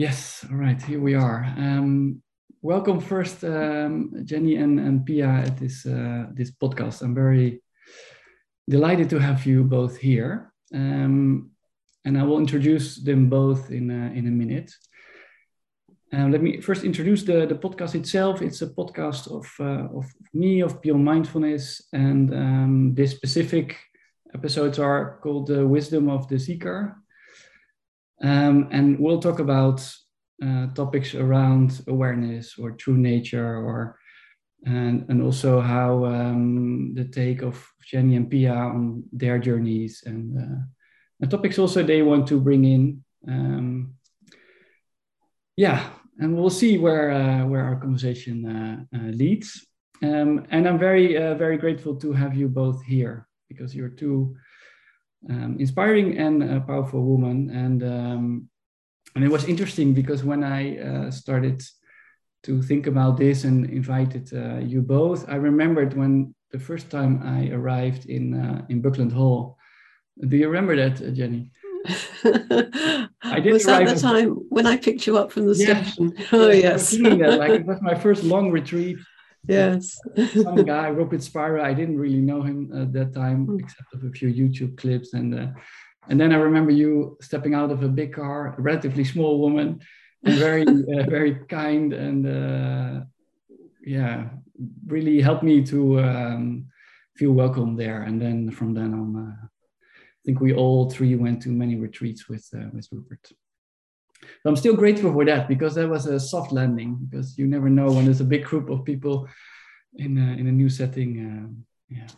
Yes, 0.00 0.46
all 0.50 0.56
right, 0.56 0.80
here 0.80 0.98
we 0.98 1.14
are. 1.14 1.44
Um, 1.58 2.22
welcome 2.62 3.00
first, 3.00 3.44
um, 3.44 4.10
Jenny 4.24 4.56
and, 4.56 4.80
and 4.80 5.04
Pia 5.04 5.28
at 5.28 5.58
this, 5.58 5.84
uh, 5.84 6.24
this 6.32 6.50
podcast. 6.52 7.02
I'm 7.02 7.14
very 7.14 7.60
delighted 8.66 9.10
to 9.10 9.18
have 9.18 9.44
you 9.44 9.62
both 9.62 9.98
here. 9.98 10.54
Um, 10.72 11.50
and 12.06 12.16
I 12.16 12.22
will 12.22 12.38
introduce 12.38 12.96
them 12.96 13.28
both 13.28 13.70
in, 13.70 13.90
uh, 13.90 14.10
in 14.14 14.26
a 14.26 14.30
minute. 14.30 14.72
Uh, 16.14 16.28
let 16.28 16.40
me 16.40 16.62
first 16.62 16.82
introduce 16.82 17.22
the, 17.24 17.44
the 17.44 17.56
podcast 17.56 17.94
itself. 17.94 18.40
It's 18.40 18.62
a 18.62 18.68
podcast 18.68 19.30
of, 19.30 19.46
uh, 19.60 19.94
of 19.94 20.06
me, 20.32 20.62
of 20.62 20.80
Pure 20.80 20.96
Mindfulness, 20.96 21.88
and 21.92 22.32
um, 22.32 22.94
this 22.94 23.10
specific 23.10 23.76
episodes 24.34 24.78
are 24.78 25.18
called 25.22 25.48
The 25.48 25.66
Wisdom 25.66 26.08
of 26.08 26.26
the 26.26 26.38
Seeker. 26.38 26.99
Um, 28.22 28.68
and 28.70 28.98
we'll 28.98 29.20
talk 29.20 29.38
about 29.38 29.80
uh, 30.44 30.68
topics 30.74 31.14
around 31.14 31.82
awareness 31.86 32.58
or 32.58 32.72
true 32.72 32.96
nature 32.96 33.56
or 33.56 33.98
and, 34.66 35.06
and 35.08 35.22
also 35.22 35.60
how 35.60 36.04
um, 36.04 36.92
the 36.94 37.04
take 37.04 37.42
of 37.42 37.66
Jenny 37.82 38.16
and 38.16 38.30
Pia 38.30 38.52
on 38.52 39.04
their 39.12 39.38
journeys 39.38 40.02
and, 40.04 40.38
uh, 40.38 41.26
topics 41.28 41.58
also 41.58 41.82
they 41.82 42.02
want 42.02 42.26
to 42.28 42.40
bring 42.40 42.64
in. 42.64 43.04
Um, 43.28 43.94
yeah, 45.56 45.90
and 46.18 46.34
we'll 46.34 46.50
see 46.50 46.78
where 46.78 47.10
uh, 47.10 47.44
where 47.44 47.64
our 47.64 47.76
conversation 47.76 48.46
uh, 48.46 48.96
uh, 48.96 49.10
leads. 49.10 49.66
Um, 50.02 50.46
and 50.50 50.66
I'm 50.66 50.78
very 50.78 51.18
uh, 51.18 51.34
very 51.34 51.58
grateful 51.58 51.96
to 51.96 52.12
have 52.12 52.34
you 52.34 52.48
both 52.48 52.82
here 52.84 53.28
because 53.48 53.74
you're 53.74 53.90
two 53.90 54.34
um, 55.28 55.56
inspiring 55.58 56.18
and 56.18 56.42
uh, 56.42 56.60
powerful 56.60 57.02
woman. 57.02 57.50
And 57.50 57.82
um, 57.82 58.48
and 59.14 59.24
it 59.24 59.30
was 59.30 59.44
interesting 59.44 59.92
because 59.92 60.24
when 60.24 60.44
I 60.44 60.78
uh, 60.78 61.10
started 61.10 61.62
to 62.44 62.62
think 62.62 62.86
about 62.86 63.16
this 63.18 63.44
and 63.44 63.66
invited 63.66 64.32
uh, 64.32 64.58
you 64.58 64.80
both, 64.80 65.28
I 65.28 65.36
remembered 65.36 65.94
when 65.94 66.34
the 66.52 66.58
first 66.58 66.90
time 66.90 67.22
I 67.22 67.50
arrived 67.50 68.06
in 68.06 68.34
uh, 68.34 68.64
in 68.68 68.80
Buckland 68.80 69.12
Hall. 69.12 69.58
Do 70.18 70.36
you 70.36 70.48
remember 70.48 70.76
that, 70.76 71.00
uh, 71.00 71.10
Jenny? 71.10 71.50
I 73.22 73.40
did 73.40 73.52
was 73.52 73.64
that 73.64 73.86
the 73.86 73.98
time 74.00 74.34
when 74.50 74.66
I 74.66 74.76
picked 74.76 75.06
you 75.06 75.16
up 75.16 75.32
from 75.32 75.46
the 75.46 75.54
yeah, 75.54 75.82
station? 75.82 76.14
Oh 76.32 76.50
yes, 76.50 76.90
that, 76.90 77.38
like 77.38 77.52
it 77.52 77.66
was 77.72 77.80
my 77.80 77.94
first 77.94 78.22
long 78.22 78.50
retreat 78.50 78.98
Yes. 79.48 79.98
Some 80.34 80.64
guy, 80.64 80.88
Rupert 80.88 81.22
Spira, 81.22 81.64
I 81.64 81.74
didn't 81.74 81.98
really 81.98 82.20
know 82.20 82.42
him 82.42 82.70
at 82.74 82.92
that 82.92 83.14
time, 83.14 83.46
mm. 83.46 83.60
except 83.60 83.94
of 83.94 84.04
a 84.04 84.10
few 84.10 84.28
YouTube 84.28 84.76
clips. 84.76 85.14
And 85.14 85.34
uh, 85.34 85.46
and 86.08 86.20
then 86.20 86.32
I 86.32 86.36
remember 86.36 86.72
you 86.72 87.16
stepping 87.20 87.54
out 87.54 87.70
of 87.70 87.82
a 87.82 87.88
big 87.88 88.12
car, 88.14 88.54
a 88.58 88.60
relatively 88.60 89.04
small 89.04 89.40
woman, 89.40 89.80
and 90.24 90.34
very 90.38 90.62
uh, 90.94 91.04
very 91.08 91.34
kind 91.48 91.92
and 91.92 92.26
uh, 92.26 93.04
yeah, 93.84 94.28
really 94.86 95.20
helped 95.20 95.42
me 95.42 95.64
to 95.66 96.00
um, 96.00 96.66
feel 97.16 97.32
welcome 97.32 97.76
there. 97.76 98.02
And 98.02 98.20
then 98.20 98.50
from 98.50 98.74
then 98.74 98.92
on, 98.94 99.16
uh, 99.16 99.46
I 99.46 100.22
think 100.24 100.40
we 100.40 100.52
all 100.52 100.90
three 100.90 101.14
went 101.14 101.42
to 101.42 101.48
many 101.48 101.76
retreats 101.76 102.28
with 102.28 102.46
uh, 102.54 102.68
with 102.72 102.88
Rupert. 102.92 103.32
So 104.22 104.48
I'm 104.48 104.56
still 104.56 104.76
grateful 104.76 105.12
for 105.12 105.24
that 105.24 105.48
because 105.48 105.74
that 105.74 105.88
was 105.88 106.06
a 106.06 106.20
soft 106.20 106.52
landing 106.52 106.98
because 107.08 107.38
you 107.38 107.46
never 107.46 107.68
know 107.68 107.90
when 107.92 108.04
there's 108.04 108.20
a 108.20 108.24
big 108.24 108.44
group 108.44 108.70
of 108.70 108.84
people 108.84 109.28
in 109.96 110.18
a, 110.18 110.32
in 110.38 110.46
a 110.46 110.52
new 110.52 110.68
setting. 110.68 111.18
Um, 111.20 111.64
yeah. 111.88 112.08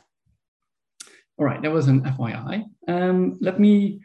All 1.39 1.47
right, 1.47 1.63
that 1.63 1.73
was 1.73 1.89
an 1.89 2.03
FYI. 2.03 2.65
Um, 2.89 3.39
let 3.41 3.59
me 3.59 4.01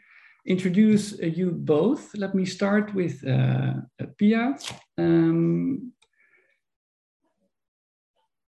introduce 0.46 1.12
uh, 1.20 1.26
you 1.26 1.50
both. 1.50 2.14
Let 2.14 2.34
me 2.34 2.44
start 2.44 2.94
with 2.94 3.26
uh, 3.26 3.74
Pia. 4.16 4.56
Um, 4.96 5.92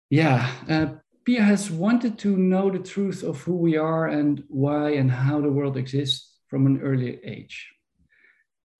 yeah, 0.09 0.51
uh, 0.69 0.87
Pia 1.23 1.41
has 1.41 1.71
wanted 1.71 2.17
to 2.19 2.35
know 2.35 2.69
the 2.69 2.79
truth 2.79 3.23
of 3.23 3.41
who 3.41 3.55
we 3.55 3.77
are 3.77 4.07
and 4.07 4.43
why 4.47 4.91
and 4.91 5.09
how 5.09 5.39
the 5.39 5.51
world 5.51 5.77
exists 5.77 6.37
from 6.47 6.65
an 6.65 6.81
early 6.81 7.19
age. 7.23 7.72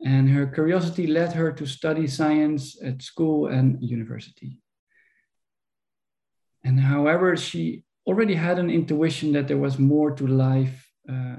And 0.03 0.29
her 0.29 0.47
curiosity 0.47 1.07
led 1.07 1.33
her 1.33 1.51
to 1.53 1.65
study 1.65 2.07
science 2.07 2.77
at 2.83 3.01
school 3.01 3.47
and 3.47 3.81
university. 3.81 4.59
And 6.63 6.79
however, 6.79 7.37
she 7.37 7.83
already 8.05 8.35
had 8.35 8.59
an 8.59 8.69
intuition 8.69 9.31
that 9.33 9.47
there 9.47 9.57
was 9.57 9.79
more 9.79 10.11
to 10.11 10.27
life 10.27 10.89
uh, 11.09 11.37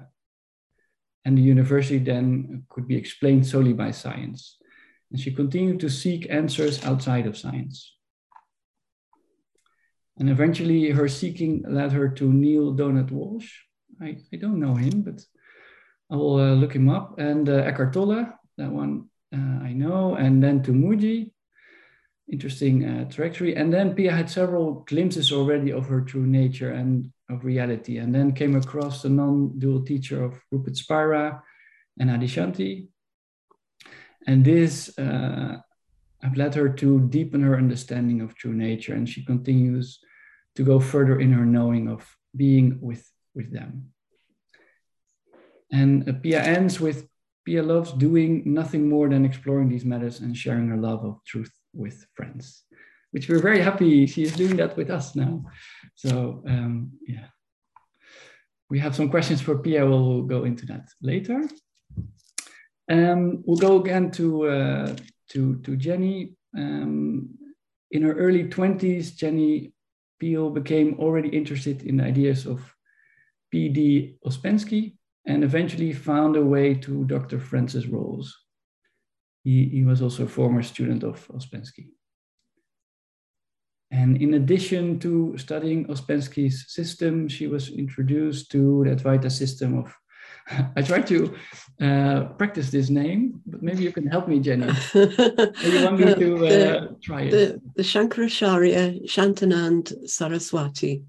and 1.25 1.39
the 1.39 1.43
university 1.43 1.99
than 1.99 2.65
could 2.69 2.87
be 2.89 2.97
explained 2.97 3.47
solely 3.47 3.73
by 3.73 3.91
science. 3.91 4.57
And 5.11 5.21
she 5.21 5.31
continued 5.31 5.81
to 5.81 5.91
seek 5.91 6.27
answers 6.31 6.85
outside 6.85 7.27
of 7.27 7.37
science. 7.37 7.93
And 10.19 10.31
eventually, 10.31 10.91
her 10.91 11.09
seeking 11.09 11.65
led 11.69 11.93
her 11.93 12.09
to 12.09 12.33
Neale 12.33 12.73
Donald 12.73 13.11
Walsch. 13.11 13.51
I, 14.01 14.17
I 14.33 14.37
don't 14.37 14.61
know 14.61 14.75
him, 14.75 15.03
but 15.03 15.21
I 16.11 16.17
will 16.17 16.39
uh, 16.39 16.55
look 16.55 16.75
him 16.75 16.89
up. 16.89 17.19
And 17.19 17.49
uh, 17.49 17.65
Eckhart 17.65 17.93
Tolle, 17.93 18.27
that 18.57 18.71
one 18.71 19.09
uh, 19.35 19.65
I 19.65 19.73
know. 19.73 20.15
And 20.15 20.43
then 20.43 20.63
to 20.63 20.73
Mooji, 20.73 21.31
interesting 22.31 22.85
uh, 22.85 23.11
trajectory. 23.11 23.57
And 23.57 23.73
then 23.73 23.95
Pia 23.95 24.13
had 24.13 24.31
several 24.31 24.85
glimpses 24.87 25.33
already 25.33 25.73
of 25.73 25.87
her 25.87 26.01
true 26.01 26.27
nature 26.27 26.73
and 26.73 27.13
of 27.29 27.45
reality. 27.45 27.99
And 27.99 28.15
then 28.15 28.33
came 28.33 28.57
across 28.57 29.03
the 29.03 29.09
non-dual 29.09 29.85
teacher 29.85 30.23
of 30.23 30.41
Rupert 30.51 30.77
Spira 30.77 31.43
and 31.99 32.11
Adyashanti. 32.11 32.89
And 34.27 34.45
this 34.45 34.97
uh, 34.99 35.59
have 36.23 36.37
led 36.37 36.55
her 36.55 36.69
to 36.69 37.01
deepen 37.09 37.43
her 37.43 37.57
understanding 37.57 38.21
of 38.21 38.35
true 38.35 38.55
nature. 38.55 38.95
And 38.95 39.09
she 39.09 39.25
continues 39.25 40.01
to 40.57 40.65
go 40.65 40.79
further 40.81 41.19
in 41.19 41.33
her 41.33 41.45
knowing 41.45 41.89
of 41.89 42.09
being 42.37 42.79
with, 42.81 43.11
with 43.35 43.53
them. 43.53 43.91
And 45.73 46.09
uh, 46.09 46.13
Pia 46.23 46.43
ends 46.43 46.81
with 46.81 47.09
Pia 47.45 47.63
loves 47.63 47.93
doing 47.93 48.43
nothing 48.47 48.89
more 48.89 49.09
than 49.09 49.25
exploring 49.25 49.69
these 49.69 49.85
matters 49.85 50.21
and 50.21 50.37
sharing 50.37 50.69
her 50.69 50.77
love 50.77 51.05
of 51.05 51.23
truth 51.25 51.53
with 51.73 52.07
friends, 52.15 52.65
which 53.11 53.29
we're 53.29 53.43
very 53.43 53.61
happy 53.61 54.07
she 54.07 54.23
is 54.23 54.33
doing 54.33 54.57
that 54.57 54.77
with 54.77 54.91
us 54.91 55.15
now. 55.15 55.45
So 55.95 56.43
um, 56.49 56.93
yeah, 57.07 57.27
we 58.71 58.79
have 58.79 58.97
some 58.97 59.11
questions 59.11 59.41
for 59.41 59.59
Pia. 59.59 59.87
We'll 59.87 60.23
go 60.23 60.45
into 60.45 60.67
that 60.67 60.89
later. 61.03 61.49
Um, 62.91 63.43
we'll 63.47 63.59
go 63.59 63.81
again 63.81 64.11
to 64.13 64.47
uh, 64.49 64.97
to 65.31 65.57
to 65.61 65.77
Jenny. 65.77 66.35
Um, 66.57 67.31
in 67.91 68.03
her 68.03 68.15
early 68.15 68.45
20s, 68.45 69.15
Jenny 69.15 69.73
Peel 70.19 70.51
became 70.51 70.99
already 70.99 71.29
interested 71.29 71.83
in 71.83 71.99
the 71.99 72.05
ideas 72.05 72.47
of 72.47 72.61
P.D. 73.51 74.17
Ouspensky, 74.27 74.97
and 75.27 75.43
eventually 75.43 75.93
found 75.93 76.37
a 76.37 76.45
way 76.45 76.75
to 76.75 77.05
Dr. 77.05 77.39
Francis 77.39 77.87
Roles. 77.87 78.37
He, 79.43 79.69
he 79.69 79.85
was 79.85 80.03
also 80.03 80.25
a 80.25 80.29
former 80.29 80.63
student 80.63 81.03
of 81.03 81.27
Ouspensky. 81.29 81.89
And 83.91 84.21
in 84.21 84.35
addition 84.35 84.99
to 85.01 85.37
studying 85.39 85.87
Ouspensky's 85.87 86.67
system, 86.69 87.29
she 87.29 87.47
was 87.47 87.69
introduced 87.71 88.51
to 88.53 88.85
the 88.85 88.97
Advaita 88.97 89.31
system 89.31 89.79
of, 89.79 89.95
I 90.77 90.83
tried 90.83 91.07
to 91.09 91.35
uh, 91.81 92.25
practice 92.37 92.71
this 92.71 92.91
name, 92.91 93.41
but 93.47 93.63
maybe 93.63 93.85
you 93.85 93.93
can 93.93 94.07
help 94.07 94.27
me, 94.27 94.41
Jenny. 94.41 94.67
you 94.95 95.85
want 95.85 95.99
me 96.01 96.15
to 96.15 96.37
uh, 96.37 96.49
the, 96.49 96.97
try 97.03 97.23
it? 97.23 97.31
The, 97.31 97.61
the 97.77 97.83
Shankaracharya 97.83 99.05
Shantanand 99.07 100.09
Saraswati. 100.09 101.05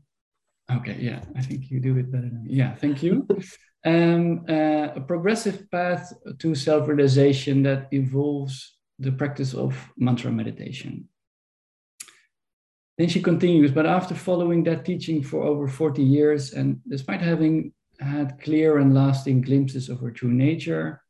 Okay, 0.71 0.97
yeah, 0.99 1.21
I 1.35 1.41
think 1.41 1.69
you 1.69 1.79
do 1.79 1.97
it 1.97 2.11
better 2.11 2.29
than 2.29 2.43
me. 2.43 2.53
Yeah, 2.53 2.75
thank 2.75 3.03
you 3.03 3.27
um, 3.85 4.46
uh, 4.50 4.90
a 4.96 5.01
progressive 5.07 5.69
path 5.69 6.12
to 6.40 6.56
self 6.56 6.88
realization 6.88 7.63
that 7.63 7.88
involves 7.91 8.77
the 8.98 9.12
practice 9.12 9.54
of 9.54 9.75
mantra 9.98 10.31
meditation. 10.31 11.07
Then 12.98 13.09
she 13.09 13.21
continues, 13.21 13.71
but 13.71 13.86
after 13.86 14.15
following 14.15 14.63
that 14.63 14.86
teaching 14.86 15.21
for 15.21 15.44
over 15.44 15.68
40 15.68 16.01
years, 16.01 16.54
and 16.54 16.80
despite 16.88 17.21
having 17.21 17.74
had 18.00 18.42
clear 18.42 18.77
and 18.77 18.94
lasting 18.94 19.42
glimpses 19.42 19.89
of 19.89 20.00
her 20.00 20.12
true 20.12 20.31
nature, 20.31 21.01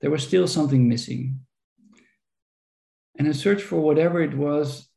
there 0.00 0.10
was 0.10 0.22
still 0.22 0.46
something 0.46 0.86
missing. 0.86 1.40
And 3.18 3.26
her 3.26 3.34
search 3.34 3.62
for 3.62 3.80
whatever 3.80 4.22
it 4.22 4.34
was, 4.36 4.88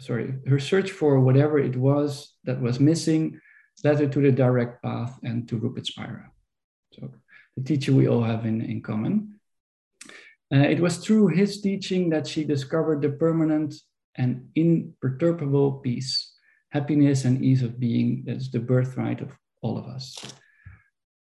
sorry, 0.00 0.34
her 0.46 0.58
search 0.58 0.90
for 0.90 1.20
whatever 1.20 1.58
it 1.58 1.76
was 1.76 2.34
that 2.44 2.60
was 2.60 2.80
missing 2.80 3.38
led 3.84 3.98
her 3.98 4.08
to 4.08 4.20
the 4.20 4.32
direct 4.32 4.82
path 4.82 5.18
and 5.22 5.46
to 5.48 5.56
Rupert 5.56 5.86
Spira. 5.86 6.31
So 6.92 7.10
the 7.56 7.64
teacher 7.64 7.92
we 7.92 8.08
all 8.08 8.22
have 8.22 8.46
in, 8.46 8.60
in 8.60 8.82
common. 8.82 9.40
Uh, 10.54 10.68
it 10.68 10.80
was 10.80 10.98
through 10.98 11.28
his 11.28 11.60
teaching 11.60 12.10
that 12.10 12.26
she 12.26 12.44
discovered 12.44 13.00
the 13.02 13.10
permanent 13.10 13.74
and 14.16 14.48
imperturbable 14.54 15.80
peace, 15.80 16.34
happiness, 16.70 17.24
and 17.24 17.42
ease 17.42 17.62
of 17.62 17.80
being 17.80 18.24
that 18.26 18.36
is 18.36 18.50
the 18.50 18.58
birthright 18.58 19.20
of 19.20 19.30
all 19.62 19.78
of 19.78 19.86
us. 19.86 20.16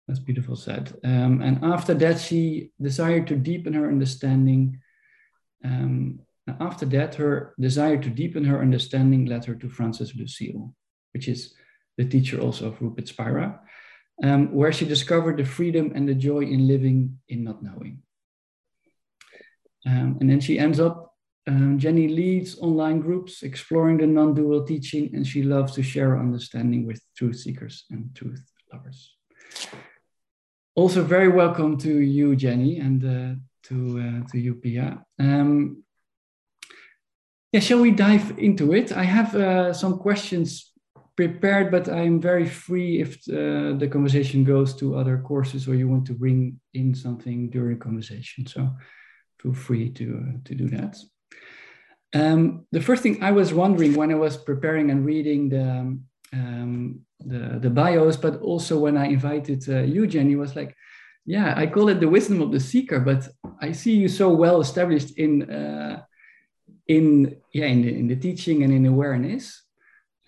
That's 0.07 0.21
beautiful 0.21 0.57
said. 0.57 0.95
Um, 1.05 1.43
and 1.43 1.65
after 1.65 1.95
that, 1.95 2.21
she 2.21 2.71
desired 2.81 3.27
to 3.27 3.37
deepen 3.37 3.75
her 3.75 3.89
understanding 3.89 4.81
Um, 5.65 6.21
after 6.47 6.87
that, 6.87 7.17
her 7.17 7.55
desire 7.59 7.99
to 8.03 8.11
deepen 8.11 8.45
her 8.45 8.61
understanding 8.61 9.27
led 9.27 9.45
her 9.45 9.57
to 9.57 9.69
Francis 9.69 10.15
Lucille, 10.15 10.73
which 11.13 11.29
is 11.29 11.55
the 11.97 12.05
teacher 12.05 12.41
also 12.41 12.69
of 12.69 12.81
Rupert 12.81 13.09
Spira, 13.09 13.61
um, 14.23 14.53
where 14.53 14.73
she 14.73 14.85
discovered 14.85 15.37
the 15.37 15.45
freedom 15.45 15.93
and 15.95 16.09
the 16.09 16.15
joy 16.15 16.41
in 16.41 16.67
living 16.67 17.19
in 17.29 17.45
not 17.45 17.63
knowing. 17.63 18.03
Um, 19.87 20.19
and 20.21 20.29
then 20.29 20.41
she 20.41 20.59
ends 20.59 20.81
up, 20.81 21.15
um, 21.47 21.79
Jenny 21.79 22.09
leads 22.09 22.59
online 22.59 23.01
groups 23.01 23.43
exploring 23.43 23.99
the 23.99 24.07
non 24.07 24.35
dual 24.35 24.65
teaching, 24.65 25.11
and 25.15 25.27
she 25.27 25.43
loves 25.43 25.73
to 25.75 25.83
share 25.83 26.19
understanding 26.19 26.87
with 26.87 27.01
truth 27.17 27.37
seekers 27.37 27.85
and 27.91 28.15
truth 28.15 28.45
lovers. 28.73 29.15
Also, 30.75 31.03
very 31.03 31.29
welcome 31.29 31.79
to 31.79 31.99
you, 32.01 32.37
Jenny, 32.37 32.79
and 32.79 33.05
uh, 33.05 33.35
to, 33.65 33.99
uh, 33.99 34.31
to 34.31 34.39
you, 34.39 34.55
Pia. 34.57 35.03
Um, 35.19 35.85
yeah, 37.53 37.61
shall 37.61 37.81
we 37.81 37.93
dive 37.93 38.39
into 38.39 38.75
it? 38.75 38.93
I 38.93 39.05
have 39.05 39.35
uh, 39.35 39.73
some 39.73 39.99
questions 39.99 40.71
prepared, 41.19 41.69
but 41.73 41.89
I'm 41.89 42.21
very 42.21 42.47
free 42.47 43.01
if 43.01 43.11
uh, 43.29 43.77
the 43.83 43.89
conversation 43.91 44.45
goes 44.45 44.73
to 44.77 44.95
other 44.95 45.19
courses 45.19 45.67
or 45.67 45.75
you 45.75 45.89
want 45.89 46.07
to 46.07 46.15
bring 46.15 46.61
in 46.75 46.95
something 46.95 47.51
during 47.51 47.77
conversation. 47.81 48.47
So 48.47 48.61
feel 49.41 49.53
free 49.53 49.91
to, 49.99 50.07
uh, 50.23 50.33
to 50.45 50.55
do 50.55 50.69
that. 50.77 50.97
Um, 52.15 52.41
the 52.71 52.81
first 52.81 53.03
thing 53.03 53.21
I 53.21 53.33
was 53.33 53.53
wondering 53.53 53.97
when 53.97 54.13
I 54.13 54.15
was 54.27 54.37
preparing 54.37 54.93
and 54.93 55.05
reading 55.05 55.49
the, 55.49 55.69
um, 56.41 57.01
the, 57.31 57.59
the 57.65 57.71
bios, 57.79 58.17
but 58.17 58.41
also 58.41 58.79
when 58.79 58.97
I 58.97 59.07
invited 59.07 59.69
uh, 59.69 59.81
you, 59.95 60.07
Jenny, 60.07 60.37
was 60.37 60.55
like, 60.55 60.73
yeah, 61.27 61.53
I 61.57 61.67
call 61.67 61.89
it 61.89 61.99
the 61.99 62.15
wisdom 62.17 62.41
of 62.41 62.53
the 62.53 62.61
seeker, 62.61 63.01
but 63.01 63.29
I 63.61 63.73
see 63.73 63.97
you 64.03 64.09
so 64.09 64.27
well 64.33 64.61
established 64.61 65.19
in, 65.19 65.51
uh, 65.51 66.03
in, 66.87 67.37
yeah, 67.53 67.67
in, 67.67 67.83
the, 67.83 67.93
in 68.01 68.07
the 68.07 68.21
teaching 68.27 68.63
and 68.63 68.73
in 68.73 68.87
awareness. 68.87 69.65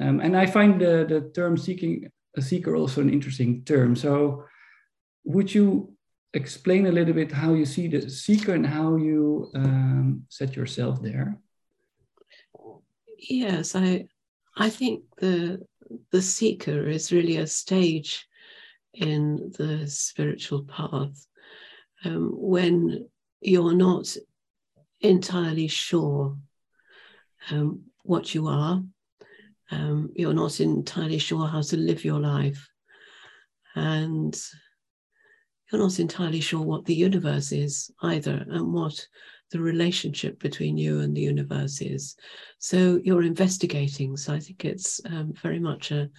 Um, 0.01 0.21
and 0.21 0.37
I 0.37 0.47
find 0.47 0.81
the, 0.81 1.05
the 1.09 1.31
term 1.35 1.57
seeking 1.57 2.11
a 2.37 2.43
seeker 2.43 2.75
also 2.75 3.01
an 3.01 3.13
interesting 3.13 3.65
term. 3.65 3.95
So 3.97 4.45
would 5.25 5.55
you 5.55 5.93
explain 6.33 6.87
a 6.87 6.93
little 6.93 7.15
bit 7.15 7.33
how 7.33 7.55
you 7.55 7.67
see 7.67 7.89
the 7.89 8.09
seeker 8.09 8.55
and 8.55 8.67
how 8.67 8.97
you 8.97 9.51
um, 9.55 10.25
set 10.29 10.57
yourself 10.57 11.03
there? 11.03 11.39
Yes, 13.19 13.75
I 13.75 14.07
I 14.57 14.71
think 14.71 15.03
the 15.19 15.61
the 16.11 16.23
seeker 16.23 16.89
is 16.89 17.13
really 17.13 17.37
a 17.37 17.47
stage 17.47 18.27
in 18.95 19.53
the 19.59 19.87
spiritual 19.87 20.65
path 20.65 21.27
um, 22.05 22.31
when 22.33 23.09
you're 23.41 23.75
not 23.75 24.17
entirely 25.01 25.69
sure 25.69 26.37
um, 27.51 27.83
what 28.03 28.35
you 28.35 28.47
are. 28.47 28.83
Um, 29.71 30.11
you're 30.15 30.35
not 30.35 30.61
entirely 30.61 31.19
sure 31.19 31.47
how 31.47 31.63
to 31.63 31.77
live 31.77 32.05
your 32.05 32.21
life. 32.21 32.69
And 33.75 34.39
you're 35.71 35.81
not 35.81 36.01
entirely 36.01 36.41
sure 36.41 36.63
what 36.63 36.85
the 36.85 36.95
universe 36.95 37.53
is 37.53 37.91
either 38.03 38.45
and 38.49 38.73
what 38.73 39.07
the 39.53 39.61
relationship 39.61 40.41
between 40.41 40.77
you 40.77 41.01
and 41.01 41.17
the 41.17 41.21
universe 41.21 41.81
is. 41.81 42.17
So 42.59 43.01
you're 43.05 43.23
investigating. 43.23 44.17
So 44.17 44.35
I 44.35 44.41
think 44.41 44.65
it's 44.65 45.01
um, 45.07 45.33
very 45.43 45.59
much 45.59 45.91
a, 45.93 46.11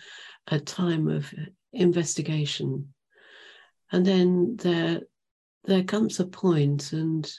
a 0.47 0.59
time 0.59 1.07
of 1.07 1.33
investigation. 1.73 2.93
And 3.91 4.05
then 4.05 4.55
there, 4.57 5.01
there 5.65 5.83
comes 5.83 6.19
a 6.19 6.25
point, 6.25 6.93
and 6.93 7.29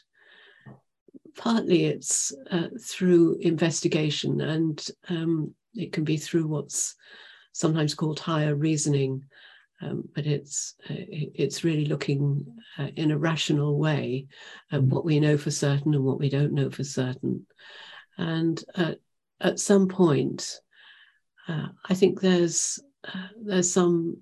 partly 1.36 1.86
it's 1.86 2.32
uh, 2.50 2.68
through 2.80 3.38
investigation, 3.40 4.40
and 4.40 4.86
um, 5.08 5.54
it 5.74 5.92
can 5.92 6.04
be 6.04 6.16
through 6.16 6.46
what's 6.46 6.94
sometimes 7.52 7.94
called 7.94 8.18
higher 8.18 8.54
reasoning 8.54 9.24
um, 9.82 10.08
but 10.14 10.26
it's 10.26 10.74
uh, 10.88 10.94
it's 11.08 11.64
really 11.64 11.86
looking 11.86 12.46
uh, 12.78 12.88
in 12.96 13.10
a 13.10 13.18
rational 13.18 13.78
way 13.78 14.26
at 14.70 14.80
mm. 14.80 14.88
what 14.88 15.04
we 15.04 15.18
know 15.20 15.36
for 15.36 15.50
certain 15.50 15.94
and 15.94 16.04
what 16.04 16.18
we 16.18 16.28
don't 16.28 16.52
know 16.52 16.70
for 16.70 16.84
certain. 16.84 17.46
And 18.16 18.62
uh, 18.76 18.94
at 19.40 19.58
some 19.58 19.88
point, 19.88 20.60
uh, 21.48 21.68
I 21.88 21.94
think 21.94 22.20
there's 22.20 22.78
uh, 23.04 23.28
there's 23.42 23.72
some 23.72 24.18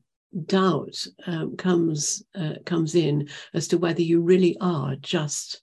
doubt 0.46 1.06
um, 1.26 1.56
comes 1.56 2.22
uh, 2.34 2.54
comes 2.64 2.94
in 2.94 3.28
as 3.52 3.68
to 3.68 3.78
whether 3.78 4.02
you 4.02 4.22
really 4.22 4.56
are 4.60 4.96
just 4.96 5.60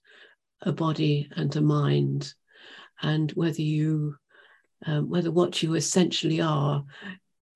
a 0.62 0.72
body 0.72 1.28
and 1.34 1.54
a 1.56 1.60
mind, 1.60 2.34
and 3.02 3.32
whether 3.32 3.62
you 3.62 4.16
um, 4.86 5.08
whether 5.08 5.30
what 5.30 5.62
you 5.62 5.74
essentially 5.74 6.40
are 6.40 6.84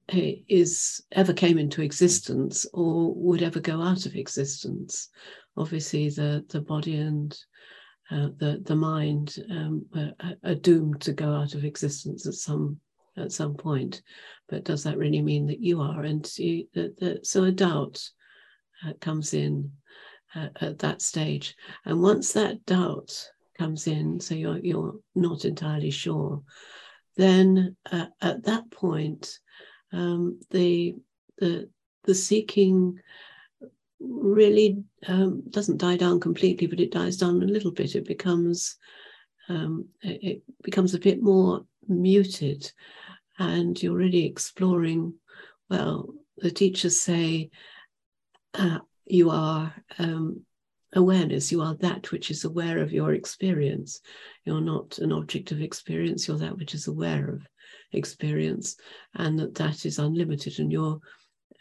is 0.08 1.02
ever 1.12 1.32
came 1.32 1.58
into 1.58 1.82
existence 1.82 2.66
or 2.74 3.14
would 3.14 3.42
ever 3.42 3.60
go 3.60 3.80
out 3.80 4.06
of 4.06 4.14
existence. 4.14 5.08
Obviously, 5.56 6.08
the 6.08 6.44
the 6.48 6.60
body 6.60 6.96
and 6.96 7.36
uh, 8.10 8.28
the 8.38 8.62
the 8.64 8.76
mind 8.76 9.36
um, 9.50 9.86
are, 9.94 10.34
are, 10.44 10.54
doomed 10.54 11.00
to 11.00 11.12
go 11.12 11.32
out 11.34 11.54
of 11.54 11.64
existence 11.64 12.26
at 12.26 12.34
some 12.34 12.78
at 13.16 13.32
some 13.32 13.54
point. 13.54 14.02
But 14.48 14.64
does 14.64 14.82
that 14.84 14.98
really 14.98 15.22
mean 15.22 15.46
that 15.46 15.60
you 15.60 15.80
are? 15.80 16.02
And 16.02 16.28
you, 16.38 16.66
the, 16.74 16.94
the, 16.98 17.20
so 17.22 17.44
a 17.44 17.52
doubt 17.52 18.02
uh, 18.86 18.92
comes 19.00 19.34
in 19.34 19.70
uh, 20.34 20.48
at 20.60 20.78
that 20.80 21.00
stage, 21.00 21.54
and 21.84 22.02
once 22.02 22.32
that 22.32 22.64
doubt 22.66 23.30
comes 23.56 23.86
in, 23.86 24.20
so 24.20 24.34
you're 24.34 24.58
you're 24.58 24.94
not 25.14 25.44
entirely 25.44 25.90
sure, 25.90 26.42
then 27.16 27.76
uh, 27.90 28.06
at 28.20 28.44
that 28.44 28.70
point 28.70 29.38
um, 29.92 30.40
the 30.50 30.94
the 31.38 31.68
the 32.04 32.14
seeking 32.14 32.98
really 34.00 34.82
um, 35.06 35.42
doesn't 35.50 35.78
die 35.78 35.96
down 35.96 36.18
completely, 36.18 36.66
but 36.66 36.80
it 36.80 36.92
dies 36.92 37.16
down 37.16 37.42
a 37.42 37.46
little 37.46 37.70
bit. 37.70 37.94
It 37.94 38.06
becomes 38.06 38.76
um, 39.48 39.86
it 40.02 40.42
becomes 40.62 40.94
a 40.94 41.00
bit 41.00 41.22
more 41.22 41.64
muted, 41.88 42.70
and 43.38 43.80
you're 43.82 43.96
really 43.96 44.24
exploring. 44.24 45.14
Well, 45.68 46.14
the 46.38 46.50
teachers 46.50 47.00
say 47.00 47.50
uh, 48.54 48.78
you 49.06 49.30
are 49.30 49.74
um, 49.98 50.42
awareness. 50.94 51.50
You 51.50 51.62
are 51.62 51.74
that 51.76 52.10
which 52.12 52.30
is 52.30 52.44
aware 52.44 52.78
of 52.78 52.92
your 52.92 53.14
experience. 53.14 54.00
You're 54.44 54.60
not 54.60 54.98
an 54.98 55.12
object 55.12 55.52
of 55.52 55.60
experience. 55.60 56.28
You're 56.28 56.38
that 56.38 56.56
which 56.56 56.74
is 56.74 56.86
aware 56.86 57.30
of 57.30 57.46
experience 57.92 58.76
and 59.14 59.38
that 59.38 59.54
that 59.54 59.84
is 59.86 59.98
unlimited 59.98 60.58
and 60.58 60.72
you're 60.72 60.98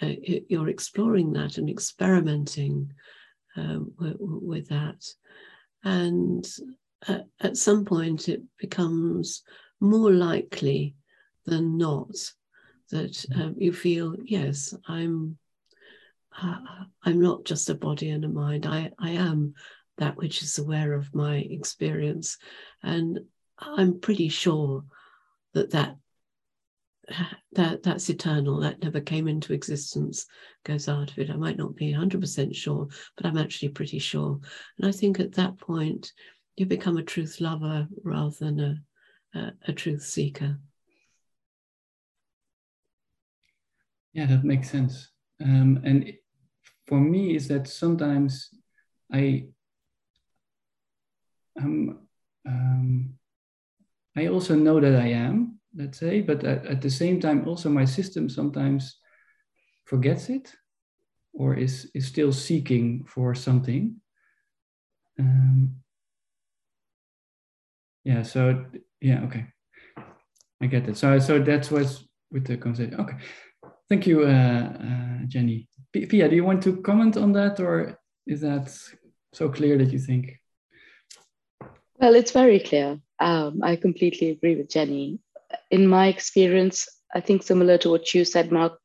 uh, 0.02 0.14
you're 0.50 0.70
exploring 0.70 1.32
that 1.34 1.58
and 1.58 1.70
experimenting 1.70 2.92
um, 3.56 3.92
with, 4.00 4.16
with, 4.20 4.68
that 4.70 5.06
and 5.84 6.48
at, 7.08 7.26
at 7.42 7.58
some 7.58 7.86
point 7.86 8.30
it 8.30 8.42
becomes 8.58 9.44
more 9.80 10.12
likely 10.12 10.96
than 11.46 11.78
not 11.78 12.16
that 12.90 13.12
mm-hmm. 13.12 13.42
um, 13.42 13.56
you 13.58 13.74
feel 13.74 14.16
yes 14.24 14.74
i'm 14.88 15.38
uh, 16.42 16.58
i'm 17.04 17.22
not 17.22 17.44
just 17.46 17.70
a 17.70 17.76
body 17.76 18.10
and 18.10 18.26
a 18.26 18.30
mind. 18.30 18.66
I 18.66 18.92
i 19.00 19.12
am 19.12 19.54
that 19.98 20.18
which 20.18 20.42
is 20.42 20.58
aware 20.58 20.94
of 20.94 21.14
my 21.14 21.36
experience. 21.38 22.38
And 22.84 23.20
i'm 23.60 24.00
pretty 24.00 24.30
sure 24.30 24.84
that 25.54 25.72
that 25.72 25.98
that 27.54 27.84
that's 27.84 28.10
eternal. 28.10 28.62
That 28.62 28.82
never 28.82 29.02
came 29.02 29.28
into 29.28 29.54
existence. 29.54 30.26
Goes 30.64 30.88
out 30.88 31.12
of 31.12 31.18
it. 31.20 31.30
I 31.30 31.36
might 31.36 31.58
not 31.58 31.76
be 31.76 31.94
100% 31.94 32.56
sure 32.56 32.88
but 33.16 33.26
i'm 33.26 33.38
actually 33.38 33.70
pretty 33.70 34.00
sure. 34.00 34.40
And 34.78 34.88
i 34.88 34.92
think 34.92 35.20
at 35.20 35.34
that 35.34 35.58
point 35.58 36.12
you 36.56 36.66
become 36.66 36.98
a 36.98 37.04
truth 37.04 37.42
lover 37.42 37.88
rather 38.04 38.36
than 38.40 38.60
a, 38.60 39.40
a, 39.40 39.52
a 39.68 39.74
truth 39.74 40.04
seeker. 40.04 40.60
Yeah 44.14 44.26
that 44.28 44.44
makes 44.44 44.70
sense. 44.70 45.10
Um, 45.44 45.82
and 45.84 46.14
for 46.88 47.00
me 47.00 47.36
is 47.36 47.48
that 47.48 47.68
sometimes 47.68 48.50
i 49.14 49.46
um, 51.60 52.00
um, 52.48 53.14
i 54.18 54.28
also 54.28 54.56
know 54.56 54.80
that 54.80 54.96
i 54.96 55.08
am 55.08 55.60
let's 55.76 56.00
say, 56.00 56.22
but 56.22 56.44
at, 56.44 56.66
at 56.66 56.82
the 56.82 56.90
same 56.90 57.20
time, 57.20 57.48
also 57.48 57.70
my 57.70 57.86
system 57.86 58.30
sometimes 58.30 58.98
forgets 59.86 60.30
it 60.30 60.54
or 61.34 61.56
is, 61.56 61.90
is 61.94 62.08
still 62.08 62.32
seeking 62.32 63.04
for 63.06 63.34
something. 63.34 63.96
Um, 65.20 65.76
yeah, 68.04 68.24
so 68.24 68.66
yeah, 69.00 69.22
okay. 69.24 69.46
I 70.62 70.68
get 70.68 70.88
it. 70.88 70.98
So, 70.98 71.20
so 71.20 71.40
that's 71.40 71.72
what's 71.72 72.04
with 72.32 72.46
the 72.46 72.58
conversation. 72.58 73.00
Okay. 73.00 73.18
Thank 73.90 74.08
you, 74.08 74.24
uh, 74.24 74.28
uh, 74.28 75.26
Jenny. 75.28 75.68
Pia, 75.94 76.30
do 76.30 76.36
you 76.36 76.46
want 76.46 76.64
to 76.64 76.78
comment 76.82 77.18
on 77.18 77.34
that 77.34 77.60
or 77.60 78.00
is 78.26 78.42
that 78.42 78.74
so 79.34 79.50
clear 79.50 79.78
that 79.78 79.92
you 79.92 80.00
think? 80.00 80.40
Well, 82.00 82.16
it's 82.16 82.32
very 82.32 82.60
clear. 82.60 83.00
Um, 83.20 83.60
I 83.62 83.76
completely 83.76 84.30
agree 84.30 84.56
with 84.56 84.70
Jenny. 84.70 85.20
In 85.70 85.88
my 85.88 86.08
experience, 86.08 86.88
I 87.14 87.20
think 87.20 87.44
similar 87.44 87.78
to 87.80 87.90
what 87.90 88.14
you 88.14 88.26
said, 88.26 88.52
Mark, 88.52 88.80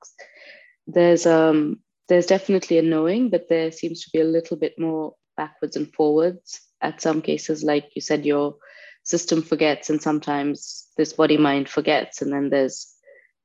there's 0.87 1.27
um, 1.27 1.81
there's 2.09 2.27
definitely 2.27 2.79
a 2.79 2.83
knowing, 2.83 3.31
but 3.31 3.49
there 3.49 3.73
seems 3.73 4.05
to 4.05 4.11
be 4.13 4.21
a 4.21 4.25
little 4.25 4.57
bit 4.57 4.79
more 4.79 5.15
backwards 5.37 5.77
and 5.77 5.93
forwards. 5.95 6.61
At 6.83 7.01
some 7.01 7.23
cases, 7.23 7.65
like 7.65 7.91
you 7.95 8.03
said, 8.03 8.27
your 8.27 8.57
system 9.03 9.43
forgets, 9.43 9.89
and 9.91 10.03
sometimes 10.03 10.89
this 10.97 11.13
body 11.15 11.39
mind 11.39 11.69
forgets, 11.69 12.21
and 12.21 12.33
then 12.33 12.51
there's 12.51 12.96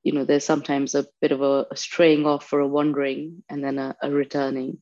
you 0.03 0.13
know 0.13 0.25
there's 0.25 0.45
sometimes 0.45 0.95
a 0.95 1.05
bit 1.21 1.31
of 1.31 1.41
a, 1.41 1.67
a 1.71 1.75
straying 1.75 2.25
off 2.25 2.51
or 2.53 2.59
a 2.59 2.67
wandering, 2.67 3.43
and 3.49 3.63
then 3.63 3.77
a, 3.77 3.95
a 4.01 4.09
returning. 4.11 4.81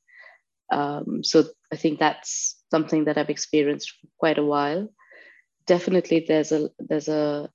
Um, 0.71 1.23
so 1.23 1.45
I 1.71 1.75
think 1.75 1.99
that's 1.99 2.61
something 2.71 3.05
that 3.05 3.17
I've 3.17 3.29
experienced 3.29 3.91
for 3.91 4.07
quite 4.17 4.37
a 4.37 4.45
while. 4.45 4.89
Definitely, 5.65 6.25
there's 6.27 6.51
a 6.51 6.69
there's 6.79 7.07
a, 7.07 7.49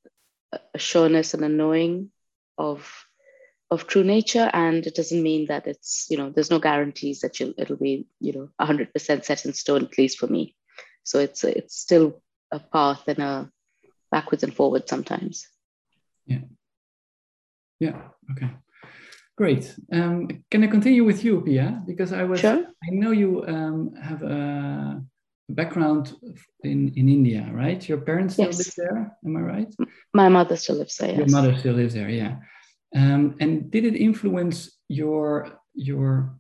a 0.53 0.79
sureness 0.79 1.35
and 1.35 1.45
a 1.45 1.49
knowing 1.49 2.11
of 2.59 2.91
of 3.71 3.87
true 3.87 4.05
nature, 4.05 4.51
and 4.53 4.87
it 4.87 4.95
doesn't 4.95 5.23
mean 5.23 5.47
that 5.47 5.67
it's 5.67 6.07
you 6.11 6.17
know 6.17 6.31
there's 6.31 6.51
no 6.51 6.59
guarantees 6.59 7.21
that 7.21 7.41
you 7.41 7.55
it'll 7.59 7.77
be 7.77 8.07
you 8.21 8.33
know 8.33 8.49
100% 8.61 9.25
set 9.25 9.45
in 9.45 9.53
stone 9.53 9.85
at 9.85 9.99
least 9.99 10.19
for 10.19 10.27
me. 10.27 10.55
So 11.03 11.19
it's 11.19 11.45
it's 11.45 11.77
still 11.77 12.23
a 12.51 12.61
path 12.61 13.03
and 13.09 13.19
a 13.19 13.51
backwards 14.11 14.45
and 14.45 14.55
forwards 14.55 14.89
sometimes. 14.89 15.49
Yeah. 16.27 16.39
Yeah. 17.81 18.01
Okay. 18.33 18.51
Great. 19.37 19.75
Um, 19.93 20.29
can 20.51 20.63
I 20.63 20.69
continue 20.69 21.05
with 21.05 21.25
you, 21.25 21.41
Pia? 21.41 21.83
Because 21.87 22.13
I 22.13 22.23
was, 22.23 22.41
sure. 22.41 22.65
I 22.85 22.91
know 22.91 23.11
you 23.11 23.45
um, 23.47 23.95
have 24.01 24.23
a 24.23 25.03
background 25.49 26.15
in, 26.63 26.93
in 26.95 27.09
India, 27.09 27.51
right? 27.53 27.87
Your 27.89 27.99
parents 27.99 28.35
still 28.35 28.47
yes. 28.47 28.59
live 28.59 28.75
there, 28.77 29.17
am 29.27 29.37
I 29.37 29.41
right? 29.41 29.75
My 30.13 30.29
mother 30.29 30.57
still 30.57 30.77
lives 30.77 30.97
there. 30.97 31.11
Yes. 31.11 31.19
Your 31.19 31.29
mother 31.29 31.57
still 31.59 31.75
lives 31.75 31.95
there, 31.95 32.09
yeah. 32.09 32.37
Um, 32.95 33.35
and 33.41 33.71
did 33.71 33.85
it 33.85 33.97
influence 33.97 34.79
your 34.89 35.59
your 35.75 36.39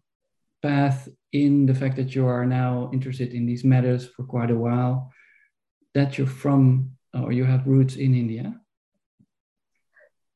path 0.62 1.08
in 1.32 1.66
the 1.66 1.74
fact 1.74 1.96
that 1.96 2.14
you 2.14 2.26
are 2.28 2.46
now 2.46 2.90
interested 2.92 3.34
in 3.34 3.44
these 3.44 3.64
matters 3.64 4.06
for 4.06 4.22
quite 4.24 4.52
a 4.52 4.56
while? 4.56 5.10
That 5.94 6.16
you're 6.16 6.28
from 6.28 6.92
or 7.12 7.32
you 7.32 7.44
have 7.44 7.66
roots 7.66 7.96
in 7.96 8.14
India? 8.14 8.60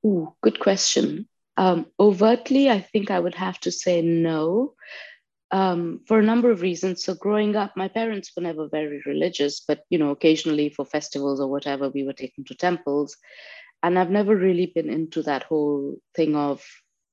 Ooh, 0.06 0.34
good 0.42 0.60
question. 0.60 1.28
Um, 1.56 1.86
overtly, 1.98 2.70
I 2.70 2.80
think 2.80 3.10
I 3.10 3.18
would 3.18 3.34
have 3.34 3.58
to 3.60 3.72
say 3.72 4.00
no 4.00 4.74
um, 5.50 6.02
for 6.06 6.18
a 6.18 6.24
number 6.24 6.50
of 6.50 6.60
reasons. 6.60 7.04
So, 7.04 7.14
growing 7.14 7.56
up, 7.56 7.76
my 7.76 7.88
parents 7.88 8.30
were 8.36 8.42
never 8.42 8.68
very 8.68 9.02
religious, 9.06 9.60
but 9.60 9.82
you 9.90 9.98
know, 9.98 10.10
occasionally 10.10 10.68
for 10.68 10.84
festivals 10.84 11.40
or 11.40 11.48
whatever, 11.48 11.88
we 11.88 12.04
were 12.04 12.12
taken 12.12 12.44
to 12.44 12.54
temples. 12.54 13.16
And 13.82 13.98
I've 13.98 14.10
never 14.10 14.36
really 14.36 14.66
been 14.66 14.90
into 14.90 15.22
that 15.22 15.44
whole 15.44 15.96
thing 16.14 16.34
of 16.36 16.64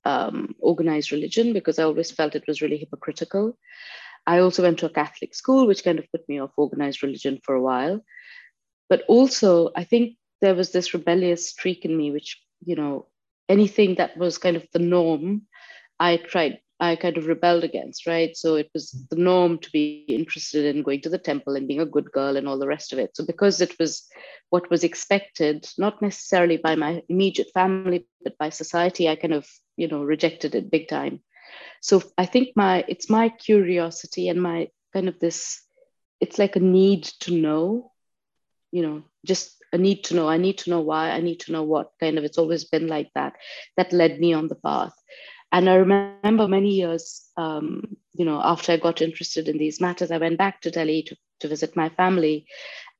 um, 0.04 0.56
organized 0.60 1.12
religion 1.12 1.54
because 1.54 1.80
I 1.80 1.84
always 1.84 2.12
felt 2.12 2.36
it 2.36 2.48
was 2.48 2.62
really 2.62 2.77
hypocritical. 2.77 3.58
I 4.27 4.39
also 4.39 4.63
went 4.63 4.80
to 4.80 4.88
a 4.88 4.89
Catholic 4.89 5.36
school, 5.36 5.68
which 5.68 5.84
kind 5.84 6.00
of 6.00 6.12
put 6.12 6.27
me 6.27 6.39
off 6.39 6.51
organized 6.58 7.04
religion 7.04 7.39
for 7.44 7.56
a 7.56 7.62
while. 7.62 8.01
But 8.89 9.04
also, 9.08 9.72
I 9.75 9.84
think 9.84 10.18
there 10.42 10.56
was 10.56 10.72
this 10.72 10.94
rebellious 10.94 11.50
streak 11.50 11.86
in 11.86 11.96
me, 11.96 12.12
which, 12.12 12.42
you 12.63 12.75
know, 12.75 13.07
anything 13.50 13.95
that 13.95 14.17
was 14.17 14.38
kind 14.38 14.55
of 14.55 14.65
the 14.74 14.79
norm, 14.79 15.43
I 16.00 16.17
tried, 16.17 16.59
I 16.79 16.95
kind 16.95 17.17
of 17.17 17.27
rebelled 17.27 17.63
against, 17.63 18.05
right? 18.05 18.35
So 18.35 18.55
it 18.55 18.69
was 18.74 18.91
the 19.09 19.15
norm 19.15 19.59
to 19.59 19.71
be 19.71 20.05
interested 20.09 20.65
in 20.65 20.83
going 20.83 21.01
to 21.01 21.09
the 21.09 21.17
temple 21.17 21.55
and 21.55 21.67
being 21.67 21.79
a 21.79 21.85
good 21.85 22.12
girl 22.12 22.38
and 22.38 22.47
all 22.47 22.59
the 22.59 22.67
rest 22.67 22.91
of 22.91 23.00
it. 23.00 23.15
So 23.15 23.25
because 23.25 23.62
it 23.62 23.77
was 23.79 24.07
what 24.50 24.69
was 24.69 24.83
expected, 24.83 25.67
not 25.77 26.01
necessarily 26.01 26.57
by 26.57 26.75
my 26.75 27.01
immediate 27.07 27.51
family, 27.53 28.07
but 28.24 28.38
by 28.38 28.50
society, 28.50 29.07
I 29.07 29.15
kind 29.15 29.33
of, 29.33 29.47
you 29.77 29.88
know, 29.88 30.03
rejected 30.03 30.55
it 30.55 30.71
big 30.71 30.88
time. 30.88 31.21
So 31.81 32.01
I 32.17 32.25
think 32.25 32.50
my 32.55 32.83
it's 32.88 33.09
my 33.09 33.29
curiosity 33.29 34.27
and 34.29 34.41
my 34.41 34.69
kind 34.93 35.07
of 35.07 35.19
this, 35.19 35.62
it's 36.19 36.39
like 36.39 36.55
a 36.55 36.59
need 36.59 37.03
to 37.21 37.31
know, 37.31 37.91
you 38.71 38.81
know, 38.81 39.03
just 39.25 39.55
a 39.75 39.77
need 39.77 40.05
to 40.05 40.15
know. 40.15 40.27
I 40.27 40.38
need 40.38 40.58
to 40.60 40.70
know 40.70 40.82
why. 40.82 41.12
I 41.12 41.20
need 41.20 41.41
to 41.41 41.51
know 41.51 41.63
what 41.63 41.91
kind 42.00 42.17
of. 42.17 42.24
It's 42.24 42.38
always 42.38 42.63
been 42.63 42.88
like 42.88 43.12
that. 43.13 43.34
That 43.77 43.94
led 43.94 44.20
me 44.20 44.34
on 44.34 44.48
the 44.48 44.55
path. 44.55 44.94
And 45.51 45.70
I 45.70 45.75
remember 45.75 46.48
many 46.48 46.72
years, 46.72 47.29
um, 47.38 47.98
you 48.13 48.25
know, 48.25 48.41
after 48.44 48.72
I 48.72 48.77
got 48.77 49.01
interested 49.01 49.48
in 49.48 49.58
these 49.58 49.79
matters, 49.79 50.12
I 50.12 50.17
went 50.17 50.38
back 50.38 50.62
to 50.62 50.72
Delhi 50.72 51.03
to, 51.03 51.15
to 51.41 51.48
visit 51.48 51.75
my 51.75 51.89
family. 51.89 52.48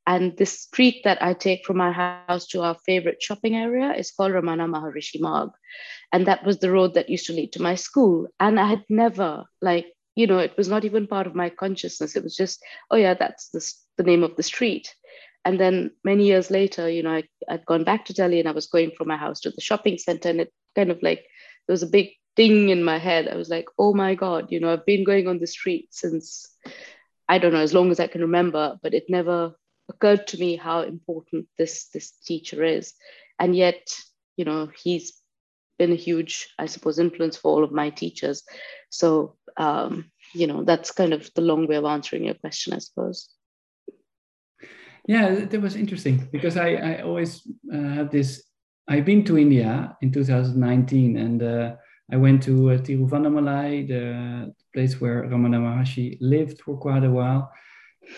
And 0.08 0.38
this 0.38 0.62
street 0.62 1.02
that 1.04 1.22
I 1.24 1.34
take 1.34 1.66
from 1.66 1.78
my 1.78 1.92
house 1.92 2.46
to 2.48 2.62
our 2.62 2.78
favorite 2.86 3.24
shopping 3.24 3.56
area 3.56 3.94
is 3.94 4.12
called 4.12 4.34
Ramana 4.34 4.70
Maharishi 4.70 5.20
Marg. 5.20 5.50
And 6.14 6.28
that 6.28 6.46
was 6.46 6.60
the 6.60 6.72
road 6.72 6.94
that 6.94 7.10
used 7.10 7.26
to 7.28 7.34
lead 7.34 7.54
to 7.54 7.62
my 7.62 7.76
school. 7.76 8.28
And 8.40 8.60
I 8.60 8.68
had 8.68 8.84
never, 8.88 9.46
like, 9.62 9.88
you 10.16 10.28
know, 10.28 10.38
it 10.38 10.56
was 10.58 10.68
not 10.68 10.86
even 10.86 11.08
part 11.08 11.28
of 11.28 11.36
my 11.36 11.50
consciousness. 11.50 12.16
It 12.16 12.24
was 12.24 12.36
just, 12.36 12.64
oh, 12.92 12.98
yeah, 12.98 13.16
that's 13.16 13.50
the, 13.50 13.62
the 13.98 14.04
name 14.04 14.24
of 14.24 14.36
the 14.36 14.44
street 14.44 14.94
and 15.46 15.60
then 15.60 15.92
many 16.04 16.26
years 16.26 16.50
later, 16.50 16.90
you 16.90 17.04
know, 17.04 17.12
I, 17.12 17.24
I'd 17.48 17.66
gone 17.66 17.84
back 17.84 18.06
to 18.06 18.14
Delhi 18.14 18.40
and 18.40 18.50
I 18.50 18.52
was 18.52 18.66
going 18.66 18.92
from 18.98 19.08
my 19.08 19.16
house 19.16 19.40
to 19.42 19.52
the 19.52 19.62
shopping 19.62 19.98
center, 19.98 20.30
and 20.30 20.42
it 20.42 20.54
kind 20.76 20.92
of 20.92 21.02
like 21.04 21.20
there 21.68 21.74
was 21.74 21.84
a 21.84 21.88
big 21.88 22.10
ding 22.36 22.70
in 22.70 22.84
my 22.84 22.98
head. 22.98 23.28
I 23.28 23.36
was 23.36 23.50
like, 23.50 23.68
oh 23.78 23.94
my 23.94 24.16
God, 24.16 24.52
you 24.52 24.60
know, 24.60 24.74
I've 24.74 24.86
been 24.86 25.04
going 25.04 25.28
on 25.28 25.40
the 25.40 25.48
street 25.48 25.90
since 25.92 26.48
I 27.30 27.38
don't 27.38 27.54
know, 27.54 27.60
as 27.60 27.74
long 27.74 27.92
as 27.92 28.00
I 28.00 28.08
can 28.08 28.22
remember, 28.22 28.78
but 28.82 28.94
it 28.94 29.06
never 29.08 29.54
occurred 29.88 30.28
to 30.28 30.38
me 30.38 30.56
how 30.56 30.82
important 30.82 31.48
this 31.58 31.90
this 31.90 32.12
teacher 32.26 32.64
is. 32.64 32.94
And 33.40 33.56
yet, 33.56 33.94
you 34.38 34.46
know, 34.46 34.70
he's 34.84 35.14
been 35.78 35.92
a 35.92 35.96
huge, 35.96 36.50
I 36.58 36.66
suppose, 36.66 37.00
influence 37.00 37.38
for 37.38 37.52
all 37.52 37.64
of 37.64 37.72
my 37.72 37.92
teachers. 37.92 38.44
So 38.90 39.36
um, 39.58 40.12
you 40.34 40.48
know, 40.48 40.64
that's 40.64 40.92
kind 40.92 41.14
of 41.14 41.30
the 41.36 41.42
long 41.42 41.68
way 41.68 41.76
of 41.76 41.86
answering 41.86 42.26
your 42.26 42.34
question, 42.34 42.74
I 42.74 42.80
suppose. 42.80 43.30
Yeah, 45.08 45.46
that 45.46 45.62
was 45.62 45.76
interesting 45.76 46.28
because 46.32 46.58
I, 46.58 46.74
I 46.74 47.02
always 47.02 47.48
uh, 47.72 47.78
have 47.78 48.10
this. 48.12 48.44
I've 48.88 49.06
been 49.06 49.24
to 49.26 49.38
India 49.38 49.96
in 50.02 50.12
2019 50.12 51.18
and 51.18 51.44
uh, 51.44 51.76
I 52.12 52.18
went 52.18 52.44
to 52.44 52.72
uh, 52.72 52.78
Tiruvannamalai, 52.78 53.88
the 53.88 54.54
place 54.74 55.00
where 55.02 55.24
Ramana 55.24 55.60
Maharshi 55.60 56.18
lived 56.22 56.62
for 56.62 56.78
quite 56.78 57.04
a 57.04 57.10
while. 57.10 57.52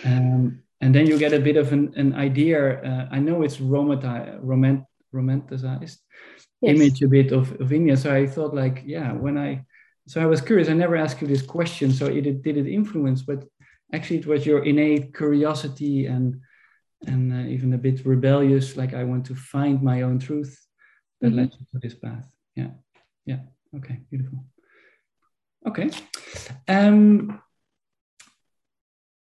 Um, 0.04 0.62
and 0.82 0.94
then 0.94 1.08
you 1.08 1.18
get 1.18 1.34
a 1.34 1.40
bit 1.40 1.58
of 1.58 1.72
an, 1.74 1.94
an 1.96 2.14
idea. 2.14 2.82
Uh, 2.84 3.08
I 3.12 3.20
know 3.20 3.44
it's 3.44 3.58
romant, 3.58 4.86
romanticized 5.14 5.98
yes. 6.62 6.76
image 6.76 7.02
a 7.02 7.08
bit 7.08 7.32
of, 7.32 7.60
of 7.60 7.72
India. 7.72 7.96
So 7.98 8.14
I 8.14 8.28
thought 8.28 8.54
like, 8.54 8.84
yeah, 8.86 9.14
when 9.14 9.38
I, 9.38 9.66
so 10.08 10.22
I 10.22 10.26
was 10.26 10.42
curious, 10.42 10.70
I 10.70 10.74
never 10.74 10.96
asked 10.96 11.22
you 11.22 11.28
this 11.28 11.42
question. 11.42 11.92
So 11.92 12.08
it, 12.08 12.44
did 12.44 12.58
it 12.58 12.68
influence, 12.68 13.22
but 13.22 13.46
actually 13.94 14.18
it 14.18 14.28
was 14.28 14.46
your 14.46 14.64
innate 14.64 15.16
curiosity 15.16 16.06
and 16.06 16.40
and 17.06 17.34
uh, 17.34 17.50
even 17.50 17.74
a 17.74 17.78
bit 17.78 18.06
rebellious, 18.06 18.76
like 18.76 18.94
I 18.94 19.04
want 19.04 19.26
to 19.28 19.36
find 19.36 19.82
my 19.82 20.02
own 20.02 20.20
truth 20.20 20.68
that 21.22 21.28
mm-hmm. 21.28 21.38
led 21.38 21.54
you 21.54 21.66
to 21.72 21.80
this 21.80 21.96
path. 21.96 22.28
Yeah, 22.56 22.72
yeah. 23.26 23.40
Okay, 23.76 24.00
beautiful. 24.10 24.46
Okay. 25.68 25.90
Um, 26.68 27.42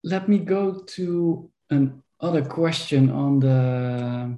let 0.03 0.29
me 0.29 0.39
go 0.39 0.84
to 0.96 1.51
another 1.69 2.46
question 2.46 3.10
on 3.10 3.39
the 3.39 4.38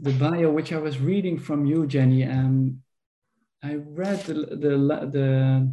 the 0.00 0.12
bio, 0.12 0.50
which 0.50 0.72
I 0.72 0.78
was 0.78 1.00
reading 1.00 1.38
from 1.38 1.66
you, 1.66 1.86
Jenny. 1.86 2.24
Um, 2.24 2.82
I 3.62 3.74
read 3.74 4.24
the 4.24 4.34
the 4.34 4.70
the, 5.12 5.72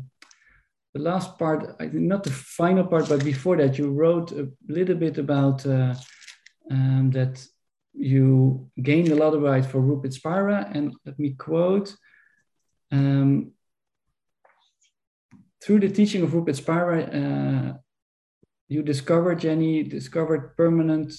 the 0.93 0.99
last 0.99 1.37
part, 1.37 1.75
I 1.79 1.87
think 1.89 2.03
not 2.03 2.23
the 2.23 2.31
final 2.31 2.85
part, 2.85 3.07
but 3.07 3.23
before 3.23 3.57
that, 3.57 3.77
you 3.77 3.91
wrote 3.91 4.31
a 4.31 4.49
little 4.67 4.95
bit 4.95 5.17
about 5.17 5.65
uh, 5.65 5.93
um, 6.69 7.11
that 7.11 7.45
you 7.93 8.69
gained 8.81 9.09
a 9.09 9.15
lot 9.15 9.33
about 9.33 9.65
for 9.65 9.79
Rupert 9.79 10.13
Spira, 10.13 10.69
and 10.73 10.93
let 11.05 11.17
me 11.17 11.31
quote. 11.31 11.95
Um, 12.91 13.51
through 15.63 15.79
the 15.79 15.89
teaching 15.89 16.21
of 16.23 16.33
Rupert 16.33 16.55
Spira, 16.55 17.01
uh, 17.03 17.77
you 18.67 18.83
discovered, 18.83 19.39
Jenny, 19.39 19.83
discovered 19.83 20.55
permanent, 20.57 21.13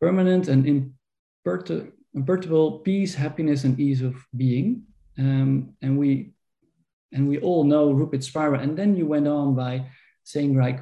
permanent 0.00 0.48
and 0.48 0.92
imperturbable 1.44 2.80
peace, 2.80 3.14
happiness, 3.14 3.64
and 3.64 3.78
ease 3.78 4.02
of 4.02 4.16
being. 4.36 4.82
Um, 5.18 5.74
and 5.80 5.98
we 5.98 6.32
and 7.12 7.28
we 7.28 7.38
all 7.38 7.64
know 7.64 7.92
Rupert 7.92 8.24
Spira. 8.24 8.58
And 8.58 8.76
then 8.76 8.96
you 8.96 9.06
went 9.06 9.28
on 9.28 9.54
by 9.54 9.86
saying, 10.24 10.56
like, 10.56 10.80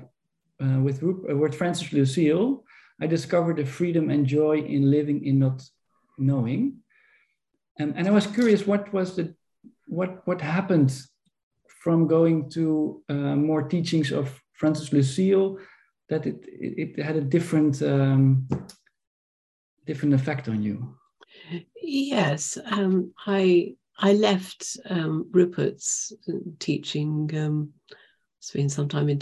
uh, 0.60 0.80
with, 0.80 1.02
Rup- 1.02 1.30
uh, 1.30 1.36
with 1.36 1.54
Francis 1.54 1.92
Lucille, 1.92 2.63
I 3.00 3.06
discovered 3.06 3.56
the 3.56 3.66
freedom 3.66 4.10
and 4.10 4.26
joy 4.26 4.58
in 4.58 4.90
living 4.90 5.24
in 5.24 5.38
not 5.38 5.62
knowing. 6.18 6.78
And, 7.78 7.94
and 7.96 8.06
I 8.06 8.10
was 8.10 8.26
curious 8.26 8.66
what 8.66 8.92
was 8.92 9.16
the 9.16 9.34
what 9.86 10.26
what 10.26 10.40
happened 10.40 10.96
from 11.82 12.06
going 12.06 12.48
to 12.50 13.02
uh, 13.08 13.36
more 13.36 13.62
teachings 13.62 14.12
of 14.12 14.40
Francis 14.52 14.92
Lucille 14.92 15.58
that 16.08 16.26
it 16.26 16.38
it, 16.46 17.02
had 17.04 17.16
a 17.16 17.20
different 17.20 17.82
um, 17.82 18.48
different 19.86 20.14
effect 20.14 20.48
on 20.48 20.62
you. 20.62 20.96
Yes, 21.82 22.56
um, 22.66 23.12
I 23.26 23.74
I 23.98 24.12
left 24.12 24.76
um, 24.88 25.28
Rupert's 25.30 26.12
teaching. 26.58 27.30
Um, 27.36 27.72
it's 28.38 28.52
been 28.52 28.68
sometime 28.68 29.08
in 29.08 29.18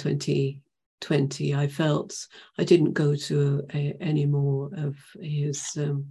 2020. 1.02 1.54
I 1.54 1.68
felt 1.68 2.14
I 2.58 2.64
didn't 2.64 2.92
go 2.92 3.14
to 3.14 3.66
a, 3.74 3.94
any 4.00 4.24
more 4.24 4.70
of 4.76 4.96
his. 5.20 5.66
Um, 5.76 6.06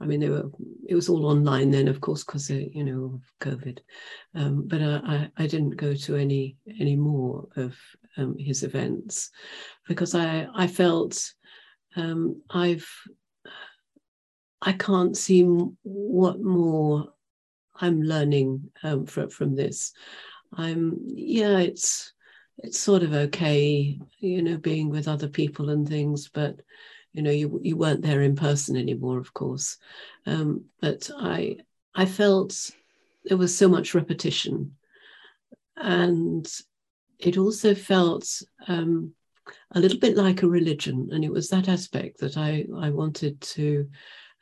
I 0.00 0.06
mean, 0.06 0.20
they 0.20 0.28
were. 0.28 0.50
It 0.88 0.94
was 0.94 1.08
all 1.08 1.26
online 1.26 1.70
then, 1.70 1.88
of 1.88 2.00
course, 2.00 2.24
because 2.24 2.50
you 2.50 2.84
know 2.84 3.20
COVID. 3.40 3.78
Um, 4.34 4.64
but 4.66 4.82
I, 4.82 5.30
I 5.36 5.46
didn't 5.46 5.76
go 5.76 5.94
to 5.94 6.16
any 6.16 6.56
any 6.80 6.96
more 6.96 7.48
of 7.56 7.76
um, 8.16 8.36
his 8.38 8.62
events 8.62 9.30
because 9.86 10.14
I 10.14 10.48
I 10.54 10.66
felt 10.66 11.32
um, 11.94 12.42
I've 12.50 12.88
I 14.62 14.72
can't 14.72 15.16
see 15.16 15.42
what 15.42 16.40
more 16.40 17.12
I'm 17.80 18.02
learning 18.02 18.70
um, 18.82 19.06
from 19.06 19.30
from 19.30 19.54
this. 19.54 19.92
I'm 20.52 20.98
yeah, 21.06 21.58
it's 21.58 22.12
it's 22.58 22.78
sort 22.78 23.02
of 23.02 23.12
okay, 23.12 23.98
you 24.18 24.42
know, 24.42 24.56
being 24.56 24.88
with 24.90 25.08
other 25.08 25.28
people 25.28 25.70
and 25.70 25.88
things, 25.88 26.28
but 26.28 26.60
you 27.12 27.22
know, 27.22 27.30
you 27.30 27.60
you 27.62 27.76
weren't 27.76 28.02
there 28.02 28.22
in 28.22 28.36
person 28.36 28.76
anymore, 28.76 29.18
of 29.18 29.32
course. 29.32 29.78
Um, 30.26 30.64
but 30.80 31.10
I 31.18 31.58
I 31.94 32.06
felt 32.06 32.70
there 33.24 33.36
was 33.36 33.56
so 33.56 33.68
much 33.68 33.94
repetition, 33.94 34.76
and 35.76 36.46
it 37.18 37.38
also 37.38 37.74
felt 37.74 38.42
um, 38.68 39.12
a 39.72 39.80
little 39.80 39.98
bit 39.98 40.16
like 40.16 40.42
a 40.42 40.48
religion, 40.48 41.08
and 41.12 41.24
it 41.24 41.32
was 41.32 41.48
that 41.48 41.68
aspect 41.68 42.20
that 42.20 42.36
I 42.36 42.66
I 42.76 42.90
wanted 42.90 43.40
to 43.40 43.88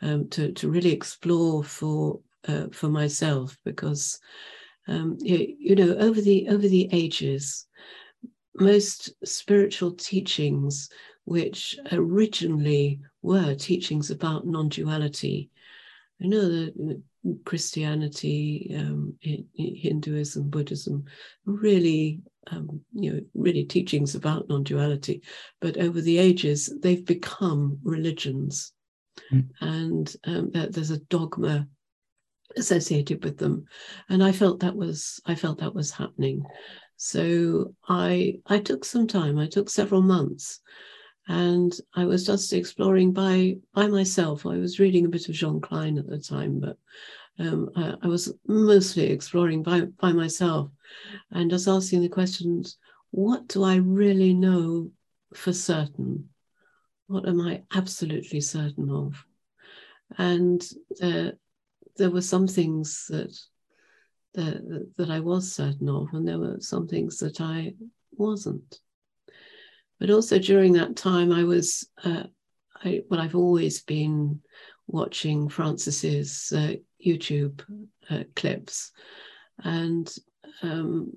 um, 0.02 0.28
to 0.30 0.52
to 0.52 0.68
really 0.68 0.92
explore 0.92 1.64
for 1.64 2.20
uh, 2.48 2.66
for 2.72 2.88
myself 2.88 3.56
because 3.64 4.20
um, 4.86 5.16
you, 5.20 5.56
you 5.58 5.74
know 5.76 5.96
over 5.96 6.20
the 6.20 6.48
over 6.48 6.68
the 6.68 6.88
ages 6.92 7.66
most 8.56 9.12
spiritual 9.24 9.92
teachings 9.92 10.88
which 11.24 11.78
originally 11.92 13.00
were 13.22 13.54
teachings 13.54 14.10
about 14.10 14.46
non-duality. 14.46 15.50
I 16.22 16.26
know 16.26 16.48
that 16.48 17.02
christianity 17.46 18.70
um, 18.78 19.14
hinduism 19.54 20.50
buddhism 20.50 21.02
really 21.46 22.20
um, 22.50 22.82
you 22.92 23.10
know 23.10 23.20
really 23.34 23.64
teachings 23.64 24.14
about 24.14 24.48
non-duality. 24.48 25.22
But 25.60 25.78
over 25.78 26.00
the 26.00 26.18
ages 26.18 26.72
they've 26.80 27.04
become 27.04 27.78
religions. 27.82 28.72
Mm. 29.32 29.48
and 29.60 30.16
um, 30.24 30.50
there's 30.52 30.90
a 30.90 30.98
dogma 30.98 31.68
associated 32.56 33.22
with 33.24 33.38
them. 33.38 33.64
And 34.08 34.22
i 34.22 34.32
felt 34.32 34.60
that 34.60 34.76
was 34.76 35.20
i 35.24 35.34
felt 35.34 35.58
that 35.60 35.74
was 35.74 35.90
happening 35.90 36.44
so 37.04 37.74
i 37.86 38.34
i 38.46 38.58
took 38.58 38.82
some 38.82 39.06
time 39.06 39.38
i 39.38 39.46
took 39.46 39.68
several 39.68 40.00
months 40.00 40.60
and 41.28 41.78
i 41.94 42.02
was 42.02 42.24
just 42.24 42.52
exploring 42.54 43.12
by 43.12 43.54
by 43.74 43.86
myself. 43.86 44.46
I 44.46 44.56
was 44.56 44.78
reading 44.78 45.04
a 45.04 45.10
bit 45.10 45.28
of 45.28 45.34
jean 45.34 45.60
klein 45.60 45.98
at 45.98 46.06
the 46.06 46.18
time 46.18 46.60
but 46.60 46.78
um, 47.38 47.68
I, 47.76 47.94
I, 48.04 48.06
was 48.06 48.32
mostly 48.46 49.10
exploring 49.10 49.62
by 49.62 49.82
by 50.00 50.12
myself 50.12 50.70
and 51.30 51.50
just 51.50 51.68
asking 51.68 52.00
the 52.00 52.08
questions 52.08 52.78
what 53.10 53.48
do 53.48 53.64
i 53.64 53.76
really 53.76 54.32
know 54.32 54.90
for 55.34 55.52
certain? 55.52 56.30
What 57.06 57.28
am 57.28 57.40
i 57.42 57.64
absolutely 57.74 58.40
certain 58.40 58.88
of? 58.88 59.26
And 60.16 60.60
the 61.00 61.36
there 61.96 62.10
were 62.10 62.22
some 62.22 62.48
things 62.48 63.06
that, 63.08 63.36
that 64.34 64.92
that 64.96 65.10
I 65.10 65.20
was 65.20 65.52
certain 65.52 65.88
of, 65.88 66.08
and 66.12 66.26
there 66.26 66.38
were 66.38 66.56
some 66.60 66.86
things 66.86 67.18
that 67.18 67.40
I 67.40 67.74
wasn't. 68.12 68.80
But 70.00 70.10
also 70.10 70.38
during 70.38 70.72
that 70.74 70.96
time, 70.96 71.32
I 71.32 71.44
was 71.44 71.88
uh, 72.04 72.24
I, 72.84 73.02
well. 73.08 73.20
I've 73.20 73.36
always 73.36 73.82
been 73.82 74.40
watching 74.86 75.48
Francis's 75.48 76.52
uh, 76.54 76.74
YouTube 77.04 77.62
uh, 78.10 78.24
clips, 78.34 78.92
and 79.62 80.12
um, 80.62 81.16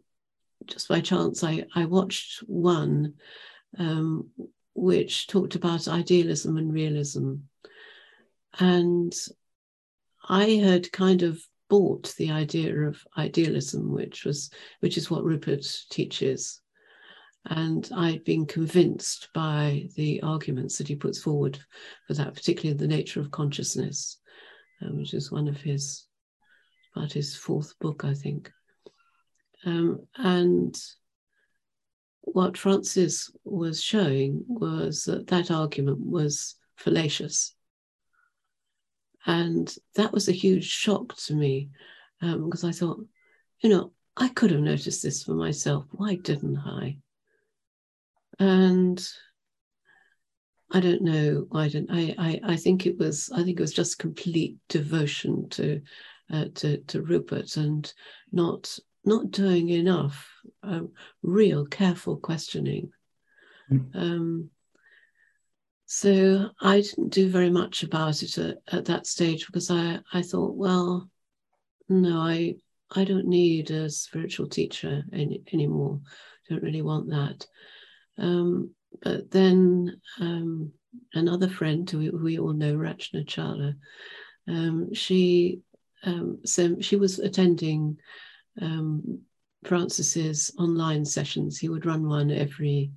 just 0.66 0.88
by 0.88 1.02
chance, 1.02 1.44
I 1.44 1.66
I 1.76 1.86
watched 1.86 2.40
one 2.46 3.16
um, 3.78 4.30
which 4.76 5.28
talked 5.28 5.56
about 5.56 5.88
idealism 5.88 6.58
and 6.58 6.72
realism, 6.72 7.36
and 8.60 9.14
I 10.30 10.50
had 10.52 10.92
kind 10.92 11.24
of 11.24 11.42
bought 11.70 12.14
the 12.18 12.32
idea 12.32 12.74
of 12.76 13.04
idealism, 13.18 13.92
which 13.92 14.26
was 14.26 14.50
which 14.80 14.98
is 14.98 15.10
what 15.10 15.24
Rupert 15.24 15.66
teaches. 15.90 16.62
And 17.46 17.90
I'd 17.96 18.26
been 18.26 18.46
convinced 18.46 19.30
by 19.34 19.88
the 19.96 20.22
arguments 20.22 20.78
that 20.78 20.88
he 20.88 20.96
puts 20.96 21.22
forward 21.22 21.58
for 22.06 22.14
that, 22.14 22.34
particularly 22.34 22.78
the 22.78 22.88
nature 22.88 23.22
of 23.22 23.32
consciousness, 23.32 24.20
um, 24.82 24.98
which 24.98 25.14
is 25.14 25.32
one 25.32 25.48
of 25.48 25.56
his, 25.56 26.06
about 26.94 27.14
his 27.14 27.38
fourth 27.38 27.78
book, 27.80 28.04
I 28.04 28.14
think. 28.14 28.52
Um, 29.66 30.06
and 30.18 30.78
what 32.22 32.58
Francis 32.58 33.32
was 33.46 33.82
showing 33.82 34.44
was 34.48 35.06
that 35.06 35.28
that 35.28 35.50
argument 35.50 36.00
was 36.00 36.56
fallacious 36.76 37.56
and 39.26 39.74
that 39.96 40.14
was 40.14 40.28
a 40.28 40.34
huge 40.34 40.66
shock 40.66 41.16
to 41.18 41.36
me 41.36 41.70
um, 42.22 42.46
because 42.46 42.64
I 42.64 42.72
thought, 42.72 43.00
you 43.62 43.70
know, 43.70 43.92
I 44.16 44.30
could 44.30 44.52
have 44.52 44.62
noticed 44.62 45.04
this 45.04 45.24
for 45.24 45.34
myself. 45.34 45.86
Why 45.92 46.16
didn't 46.16 46.58
I? 46.58 46.98
And 48.40 49.06
I 50.72 50.80
don't 50.80 51.02
know 51.02 51.46
why 51.50 51.70
didn't 51.70 51.92
I, 51.92 52.16
I? 52.18 52.40
I 52.54 52.56
think 52.56 52.86
it 52.86 52.98
was. 52.98 53.30
I 53.34 53.44
think 53.44 53.58
it 53.58 53.62
was 53.62 53.74
just 53.74 54.00
complete 54.00 54.58
devotion 54.70 55.50
to 55.50 55.82
uh, 56.32 56.46
to 56.56 56.78
to 56.78 57.02
Rupert 57.02 57.58
and 57.58 57.92
not 58.32 58.78
not 59.06 59.32
doing 59.32 59.70
enough 59.70 60.30
um, 60.64 60.92
real 61.24 61.66
careful 61.66 62.18
questioning. 62.18 62.92
Mm. 63.72 63.96
Um, 63.96 64.50
so 65.90 66.50
I 66.60 66.82
didn't 66.82 67.14
do 67.14 67.30
very 67.30 67.50
much 67.50 67.82
about 67.84 68.22
it 68.22 68.38
at, 68.38 68.58
at 68.70 68.86
that 68.86 69.08
stage 69.08 69.46
because 69.46 69.72
I, 69.72 70.00
I 70.12 70.22
thought, 70.22 70.56
well, 70.56 71.10
no, 71.88 72.18
I 72.20 72.56
I 72.92 73.06
don't 73.06 73.28
need 73.28 73.72
a 73.72 73.90
spiritual 73.90 74.48
teacher 74.50 75.04
any, 75.14 75.42
anymore. 75.54 76.02
Don't 76.50 76.64
really 76.64 76.82
want 76.82 77.10
that. 77.10 77.48
Um, 78.18 78.72
but 79.02 79.32
then 79.32 80.02
um, 80.20 80.74
another 81.14 81.48
friend 81.48 81.90
who 81.90 82.00
we, 82.00 82.10
we, 82.10 82.40
all 82.40 82.54
know, 82.54 82.76
Rachna 82.76 83.26
Challa, 83.26 83.74
um, 84.48 84.94
she 84.94 85.62
um, 86.04 86.40
so 86.46 86.82
she 86.82 86.98
was 86.98 87.20
attending 87.20 87.98
um, 88.62 89.22
Francis's 89.64 90.54
online 90.60 91.06
sessions. 91.06 91.58
He 91.58 91.70
would 91.70 91.86
run 91.86 92.10
one 92.10 92.30
every 92.30 92.92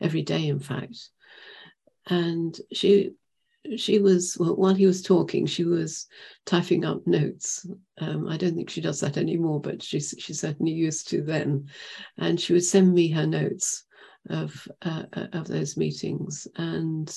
every 0.00 0.22
day, 0.22 0.48
in 0.48 0.60
fact 0.60 1.10
and 2.10 2.58
she 2.72 3.12
she 3.76 3.98
was 3.98 4.36
well, 4.38 4.56
while 4.56 4.74
he 4.74 4.86
was 4.86 5.02
talking 5.02 5.46
she 5.46 5.64
was 5.64 6.06
typing 6.44 6.84
up 6.84 7.06
notes. 7.06 7.66
Um, 7.98 8.28
i 8.28 8.36
don't 8.36 8.54
think 8.54 8.70
she 8.70 8.80
does 8.80 9.00
that 9.00 9.16
anymore 9.16 9.60
but 9.60 9.82
she, 9.82 10.00
she 10.00 10.34
certainly 10.34 10.72
used 10.72 11.08
to 11.08 11.22
then. 11.22 11.68
And 12.18 12.40
she 12.40 12.52
would 12.52 12.64
send 12.64 12.92
me 12.92 13.08
her 13.10 13.26
notes 13.26 13.84
of 14.28 14.68
uh, 14.82 15.04
uh, 15.12 15.26
of 15.32 15.46
those 15.46 15.76
meetings. 15.76 16.46
And 16.56 17.08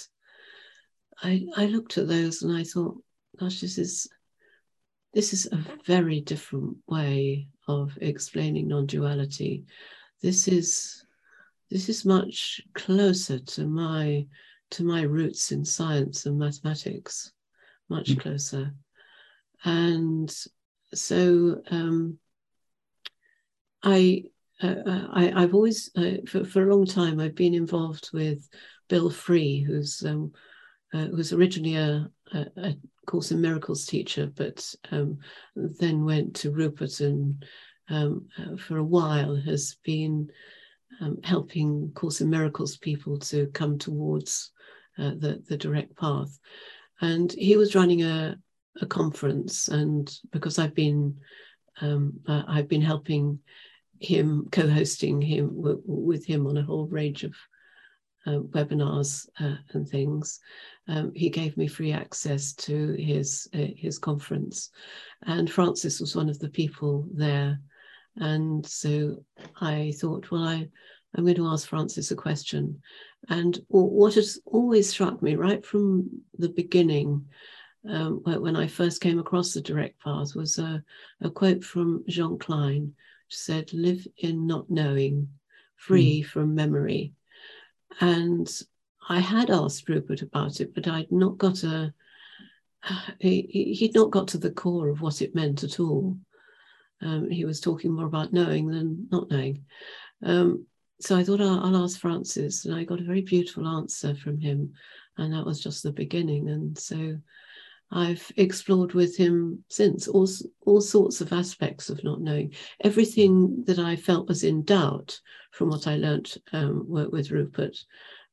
i 1.21 1.45
i 1.57 1.65
looked 1.65 1.97
at 1.97 2.07
those 2.07 2.43
and 2.43 2.55
i 2.55 2.63
thought 2.63 2.97
gosh 3.39 3.61
this 3.61 3.77
is 3.77 4.07
this 5.13 5.31
is 5.31 5.47
a 5.51 5.63
very 5.85 6.21
different 6.21 6.77
way 6.87 7.47
of 7.67 7.97
explaining 8.01 8.67
non-duality. 8.67 9.63
This 10.21 10.47
is 10.47 11.05
this 11.69 11.89
is 11.89 12.05
much 12.05 12.61
closer 12.73 13.39
to 13.39 13.65
my 13.65 14.25
to 14.73 14.83
my 14.83 15.01
roots 15.01 15.51
in 15.51 15.65
science 15.65 16.25
and 16.25 16.37
mathematics, 16.37 17.31
much 17.89 18.11
mm. 18.11 18.19
closer. 18.19 18.73
And 19.63 20.33
so 20.93 21.61
um, 21.71 22.17
I, 23.81 24.23
uh, 24.61 24.75
uh, 24.85 25.07
I, 25.11 25.41
have 25.41 25.53
always, 25.53 25.89
uh, 25.95 26.17
for, 26.27 26.43
for 26.43 26.63
a 26.67 26.75
long 26.75 26.85
time, 26.85 27.19
I've 27.19 27.35
been 27.35 27.53
involved 27.53 28.09
with 28.13 28.47
Bill 28.89 29.09
Free, 29.09 29.61
who's 29.61 30.03
um, 30.05 30.33
uh, 30.93 31.07
who's 31.07 31.33
originally 31.33 31.75
a, 31.75 32.07
a, 32.33 32.45
a, 32.57 32.75
Course 33.05 33.31
in 33.31 33.41
Miracles 33.41 33.85
teacher, 33.85 34.31
but 34.33 34.73
um, 34.91 35.17
then 35.55 36.05
went 36.05 36.35
to 36.35 36.51
Rupert 36.51 37.01
and 37.01 37.43
um, 37.89 38.27
uh, 38.37 38.55
for 38.55 38.77
a 38.77 38.83
while 38.83 39.35
has 39.35 39.75
been 39.83 40.29
um, 41.01 41.17
helping 41.23 41.91
Course 41.95 42.21
in 42.21 42.29
Miracles 42.29 42.77
people 42.77 43.19
to 43.19 43.47
come 43.47 43.77
towards 43.77 44.51
uh, 44.97 45.11
the, 45.17 45.43
the 45.47 45.57
direct 45.57 45.95
path. 45.97 46.37
And 47.01 47.31
he 47.31 47.57
was 47.57 47.75
running 47.75 48.03
a, 48.03 48.37
a 48.81 48.85
conference, 48.85 49.67
and 49.67 50.11
because 50.31 50.59
I've 50.59 50.75
been 50.75 51.17
um, 51.81 52.19
uh, 52.27 52.43
I've 52.47 52.67
been 52.67 52.81
helping 52.81 53.39
him, 53.99 54.47
co-hosting 54.51 55.21
him 55.21 55.55
w- 55.55 55.81
with 55.85 56.25
him 56.25 56.45
on 56.47 56.57
a 56.57 56.63
whole 56.63 56.87
range 56.87 57.23
of 57.23 57.33
uh, 58.25 58.39
webinars 58.51 59.27
uh, 59.39 59.55
and 59.71 59.87
things. 59.87 60.39
Um, 60.87 61.11
he 61.15 61.29
gave 61.29 61.57
me 61.57 61.67
free 61.67 61.91
access 61.91 62.53
to 62.53 62.93
his 62.93 63.47
uh, 63.53 63.67
his 63.75 63.97
conference, 63.99 64.69
and 65.23 65.49
Francis 65.49 65.99
was 65.99 66.15
one 66.15 66.29
of 66.29 66.39
the 66.39 66.49
people 66.49 67.07
there. 67.13 67.59
And 68.17 68.65
so 68.65 69.23
I 69.59 69.93
thought, 69.99 70.29
well, 70.29 70.43
I 70.43 70.69
I'm 71.15 71.25
going 71.25 71.35
to 71.35 71.47
ask 71.47 71.67
Francis 71.67 72.11
a 72.11 72.15
question. 72.15 72.81
And 73.29 73.59
what 73.67 74.15
has 74.15 74.39
always 74.45 74.89
struck 74.89 75.21
me 75.21 75.35
right 75.35 75.65
from 75.65 76.09
the 76.37 76.49
beginning, 76.49 77.25
um, 77.87 78.21
when 78.23 78.55
I 78.55 78.67
first 78.67 79.01
came 79.01 79.19
across 79.19 79.53
the 79.53 79.61
direct 79.61 80.01
path, 80.01 80.35
was 80.35 80.57
a, 80.57 80.83
a 81.21 81.29
quote 81.29 81.63
from 81.63 82.03
Jean 82.07 82.39
Klein, 82.39 82.93
which 83.27 83.37
said, 83.37 83.71
Live 83.73 84.07
in 84.17 84.47
not 84.47 84.69
knowing, 84.69 85.29
free 85.75 86.21
mm. 86.21 86.25
from 86.25 86.55
memory. 86.55 87.13
And 87.99 88.49
I 89.07 89.19
had 89.19 89.49
asked 89.49 89.89
Rupert 89.89 90.21
about 90.21 90.61
it, 90.61 90.73
but 90.73 90.87
I'd 90.87 91.11
not 91.11 91.37
got 91.37 91.63
a, 91.63 91.93
he, 93.19 93.75
he'd 93.77 93.95
not 93.95 94.11
got 94.11 94.29
to 94.29 94.37
the 94.37 94.51
core 94.51 94.89
of 94.89 95.01
what 95.01 95.21
it 95.21 95.35
meant 95.35 95.63
at 95.63 95.79
all. 95.79 96.17
Um, 97.01 97.29
he 97.29 97.45
was 97.45 97.59
talking 97.59 97.91
more 97.91 98.05
about 98.05 98.33
knowing 98.33 98.67
than 98.67 99.07
not 99.11 99.29
knowing. 99.29 99.65
Um, 100.23 100.65
so 100.99 101.17
I 101.17 101.23
thought 101.23 101.41
I'll, 101.41 101.59
I'll, 101.59 101.83
ask 101.83 101.99
Francis, 101.99 102.65
and 102.65 102.75
I 102.75 102.83
got 102.83 102.99
a 102.99 103.05
very 103.05 103.21
beautiful 103.21 103.67
answer 103.67 104.15
from 104.15 104.39
him, 104.39 104.73
and 105.17 105.33
that 105.33 105.45
was 105.45 105.61
just 105.61 105.83
the 105.83 105.91
beginning. 105.91 106.49
And 106.49 106.77
so 106.77 107.17
I've 107.91 108.31
explored 108.37 108.93
with 108.93 109.15
him 109.15 109.63
since 109.69 110.07
all, 110.07 110.27
all 110.65 110.81
sorts 110.81 111.21
of 111.21 111.33
aspects 111.33 111.89
of 111.89 112.03
not 112.03 112.21
knowing. 112.21 112.53
Everything 112.83 113.63
that 113.65 113.79
I 113.79 113.95
felt 113.95 114.27
was 114.27 114.43
in 114.43 114.63
doubt 114.63 115.19
from 115.51 115.69
what 115.69 115.87
I 115.87 115.97
learnt 115.97 116.37
um, 116.53 116.85
with 116.87 117.31
Rupert, 117.31 117.77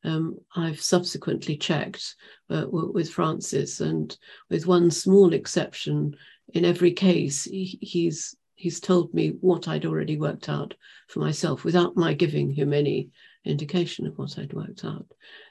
um, 0.04 0.38
I've 0.56 0.80
subsequently 0.80 1.56
checked 1.56 2.16
uh, 2.48 2.64
with 2.68 3.10
Francis, 3.10 3.80
and 3.80 4.16
with 4.48 4.66
one 4.66 4.90
small 4.90 5.34
exception, 5.34 6.16
in 6.54 6.64
every 6.64 6.92
case, 6.92 7.44
he, 7.44 7.78
he's 7.82 8.34
he's 8.60 8.78
told 8.78 9.14
me 9.14 9.28
what 9.40 9.68
I'd 9.68 9.86
already 9.86 10.18
worked 10.18 10.50
out 10.50 10.74
for 11.08 11.20
myself 11.20 11.64
without 11.64 11.96
my 11.96 12.12
giving 12.12 12.52
him 12.52 12.74
any 12.74 13.08
indication 13.44 14.06
of 14.06 14.18
what 14.18 14.38
I'd 14.38 14.52
worked 14.52 14.84
out. 14.84 15.06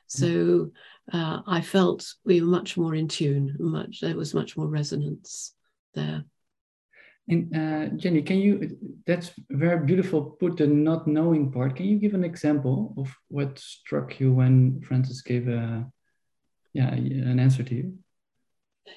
So 0.05 0.71
uh, 1.11 1.41
I 1.47 1.61
felt 1.61 2.13
we 2.23 2.39
were 2.39 2.47
much 2.47 2.77
more 2.77 2.93
in 2.93 3.07
tune, 3.07 3.55
much 3.59 3.99
there 4.01 4.15
was 4.15 4.35
much 4.35 4.55
more 4.55 4.67
resonance 4.67 5.53
there. 5.95 6.23
And 7.27 7.55
uh, 7.55 7.95
Jenny, 7.95 8.21
can 8.21 8.37
you? 8.37 8.77
That's 9.05 9.31
very 9.49 9.85
beautiful. 9.85 10.37
Put 10.39 10.57
the 10.57 10.67
not 10.67 11.07
knowing 11.07 11.51
part. 11.51 11.75
Can 11.75 11.85
you 11.85 11.97
give 11.97 12.15
an 12.15 12.23
example 12.23 12.93
of 12.97 13.15
what 13.27 13.59
struck 13.59 14.19
you 14.19 14.33
when 14.33 14.81
Francis 14.81 15.21
gave 15.21 15.47
a, 15.47 15.85
yeah, 16.73 16.89
an 16.89 17.39
answer 17.39 17.63
to 17.63 17.75
you? 17.75 17.93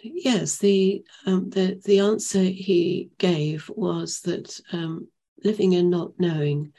Yes, 0.03 0.59
the 0.59 1.05
um, 1.27 1.51
the 1.51 1.81
the 1.85 2.01
answer 2.01 2.43
he 2.43 3.11
gave 3.19 3.71
was 3.75 4.21
that 4.21 4.59
um, 4.73 5.09
living 5.45 5.73
in 5.73 5.91
not 5.91 6.13
knowing 6.19 6.73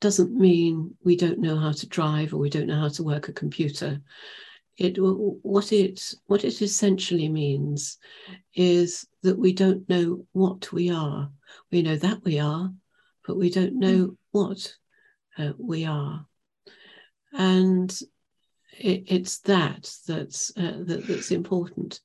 doesn't 0.00 0.32
mean 0.32 0.94
we 1.02 1.16
don't 1.16 1.40
know 1.40 1.56
how 1.56 1.72
to 1.72 1.88
drive 1.88 2.32
or 2.32 2.38
we 2.38 2.50
don't 2.50 2.66
know 2.66 2.80
how 2.80 2.88
to 2.88 3.02
work 3.02 3.28
a 3.28 3.32
computer. 3.32 4.00
It 4.76 4.96
what 4.98 5.72
it 5.72 6.14
what 6.26 6.44
it 6.44 6.62
essentially 6.62 7.28
means 7.28 7.98
is 8.54 9.06
that 9.22 9.38
we 9.38 9.52
don't 9.52 9.88
know 9.88 10.24
what 10.32 10.70
we 10.72 10.90
are. 10.90 11.30
We 11.72 11.82
know 11.82 11.96
that 11.96 12.24
we 12.24 12.38
are, 12.38 12.72
but 13.26 13.36
we 13.36 13.50
don't 13.50 13.78
know 13.78 14.16
what 14.30 14.72
uh, 15.36 15.52
we 15.58 15.84
are, 15.84 16.26
and 17.32 17.90
it, 18.78 19.04
it's 19.08 19.38
that 19.40 19.92
that's 20.06 20.52
uh, 20.56 20.84
that, 20.84 21.06
that's 21.08 21.32
important. 21.32 22.00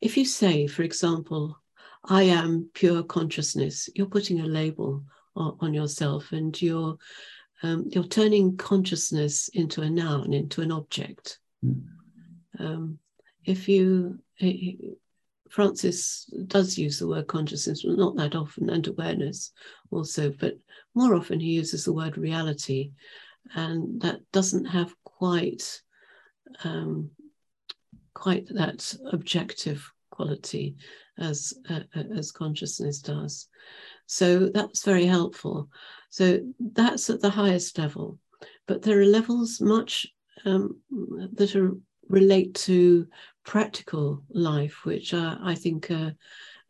If 0.00 0.16
you 0.16 0.24
say, 0.24 0.66
for 0.66 0.82
example, 0.82 1.58
I 2.04 2.24
am 2.24 2.70
pure 2.72 3.02
consciousness, 3.02 3.88
you're 3.94 4.06
putting 4.06 4.40
a 4.40 4.46
label 4.46 5.02
on, 5.34 5.74
yourself 5.74 6.32
and 6.32 6.60
you're 6.62 6.96
um, 7.62 7.84
you're 7.88 8.04
turning 8.04 8.56
consciousness 8.56 9.48
into 9.48 9.82
a 9.82 9.90
noun, 9.90 10.32
into 10.32 10.60
an 10.60 10.70
object. 10.70 11.38
Mm. 11.64 11.84
Um, 12.58 12.98
if 13.44 13.68
you, 13.68 14.18
Francis 15.48 16.30
does 16.46 16.76
use 16.76 16.98
the 16.98 17.08
word 17.08 17.26
consciousness, 17.26 17.82
not 17.84 18.16
that 18.16 18.34
often, 18.34 18.68
and 18.68 18.86
awareness 18.86 19.52
also, 19.90 20.30
but 20.38 20.58
more 20.94 21.14
often 21.14 21.40
he 21.40 21.52
uses 21.52 21.84
the 21.84 21.92
word 21.92 22.18
reality, 22.18 22.92
and 23.54 24.00
that 24.02 24.20
doesn't 24.32 24.66
have 24.66 24.94
quite 25.04 25.80
um, 26.64 27.10
quite 28.16 28.48
that 28.48 28.94
objective 29.12 29.92
quality 30.10 30.74
as 31.18 31.52
uh, 31.68 31.80
uh, 31.94 32.04
as 32.16 32.32
consciousness 32.32 33.00
does. 33.02 33.48
So 34.06 34.48
that's 34.48 34.84
very 34.84 35.04
helpful. 35.04 35.68
So 36.08 36.40
that's 36.58 37.10
at 37.10 37.20
the 37.20 37.28
highest 37.28 37.76
level, 37.76 38.18
but 38.66 38.80
there 38.80 38.98
are 39.00 39.04
levels 39.18 39.60
much 39.60 40.06
um, 40.46 40.80
that 41.34 41.54
are 41.56 41.72
relate 42.08 42.54
to 42.54 43.06
practical 43.44 44.22
life, 44.30 44.86
which 44.86 45.12
are, 45.12 45.38
I 45.42 45.54
think 45.54 45.90
are, 45.90 46.14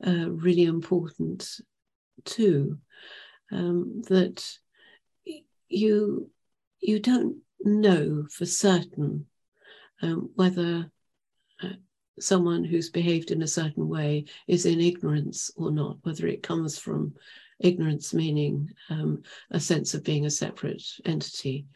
are 0.05 0.31
really 0.31 0.65
important 0.65 1.49
too. 2.25 2.79
Um, 3.53 4.03
that 4.09 4.43
you 5.69 6.29
you 6.81 6.99
don't 6.99 7.37
know 7.61 8.27
for 8.33 8.47
certain 8.47 9.27
um, 10.03 10.31
whether 10.35 10.91
someone 12.19 12.65
who's 12.65 12.91
behaved 12.91 13.31
in 13.31 13.43
a 13.43 13.47
certain 13.47 13.89
way 13.89 14.25
is 14.47 14.67
in 14.67 14.81
ignorance 14.81 15.51
or 15.57 15.71
not, 15.71 15.99
whether 16.03 16.27
it 16.27 16.43
comes 16.43 16.79
from 16.79 17.15
ignorance 17.59 18.13
meaning 18.13 18.71
um, 18.91 19.23
a 19.51 19.61
sense 19.61 19.95
of 19.95 20.05
being 20.05 20.27
a 20.27 20.31
separate 20.31 20.83
entity. 21.05 21.67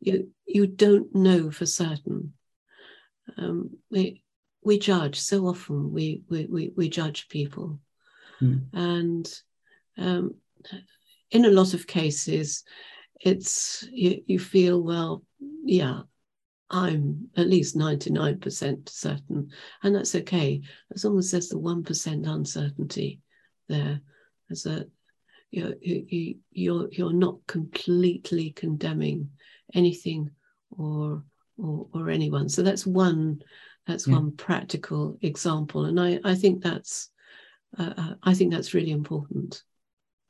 You, 0.00 0.30
you 0.46 0.66
don't 0.66 1.14
know 1.14 1.50
for 1.50 1.66
certain. 1.66 2.32
Um, 3.36 3.70
we, 3.90 4.22
we 4.62 4.78
judge 4.78 5.18
so 5.18 5.46
often, 5.46 5.92
we, 5.92 6.22
we, 6.28 6.46
we, 6.46 6.72
we 6.76 6.88
judge 6.88 7.28
people. 7.28 7.78
Mm. 8.40 8.66
And 8.72 9.40
um, 9.98 10.34
in 11.30 11.44
a 11.44 11.50
lot 11.50 11.74
of 11.74 11.86
cases, 11.86 12.64
it's 13.20 13.86
you, 13.90 14.22
you 14.26 14.38
feel, 14.38 14.82
well, 14.82 15.22
yeah, 15.64 16.02
I'm 16.68 17.28
at 17.36 17.48
least 17.48 17.76
99% 17.76 18.88
certain, 18.88 19.50
and 19.82 19.94
that's 19.94 20.14
okay 20.14 20.62
as 20.94 21.04
long 21.04 21.18
as 21.18 21.30
there's 21.30 21.48
the 21.48 21.58
1% 21.58 22.28
uncertainty 22.28 23.20
there. 23.68 24.00
As 24.50 24.66
a 24.66 24.86
you're, 25.50 25.74
you, 25.80 26.36
you're, 26.50 26.88
you're 26.90 27.12
not 27.12 27.38
completely 27.46 28.50
condemning 28.50 29.30
anything 29.74 30.30
or, 30.70 31.22
or, 31.56 31.86
or 31.92 32.10
anyone. 32.10 32.48
So 32.48 32.62
that's 32.62 32.86
one 32.86 33.42
that's 33.86 34.06
yeah. 34.06 34.14
one 34.14 34.32
practical 34.32 35.16
example, 35.22 35.84
and 35.84 36.00
I, 36.00 36.18
I 36.24 36.34
think 36.34 36.62
that's 36.62 37.10
uh, 37.78 37.92
uh 37.96 38.14
I 38.22 38.34
think 38.34 38.52
that's 38.52 38.74
really 38.74 38.90
important. 38.90 39.62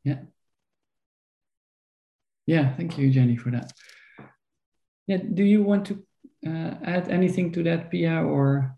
Yeah. 0.05 0.21
Yeah, 2.45 2.77
thank 2.77 2.97
you, 2.97 3.11
Jenny, 3.11 3.37
for 3.37 3.51
that. 3.51 3.73
Yeah, 5.07 5.19
do 5.19 5.43
you 5.43 5.63
want 5.63 5.87
to 5.87 6.06
uh, 6.47 6.79
add 6.85 7.09
anything 7.09 7.53
to 7.53 7.63
that, 7.65 7.91
Pia, 7.91 8.23
or 8.23 8.77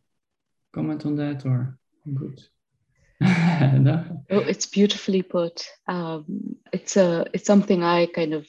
comment 0.72 1.04
on 1.06 1.16
that, 1.16 1.44
or 1.44 1.78
good? 2.14 2.40
no? 3.20 4.24
Oh, 4.30 4.38
it's 4.38 4.66
beautifully 4.66 5.22
put. 5.22 5.66
Um, 5.86 6.56
it's 6.72 6.96
a 6.96 7.26
it's 7.32 7.46
something 7.46 7.82
I 7.82 8.06
kind 8.06 8.34
of 8.34 8.46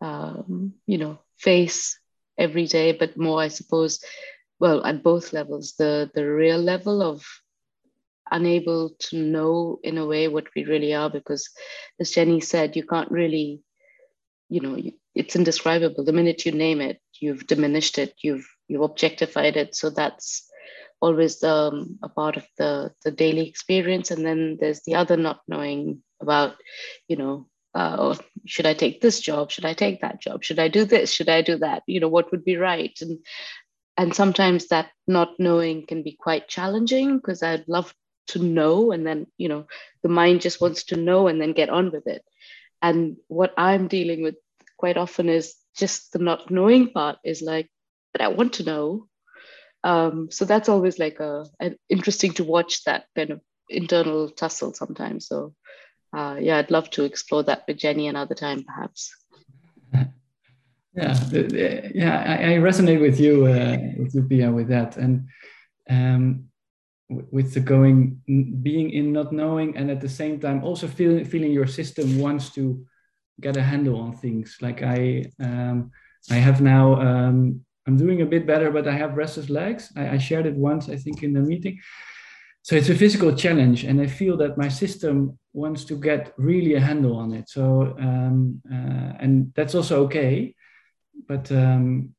um, 0.00 0.74
you 0.86 0.98
know 0.98 1.18
face 1.38 1.98
every 2.38 2.66
day, 2.66 2.92
but 2.92 3.16
more 3.16 3.40
I 3.40 3.48
suppose, 3.48 4.00
well, 4.58 4.84
at 4.86 5.02
both 5.02 5.32
levels. 5.32 5.74
The 5.78 6.10
the 6.14 6.24
real 6.24 6.58
level 6.58 7.02
of 7.02 7.24
unable 8.30 8.90
to 8.98 9.18
know 9.18 9.78
in 9.82 9.98
a 9.98 10.06
way 10.06 10.26
what 10.28 10.46
we 10.56 10.64
really 10.64 10.94
are, 10.94 11.10
because 11.10 11.50
as 12.00 12.10
Jenny 12.10 12.40
said, 12.40 12.76
you 12.76 12.84
can't 12.86 13.10
really, 13.10 13.60
you 14.48 14.60
know, 14.60 14.78
it's 15.14 15.36
indescribable. 15.36 16.04
The 16.04 16.12
minute 16.12 16.46
you 16.46 16.52
name 16.52 16.80
it, 16.80 17.00
you've 17.20 17.46
diminished 17.46 17.98
it, 17.98 18.14
you've 18.22 18.46
you've 18.68 18.82
objectified 18.82 19.56
it. 19.56 19.74
So 19.74 19.90
that's 19.90 20.48
always 21.00 21.42
um, 21.42 21.98
a 22.02 22.08
part 22.08 22.36
of 22.36 22.46
the 22.58 22.92
the 23.04 23.10
daily 23.10 23.48
experience. 23.48 24.10
And 24.10 24.24
then 24.24 24.58
there's 24.60 24.82
the 24.82 24.94
other 24.94 25.16
not 25.16 25.40
knowing 25.46 26.02
about, 26.20 26.56
you 27.08 27.16
know, 27.16 27.46
uh, 27.74 27.96
oh, 27.98 28.18
should 28.46 28.66
I 28.66 28.74
take 28.74 29.00
this 29.00 29.20
job? 29.20 29.50
Should 29.50 29.64
I 29.64 29.74
take 29.74 30.00
that 30.00 30.20
job? 30.20 30.44
Should 30.44 30.58
I 30.58 30.68
do 30.68 30.84
this? 30.84 31.12
Should 31.12 31.28
I 31.28 31.42
do 31.42 31.58
that? 31.58 31.82
You 31.86 32.00
know, 32.00 32.08
what 32.08 32.30
would 32.30 32.44
be 32.44 32.56
right? 32.56 32.96
And 33.00 33.18
and 33.96 34.14
sometimes 34.14 34.68
that 34.68 34.90
not 35.06 35.38
knowing 35.38 35.86
can 35.86 36.02
be 36.02 36.16
quite 36.18 36.48
challenging 36.48 37.16
because 37.16 37.42
I'd 37.42 37.68
love 37.68 37.94
to 38.28 38.38
know, 38.38 38.92
and 38.92 39.06
then 39.06 39.26
you 39.36 39.48
know, 39.48 39.66
the 40.02 40.08
mind 40.08 40.40
just 40.40 40.60
wants 40.60 40.84
to 40.84 40.96
know 40.96 41.28
and 41.28 41.40
then 41.40 41.52
get 41.52 41.68
on 41.68 41.90
with 41.90 42.06
it. 42.06 42.24
And 42.80 43.16
what 43.28 43.54
I'm 43.56 43.88
dealing 43.88 44.22
with 44.22 44.36
quite 44.82 44.96
often 44.96 45.28
is 45.28 45.54
just 45.78 46.12
the 46.12 46.18
not 46.18 46.50
knowing 46.50 46.90
part 46.90 47.16
is 47.24 47.40
like, 47.40 47.68
but 48.12 48.20
I 48.20 48.28
want 48.28 48.54
to 48.54 48.64
know. 48.64 49.06
Um, 49.84 50.28
so 50.28 50.44
that's 50.44 50.68
always 50.68 50.98
like 50.98 51.20
a, 51.20 51.44
interesting 51.88 52.32
to 52.34 52.44
watch 52.44 52.82
that 52.82 53.04
kind 53.16 53.30
of 53.30 53.40
internal 53.68 54.28
tussle 54.28 54.74
sometimes. 54.74 55.28
So 55.28 55.54
uh, 56.16 56.36
yeah, 56.40 56.58
I'd 56.58 56.72
love 56.72 56.90
to 56.90 57.04
explore 57.04 57.44
that 57.44 57.62
with 57.68 57.78
Jenny 57.78 58.08
another 58.08 58.34
time, 58.34 58.64
perhaps. 58.64 59.14
Yeah, 60.94 61.16
yeah, 61.94 62.16
I, 62.32 62.52
I 62.52 62.54
resonate 62.58 63.00
with 63.00 63.18
you, 63.18 63.46
uh, 63.46 63.78
with 63.96 64.14
you, 64.14 64.24
Pia, 64.24 64.52
with 64.52 64.68
that, 64.68 64.98
and 64.98 65.26
um, 65.88 66.50
with 67.08 67.54
the 67.54 67.60
going, 67.60 68.20
being 68.62 68.90
in 68.90 69.10
not 69.10 69.32
knowing, 69.32 69.74
and 69.74 69.90
at 69.90 70.02
the 70.02 70.08
same 70.20 70.38
time 70.38 70.62
also 70.62 70.86
feeling 70.86 71.24
feeling 71.24 71.50
your 71.50 71.66
system 71.66 72.18
wants 72.18 72.50
to 72.56 72.84
get 73.42 73.56
a 73.56 73.62
handle 73.62 74.00
on 74.00 74.16
things. 74.16 74.58
Like 74.60 74.82
I, 74.82 75.24
um, 75.40 75.90
I 76.30 76.36
have 76.36 76.60
now, 76.60 77.00
um, 77.00 77.64
I'm 77.86 77.96
doing 77.96 78.22
a 78.22 78.26
bit 78.26 78.46
better, 78.46 78.70
but 78.70 78.86
I 78.86 78.92
have 78.92 79.16
restless 79.16 79.50
legs. 79.50 79.92
I, 79.96 80.10
I 80.10 80.18
shared 80.18 80.46
it 80.46 80.54
once, 80.54 80.88
I 80.88 80.96
think, 80.96 81.22
in 81.22 81.32
the 81.32 81.40
meeting 81.40 81.78
so 82.62 82.76
it's 82.76 82.88
a 82.88 82.94
physical 82.94 83.34
challenge 83.34 83.84
and 83.84 84.00
i 84.00 84.06
feel 84.06 84.36
that 84.36 84.56
my 84.56 84.68
system 84.68 85.38
wants 85.52 85.84
to 85.84 85.96
get 85.96 86.32
really 86.38 86.74
a 86.74 86.80
handle 86.80 87.16
on 87.16 87.32
it 87.32 87.48
so 87.48 87.94
um, 87.98 88.60
uh, 88.70 89.12
and 89.18 89.52
that's 89.54 89.74
also 89.74 90.04
okay 90.04 90.54
but 91.28 91.50
um, 91.52 92.14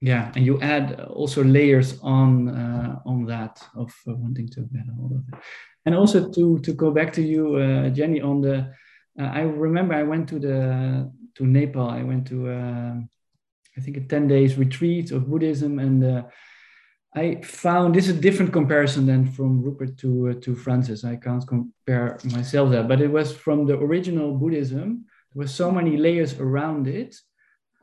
yeah 0.00 0.30
and 0.36 0.44
you 0.44 0.60
add 0.60 1.00
also 1.00 1.42
layers 1.42 1.98
on 2.02 2.48
uh, 2.48 2.98
on 3.06 3.24
that 3.24 3.62
of 3.74 3.92
uh, 4.06 4.14
wanting 4.14 4.48
to 4.48 4.60
get 4.72 4.86
a 4.88 4.94
hold 4.94 5.12
of 5.12 5.22
it 5.32 5.40
and 5.86 5.94
also 5.94 6.30
to 6.30 6.58
to 6.60 6.72
go 6.72 6.90
back 6.90 7.12
to 7.12 7.22
you 7.22 7.56
uh, 7.56 7.88
jenny 7.88 8.20
on 8.20 8.40
the 8.40 8.70
uh, 9.20 9.30
i 9.32 9.40
remember 9.40 9.94
i 9.94 10.02
went 10.02 10.28
to 10.28 10.38
the 10.38 11.10
to 11.34 11.46
nepal 11.46 11.88
i 11.88 12.02
went 12.02 12.26
to 12.26 12.48
uh, 12.48 12.94
i 13.76 13.80
think 13.80 13.96
a 13.96 14.00
10 14.00 14.28
days 14.28 14.56
retreat 14.56 15.10
of 15.10 15.28
buddhism 15.28 15.78
and 15.78 16.24
I 17.16 17.40
found 17.42 17.94
this 17.94 18.08
is 18.08 18.16
a 18.16 18.20
different 18.20 18.52
comparison 18.52 19.06
than 19.06 19.30
from 19.30 19.62
Rupert 19.62 19.96
to 19.98 20.30
uh, 20.30 20.34
to 20.40 20.56
Francis. 20.56 21.04
I 21.04 21.14
can't 21.14 21.46
compare 21.46 22.18
myself 22.24 22.70
there, 22.70 22.82
but 22.82 23.00
it 23.00 23.06
was 23.06 23.32
from 23.32 23.66
the 23.66 23.78
original 23.78 24.36
Buddhism. 24.36 25.04
There 25.32 25.42
were 25.42 25.46
so 25.46 25.70
many 25.70 25.96
layers 25.96 26.40
around 26.40 26.88
it, 26.88 27.14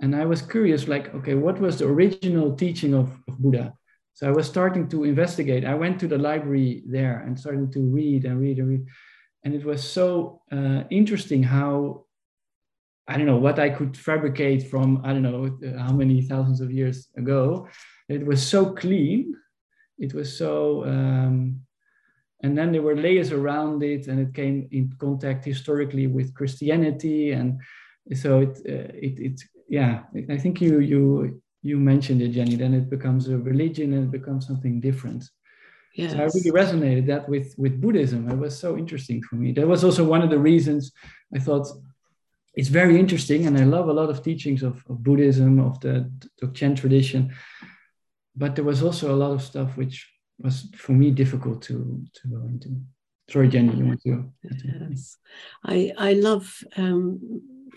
and 0.02 0.16
I 0.16 0.26
was 0.26 0.42
curious, 0.42 0.88
like, 0.88 1.14
okay, 1.16 1.36
what 1.36 1.62
was 1.62 1.78
the 1.78 1.86
original 1.86 2.56
teaching 2.56 2.94
of, 2.94 3.08
of 3.28 3.40
Buddha? 3.40 3.74
So 4.14 4.28
I 4.28 4.32
was 4.32 4.48
starting 4.48 4.90
to 4.90 5.06
investigate. 5.06 5.64
I 5.64 5.76
went 5.76 6.00
to 6.02 6.08
the 6.08 6.18
library 6.18 6.84
there 6.86 7.20
and 7.26 7.40
starting 7.40 7.72
to 7.72 7.80
read 7.80 8.26
and 8.26 8.40
read 8.42 8.58
and 8.58 8.68
read, 8.68 8.86
and 9.44 9.54
it 9.54 9.66
was 9.66 9.84
so 9.84 10.42
uh, 10.52 10.84
interesting 10.90 11.44
how 11.44 12.06
I 13.08 13.18
don't 13.18 13.26
know 13.26 13.38
what 13.38 13.60
I 13.60 13.70
could 13.70 13.98
fabricate 13.98 14.70
from 14.70 15.02
I 15.04 15.14
don't 15.14 15.24
know 15.24 15.58
how 15.78 15.92
many 15.92 16.22
thousands 16.22 16.62
of 16.62 16.72
years 16.72 17.10
ago. 17.18 17.68
It 18.08 18.26
was 18.26 18.46
so 18.46 18.74
clean. 18.74 19.36
It 19.98 20.14
was 20.14 20.38
so 20.38 20.86
um, 20.86 21.62
and 22.44 22.58
then 22.58 22.72
there 22.72 22.82
were 22.82 22.96
layers 22.96 23.32
around 23.32 23.84
it 23.84 24.08
and 24.08 24.20
it 24.20 24.34
came 24.34 24.68
in 24.72 24.94
contact 25.00 25.46
historically 25.46 26.08
with 26.08 26.34
christianity. 26.34 27.32
And 27.32 27.60
so 28.14 28.42
it 28.42 28.58
uh, 28.68 28.92
it, 29.08 29.20
it 29.20 29.42
yeah 29.70 30.04
i 30.30 30.38
think 30.38 30.60
you 30.60 30.80
you 30.80 31.42
you 31.64 31.78
mentioned 31.78 32.22
it 32.22 32.30
jenny. 32.30 32.56
Then 32.56 32.74
it 32.74 32.90
becomes 32.90 33.30
a 33.30 33.38
religion 33.38 33.94
and 33.94 34.04
it 34.06 34.12
becomes 34.12 34.46
something 34.48 34.80
different 34.80 35.24
yes. 35.96 36.12
so 36.12 36.18
i 36.18 36.24
really 36.24 36.52
resonated 36.52 37.06
that 37.08 37.28
with 37.30 37.54
with 37.58 37.82
buddhism 37.82 38.30
it 38.30 38.38
was 38.38 38.58
so 38.58 38.78
interesting 38.78 39.22
for 39.24 39.36
me 39.36 39.52
that 39.52 39.68
was 39.68 39.84
also 39.84 40.04
one 40.04 40.22
of 40.22 40.30
the 40.30 40.40
reasons 40.40 40.92
i 41.36 41.40
thought 41.40 41.68
it's 42.54 42.70
very 42.70 43.00
interesting 43.00 43.48
and 43.48 43.58
i 43.58 43.64
love 43.64 43.88
a 43.88 43.94
lot 43.94 44.10
of 44.10 44.24
teachings 44.24 44.64
of, 44.64 44.84
of 44.90 45.04
buddhism 45.04 45.60
of 45.60 45.80
the 45.80 46.12
Dzogchen 46.42 46.76
tradition 46.76 47.34
but 48.36 48.56
there 48.56 48.66
was 48.66 48.82
also 48.82 49.14
a 49.14 49.18
lot 49.24 49.32
of 49.32 49.42
stuff 49.42 49.78
which 49.78 50.12
was 50.44 50.68
for 50.76 50.94
me 50.94 51.12
difficult 51.12 51.62
to 51.64 52.04
to 52.14 52.28
go 52.28 52.42
into. 52.44 52.70
Sorry, 53.30 53.48
Jenny, 53.48 53.76
you 53.76 53.86
want 53.86 54.02
to? 54.04 54.32
Yes, 54.44 55.18
I 55.64 55.94
I 55.98 56.14
love 56.14 56.64
um, 56.76 57.20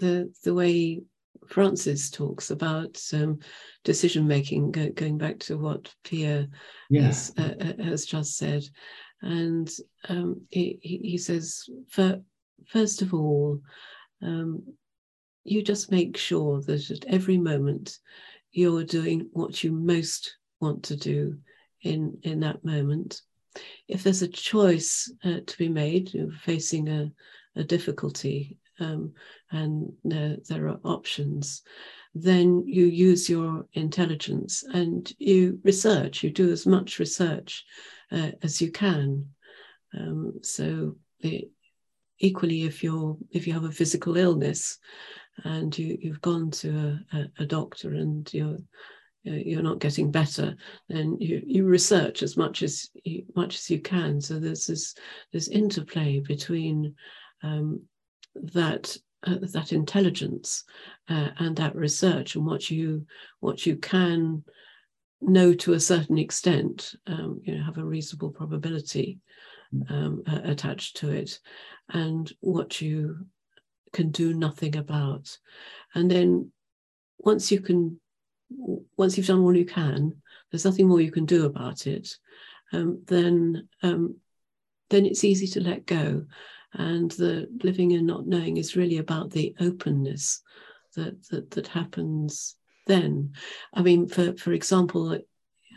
the 0.00 0.33
the 0.42 0.55
way 0.55 1.03
Francis 1.49 2.11
talks 2.11 2.51
about 2.51 3.01
um, 3.13 3.39
decision 3.85 4.27
making, 4.27 4.73
go, 4.73 4.91
going 4.91 5.19
back 5.19 5.39
to 5.41 5.59
what 5.59 5.95
Pia 6.05 6.49
has, 7.07 7.33
uh, 7.39 7.55
uh, 7.61 7.83
has 7.85 8.07
just 8.07 8.37
said, 8.37 8.63
and 9.23 9.71
um, 10.09 10.43
he, 10.51 10.79
he 10.83 11.19
says, 11.19 11.65
for, 11.89 12.21
first 12.67 13.03
of 13.03 13.15
all, 13.15 13.61
um, 14.23 14.63
you 15.45 15.63
just 15.63 15.91
make 15.91 16.17
sure 16.17 16.61
that 16.63 16.91
at 16.91 17.05
every 17.07 17.39
moment 17.39 17.99
you're 18.53 18.85
doing 18.85 19.29
what 19.33 19.63
you 19.63 19.73
most 19.73 20.37
want 20.61 20.85
to 20.85 20.97
do 20.97 21.39
in 21.83 22.19
in 22.23 22.41
that 22.41 22.65
moment. 22.65 23.21
If 23.89 24.03
there's 24.03 24.23
a 24.23 24.29
choice 24.29 25.13
uh, 25.25 25.41
to 25.47 25.59
be 25.59 25.69
made, 25.69 26.15
you're 26.15 26.33
facing 26.33 26.89
a, 26.89 27.13
a 27.57 27.65
difficulty 27.65 28.59
um, 28.81 29.13
and 29.51 29.93
there, 30.05 30.37
there 30.49 30.69
are 30.69 30.81
options, 30.85 31.63
then 32.15 32.65
you 32.67 32.87
use 32.87 33.29
your 33.29 33.67
intelligence 33.73 34.65
and 34.73 35.13
you 35.19 35.59
research. 35.65 36.23
You 36.23 36.31
do 36.31 36.51
as 36.53 36.67
much 36.67 36.99
research 36.99 37.65
uh, 38.13 38.31
as 38.43 38.61
you 38.61 38.71
can. 38.71 39.27
Um, 39.99 40.35
so 40.43 40.97
it, 41.21 41.51
equally, 42.19 42.65
if 42.65 42.83
you're 42.83 43.17
if 43.31 43.47
you 43.47 43.53
have 43.53 43.65
a 43.65 43.73
physical 43.73 44.17
illness 44.17 44.79
and 45.45 45.77
you, 45.77 45.99
you've 46.01 46.21
gone 46.21 46.51
to 46.53 47.01
a, 47.13 47.17
a, 47.17 47.27
a 47.41 47.47
doctor 47.47 47.95
and 47.95 48.33
you're 48.33 48.59
you're 49.25 49.63
not 49.63 49.79
getting 49.79 50.11
better, 50.11 50.55
then 50.89 51.17
you, 51.19 51.43
you 51.47 51.65
research 51.65 52.23
as 52.23 52.37
much 52.37 52.63
as 52.63 52.91
you, 53.05 53.25
much 53.35 53.55
as 53.57 53.71
you 53.71 53.81
can. 53.81 54.21
So 54.21 54.39
there's 54.39 54.67
this 54.67 54.95
this 55.33 55.49
interplay 55.49 56.21
between 56.21 56.95
um, 57.43 57.83
that 58.35 58.97
uh, 59.27 59.37
that 59.40 59.73
intelligence 59.73 60.64
uh, 61.09 61.29
and 61.38 61.57
that 61.57 61.75
research 61.75 62.35
and 62.35 62.44
what 62.44 62.70
you 62.70 63.07
what 63.40 63.64
you 63.64 63.77
can 63.77 64.44
know 65.20 65.55
to 65.55 65.73
a 65.73 65.81
certain 65.81 66.18
extent, 66.18 66.94
um, 67.07 67.40
you 67.44 67.57
know, 67.57 67.64
have 67.64 67.79
a 67.79 67.85
reasonable 67.85 68.31
probability 68.31 69.18
um, 69.88 70.23
uh, 70.27 70.40
attached 70.44 70.97
to 70.99 71.11
it, 71.11 71.38
and 71.90 72.33
what 72.40 72.81
you 72.81 73.27
can 73.92 74.11
do 74.11 74.35
nothing 74.35 74.77
about. 74.77 75.38
And 75.94 76.11
then 76.11 76.51
once 77.18 77.51
you 77.51 77.61
can 77.61 78.01
once 78.97 79.16
you've 79.16 79.27
done 79.27 79.40
all 79.40 79.57
you 79.57 79.64
can, 79.64 80.20
there's 80.51 80.64
nothing 80.64 80.87
more 80.87 81.01
you 81.01 81.11
can 81.11 81.25
do 81.25 81.47
about 81.47 81.87
it. 81.87 82.16
Um, 82.73 83.03
then 83.07 83.68
um, 83.83 84.16
then 84.90 85.07
it's 85.07 85.25
easy 85.25 85.47
to 85.49 85.61
let 85.61 85.87
go. 85.87 86.25
And 86.75 87.11
the 87.13 87.49
living 87.63 87.93
and 87.93 88.07
not 88.07 88.27
knowing 88.27 88.57
is 88.57 88.77
really 88.77 88.99
about 88.99 89.31
the 89.31 89.55
openness 89.61 90.43
that 90.97 91.23
that, 91.29 91.51
that 91.53 91.69
happens 91.69 92.57
then. 92.87 93.33
I 93.73 93.83
mean, 93.83 94.09
for 94.09 94.37
for 94.37 94.53
example, 94.53 95.19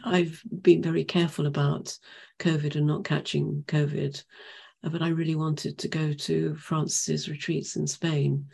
I've 0.04 0.42
been 0.62 0.82
very 0.82 1.04
careful 1.04 1.46
about 1.46 1.98
COVID 2.40 2.76
and 2.76 2.88
not 2.88 3.04
catching 3.04 3.64
COVID, 3.68 4.24
but 4.84 5.02
I 5.02 5.10
really 5.10 5.36
wanted 5.36 5.78
to 5.80 5.88
go 5.88 6.14
to 6.14 6.56
Francis's 6.56 7.30
retreats 7.30 7.76
in 7.76 7.88
Spain. 7.88 8.46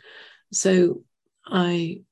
So 0.52 1.02
I 1.46 2.02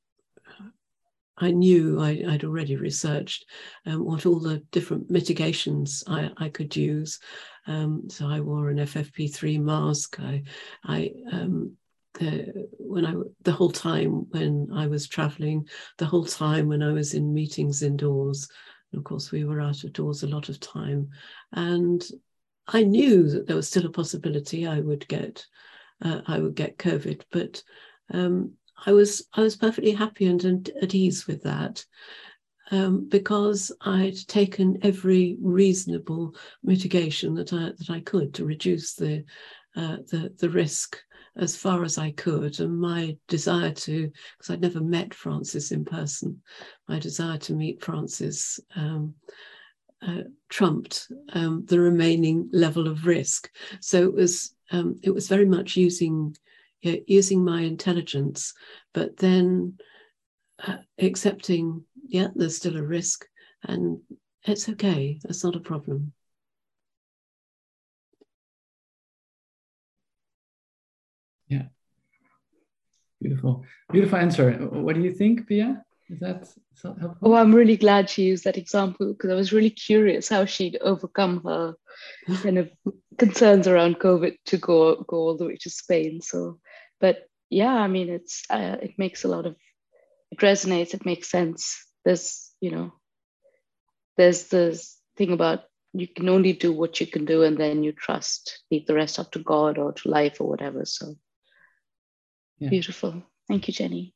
I 1.38 1.50
knew 1.50 2.00
I, 2.00 2.22
would 2.24 2.44
already 2.44 2.76
researched 2.76 3.46
um, 3.86 4.04
what 4.04 4.26
all 4.26 4.38
the 4.38 4.58
different 4.70 5.10
mitigations 5.10 6.04
I, 6.06 6.30
I 6.36 6.48
could 6.48 6.76
use. 6.76 7.18
Um, 7.66 8.08
so 8.08 8.28
I 8.28 8.40
wore 8.40 8.70
an 8.70 8.78
FFP3 8.78 9.60
mask. 9.60 10.18
I, 10.20 10.42
I 10.84 11.12
um, 11.30 11.76
the, 12.14 12.68
when 12.78 13.06
I 13.06 13.14
the 13.42 13.52
whole 13.52 13.70
time 13.70 14.26
when 14.30 14.68
I 14.74 14.86
was 14.86 15.08
traveling, 15.08 15.66
the 15.98 16.06
whole 16.06 16.26
time 16.26 16.68
when 16.68 16.82
I 16.82 16.92
was 16.92 17.14
in 17.14 17.32
meetings 17.32 17.82
indoors. 17.82 18.48
And 18.92 18.98
of 18.98 19.04
course, 19.04 19.32
we 19.32 19.44
were 19.44 19.60
out 19.60 19.84
of 19.84 19.92
doors 19.94 20.22
a 20.22 20.28
lot 20.28 20.50
of 20.50 20.60
time, 20.60 21.08
and 21.52 22.04
I 22.68 22.82
knew 22.82 23.28
that 23.30 23.46
there 23.46 23.56
was 23.56 23.68
still 23.68 23.86
a 23.86 23.90
possibility 23.90 24.66
I 24.66 24.80
would 24.80 25.08
get 25.08 25.46
uh, 26.02 26.20
I 26.26 26.40
would 26.40 26.54
get 26.54 26.78
COVID, 26.78 27.22
but 27.30 27.62
um, 28.12 28.52
I 28.84 28.92
was 28.92 29.26
I 29.34 29.42
was 29.42 29.56
perfectly 29.56 29.92
happy 29.92 30.26
and 30.26 30.70
at 30.80 30.94
ease 30.94 31.26
with 31.26 31.42
that 31.42 31.84
um, 32.70 33.08
because 33.08 33.70
I'd 33.82 34.16
taken 34.28 34.78
every 34.82 35.36
reasonable 35.40 36.34
mitigation 36.62 37.34
that 37.34 37.52
I 37.52 37.72
that 37.78 37.90
I 37.90 38.00
could 38.00 38.34
to 38.34 38.44
reduce 38.44 38.94
the 38.94 39.24
uh, 39.76 39.98
the 40.10 40.34
the 40.38 40.50
risk 40.50 40.98
as 41.36 41.56
far 41.56 41.84
as 41.84 41.96
I 41.96 42.10
could. 42.10 42.60
And 42.60 42.78
my 42.78 43.16
desire 43.26 43.72
to, 43.72 44.10
because 44.36 44.50
I'd 44.50 44.60
never 44.60 44.82
met 44.82 45.14
Francis 45.14 45.72
in 45.72 45.82
person, 45.84 46.42
my 46.88 46.98
desire 46.98 47.38
to 47.38 47.54
meet 47.54 47.82
Francis. 47.82 48.60
um, 48.76 49.14
uh, 50.06 50.22
trumped 50.48 51.08
um, 51.32 51.64
the 51.66 51.78
remaining 51.78 52.48
level 52.52 52.88
of 52.88 53.06
risk. 53.06 53.48
So 53.80 54.02
it 54.02 54.12
was 54.12 54.54
um, 54.72 54.98
it 55.02 55.10
was 55.10 55.28
very 55.28 55.46
much 55.46 55.76
using 55.76 56.34
you 56.82 56.92
know, 56.92 56.98
using 57.06 57.44
my 57.44 57.62
intelligence, 57.62 58.52
but 58.92 59.16
then 59.16 59.78
uh, 60.66 60.76
accepting, 60.98 61.84
yeah, 62.08 62.28
there's 62.34 62.56
still 62.56 62.76
a 62.76 62.82
risk, 62.82 63.26
and 63.64 64.00
it's 64.44 64.68
okay. 64.68 65.18
That's 65.22 65.44
not 65.44 65.56
a 65.56 65.60
problem. 65.60 66.12
Yeah. 71.48 71.66
Beautiful. 73.20 73.64
Beautiful 73.90 74.18
answer. 74.18 74.52
What 74.52 74.96
do 74.96 75.02
you 75.02 75.12
think, 75.12 75.46
Pia? 75.46 75.84
Is 76.12 76.20
that, 76.20 76.46
helpful? 76.82 77.16
Oh, 77.22 77.34
I'm 77.34 77.54
really 77.54 77.78
glad 77.78 78.10
she 78.10 78.24
used 78.24 78.44
that 78.44 78.58
example 78.58 79.12
because 79.12 79.30
I 79.30 79.34
was 79.34 79.52
really 79.52 79.70
curious 79.70 80.28
how 80.28 80.44
she'd 80.44 80.76
overcome 80.82 81.42
her 81.44 81.74
kind 82.42 82.58
of 82.58 82.70
concerns 83.18 83.66
around 83.66 83.98
COVID 83.98 84.36
to 84.46 84.58
go 84.58 84.96
go 85.08 85.16
all 85.16 85.36
the 85.38 85.46
way 85.46 85.56
to 85.62 85.70
Spain. 85.70 86.20
So, 86.20 86.58
but 87.00 87.26
yeah, 87.48 87.72
I 87.72 87.86
mean, 87.88 88.10
it's 88.10 88.42
uh, 88.50 88.76
it 88.82 88.98
makes 88.98 89.24
a 89.24 89.28
lot 89.28 89.46
of 89.46 89.56
it 90.30 90.38
resonates. 90.40 90.92
It 90.92 91.06
makes 91.06 91.30
sense. 91.30 91.82
There's 92.04 92.50
you 92.60 92.70
know, 92.70 92.92
there's 94.18 94.48
this 94.48 94.98
thing 95.16 95.32
about 95.32 95.64
you 95.94 96.08
can 96.08 96.28
only 96.28 96.52
do 96.52 96.72
what 96.72 97.00
you 97.00 97.06
can 97.06 97.24
do, 97.24 97.42
and 97.42 97.56
then 97.56 97.82
you 97.82 97.92
trust, 97.92 98.60
leave 98.70 98.86
the 98.86 98.94
rest 98.94 99.18
up 99.18 99.30
to 99.32 99.38
God 99.38 99.78
or 99.78 99.92
to 99.92 100.08
life 100.10 100.42
or 100.42 100.48
whatever. 100.48 100.84
So 100.84 101.14
yeah. 102.58 102.68
beautiful. 102.68 103.22
Thank 103.48 103.68
you, 103.68 103.72
Jenny 103.72 104.14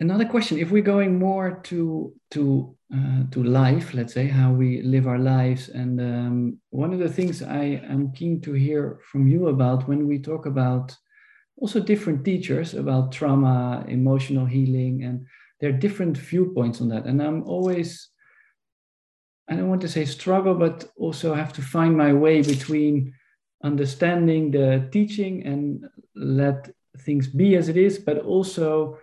another 0.00 0.26
question 0.26 0.58
if 0.58 0.70
we're 0.70 0.82
going 0.82 1.18
more 1.18 1.60
to 1.64 2.12
to 2.30 2.74
uh, 2.94 3.22
to 3.30 3.42
life 3.42 3.94
let's 3.94 4.12
say 4.12 4.26
how 4.26 4.52
we 4.52 4.82
live 4.82 5.06
our 5.06 5.18
lives 5.18 5.68
and 5.70 6.00
um, 6.00 6.58
one 6.70 6.92
of 6.92 6.98
the 6.98 7.08
things 7.08 7.42
i 7.42 7.80
am 7.88 8.12
keen 8.12 8.40
to 8.40 8.52
hear 8.52 8.98
from 9.10 9.26
you 9.26 9.48
about 9.48 9.88
when 9.88 10.06
we 10.06 10.18
talk 10.18 10.46
about 10.46 10.96
also 11.56 11.80
different 11.80 12.24
teachers 12.24 12.74
about 12.74 13.10
trauma 13.12 13.84
emotional 13.88 14.44
healing 14.44 15.02
and 15.04 15.26
there 15.60 15.70
are 15.70 15.78
different 15.78 16.18
viewpoints 16.18 16.82
on 16.82 16.88
that. 16.90 17.06
And 17.06 17.22
i'm 17.22 17.42
always 17.44 18.10
i 19.48 19.56
don't 19.56 19.68
want 19.68 19.80
to 19.80 19.88
say 19.88 20.04
struggle 20.04 20.54
but 20.54 20.90
also 20.96 21.34
have 21.34 21.52
to 21.54 21.62
find 21.62 21.96
my 21.96 22.12
way 22.12 22.42
between 22.42 23.14
understanding 23.64 24.50
the 24.50 24.88
teaching 24.92 25.46
and 25.46 25.86
let 26.14 26.68
things 26.98 27.26
be 27.26 27.56
as 27.56 27.68
it 27.68 27.76
is 27.76 27.98
but 27.98 28.18
also 28.18 28.98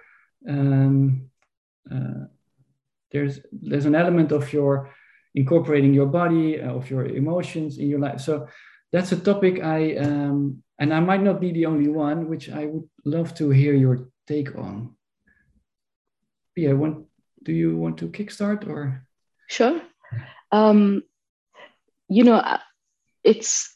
um, 0.48 1.30
uh, 1.92 2.26
there's 3.12 3.40
there's 3.52 3.86
an 3.86 3.96
element 3.96 4.32
of 4.32 4.52
your 4.54 4.90
incorporating 5.36 5.94
your 5.94 6.08
body 6.08 6.62
uh, 6.62 6.74
of 6.74 6.90
your 6.90 7.06
emotions 7.06 7.78
in 7.78 7.90
your 7.90 8.00
life. 8.00 8.22
So 8.22 8.48
that's 8.94 9.12
a 9.12 9.18
topic 9.18 9.62
i 9.64 9.96
um, 9.96 10.64
and 10.80 10.94
i 10.94 11.00
might 11.00 11.24
not 11.24 11.42
be 11.42 11.52
the 11.52 11.66
only 11.66 11.90
one 11.90 12.30
which 12.30 12.50
i 12.50 12.66
would 12.66 12.88
love 13.06 13.34
to 13.34 13.50
hear 13.50 13.74
your 13.74 14.08
take 14.28 14.56
on. 14.56 14.96
Yeah 16.56 16.74
want 16.74 17.08
do 17.44 17.52
you 17.52 17.76
want 17.76 17.98
to 17.98 18.08
kickstart 18.08 18.68
or? 18.68 19.06
Sure. 19.50 19.82
Um, 20.52 21.04
you 22.08 22.24
know 22.24 22.36
uh, 22.36 22.60
it's 23.24 23.76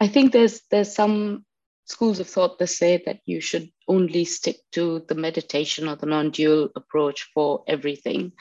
i 0.00 0.08
think 0.08 0.32
there's 0.32 0.60
there's 0.70 0.94
some 0.94 1.45
schools 1.86 2.20
of 2.20 2.28
thought 2.28 2.58
that 2.58 2.66
say 2.66 3.02
that 3.06 3.20
you 3.24 3.40
should 3.40 3.70
only 3.88 4.24
stick 4.24 4.56
to 4.72 5.04
the 5.08 5.14
meditation 5.14 5.88
or 5.88 5.96
the 5.96 6.06
non-dual 6.06 6.70
approach 6.76 7.28
for 7.32 7.64
everything. 7.66 8.32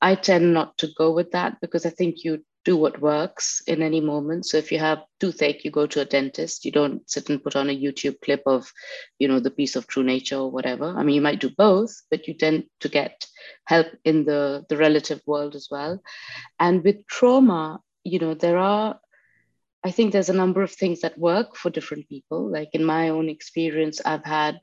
I 0.00 0.14
tend 0.14 0.54
not 0.54 0.78
to 0.78 0.88
go 0.96 1.12
with 1.12 1.32
that 1.32 1.60
because 1.60 1.84
I 1.84 1.90
think 1.90 2.24
you 2.24 2.44
do 2.64 2.76
what 2.76 3.00
works 3.00 3.62
in 3.66 3.80
any 3.80 4.00
moment. 4.00 4.44
So 4.44 4.58
if 4.58 4.72
you 4.72 4.78
have 4.80 5.04
toothache, 5.20 5.64
you 5.64 5.70
go 5.70 5.86
to 5.86 6.00
a 6.00 6.04
dentist. 6.04 6.64
You 6.64 6.72
don't 6.72 7.08
sit 7.08 7.30
and 7.30 7.42
put 7.42 7.54
on 7.54 7.70
a 7.70 7.80
YouTube 7.80 8.20
clip 8.20 8.42
of, 8.44 8.70
you 9.20 9.28
know, 9.28 9.38
the 9.38 9.52
peace 9.52 9.76
of 9.76 9.86
true 9.86 10.02
nature 10.02 10.36
or 10.36 10.50
whatever. 10.50 10.92
I 10.96 11.04
mean, 11.04 11.14
you 11.14 11.20
might 11.20 11.40
do 11.40 11.50
both, 11.56 11.94
but 12.10 12.26
you 12.26 12.34
tend 12.34 12.64
to 12.80 12.88
get 12.88 13.24
help 13.66 13.86
in 14.04 14.24
the, 14.24 14.66
the 14.68 14.76
relative 14.76 15.22
world 15.26 15.54
as 15.54 15.68
well. 15.70 16.02
And 16.58 16.82
with 16.82 17.06
trauma, 17.06 17.80
you 18.02 18.18
know, 18.18 18.34
there 18.34 18.58
are 18.58 18.98
I 19.86 19.92
think 19.92 20.12
there's 20.12 20.30
a 20.30 20.42
number 20.42 20.62
of 20.62 20.72
things 20.72 21.00
that 21.02 21.16
work 21.16 21.56
for 21.56 21.70
different 21.70 22.08
people. 22.08 22.50
Like 22.50 22.70
in 22.72 22.84
my 22.84 23.10
own 23.10 23.28
experience, 23.28 24.00
I've 24.04 24.24
had, 24.24 24.58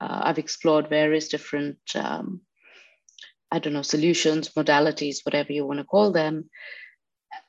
uh, 0.00 0.20
I've 0.22 0.38
explored 0.38 0.88
various 0.88 1.26
different, 1.28 1.78
um, 1.96 2.42
I 3.50 3.58
don't 3.58 3.72
know, 3.72 3.82
solutions, 3.82 4.50
modalities, 4.50 5.24
whatever 5.24 5.52
you 5.52 5.66
want 5.66 5.80
to 5.80 5.84
call 5.84 6.12
them. 6.12 6.48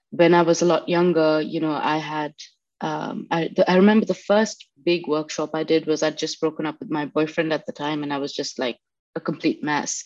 When 0.10 0.34
I 0.34 0.42
was 0.42 0.64
a 0.64 0.66
lot 0.66 0.90
younger, 0.90 1.40
you 1.40 1.60
know, 1.60 1.74
I 1.74 1.98
had, 1.98 2.34
um, 2.82 3.28
I, 3.30 3.54
I 3.68 3.76
remember 3.76 4.08
the 4.08 4.16
first 4.16 4.68
big 4.84 5.08
workshop 5.08 5.52
I 5.54 5.64
did 5.64 5.86
was 5.86 6.02
I'd 6.02 6.18
just 6.18 6.42
broken 6.42 6.66
up 6.66 6.80
with 6.80 6.90
my 6.90 7.06
boyfriend 7.06 7.54
at 7.54 7.68
the 7.68 7.74
time, 7.74 8.02
and 8.02 8.12
I 8.12 8.18
was 8.18 8.34
just 8.34 8.58
like 8.58 8.80
a 9.16 9.20
complete 9.20 9.64
mess. 9.64 10.04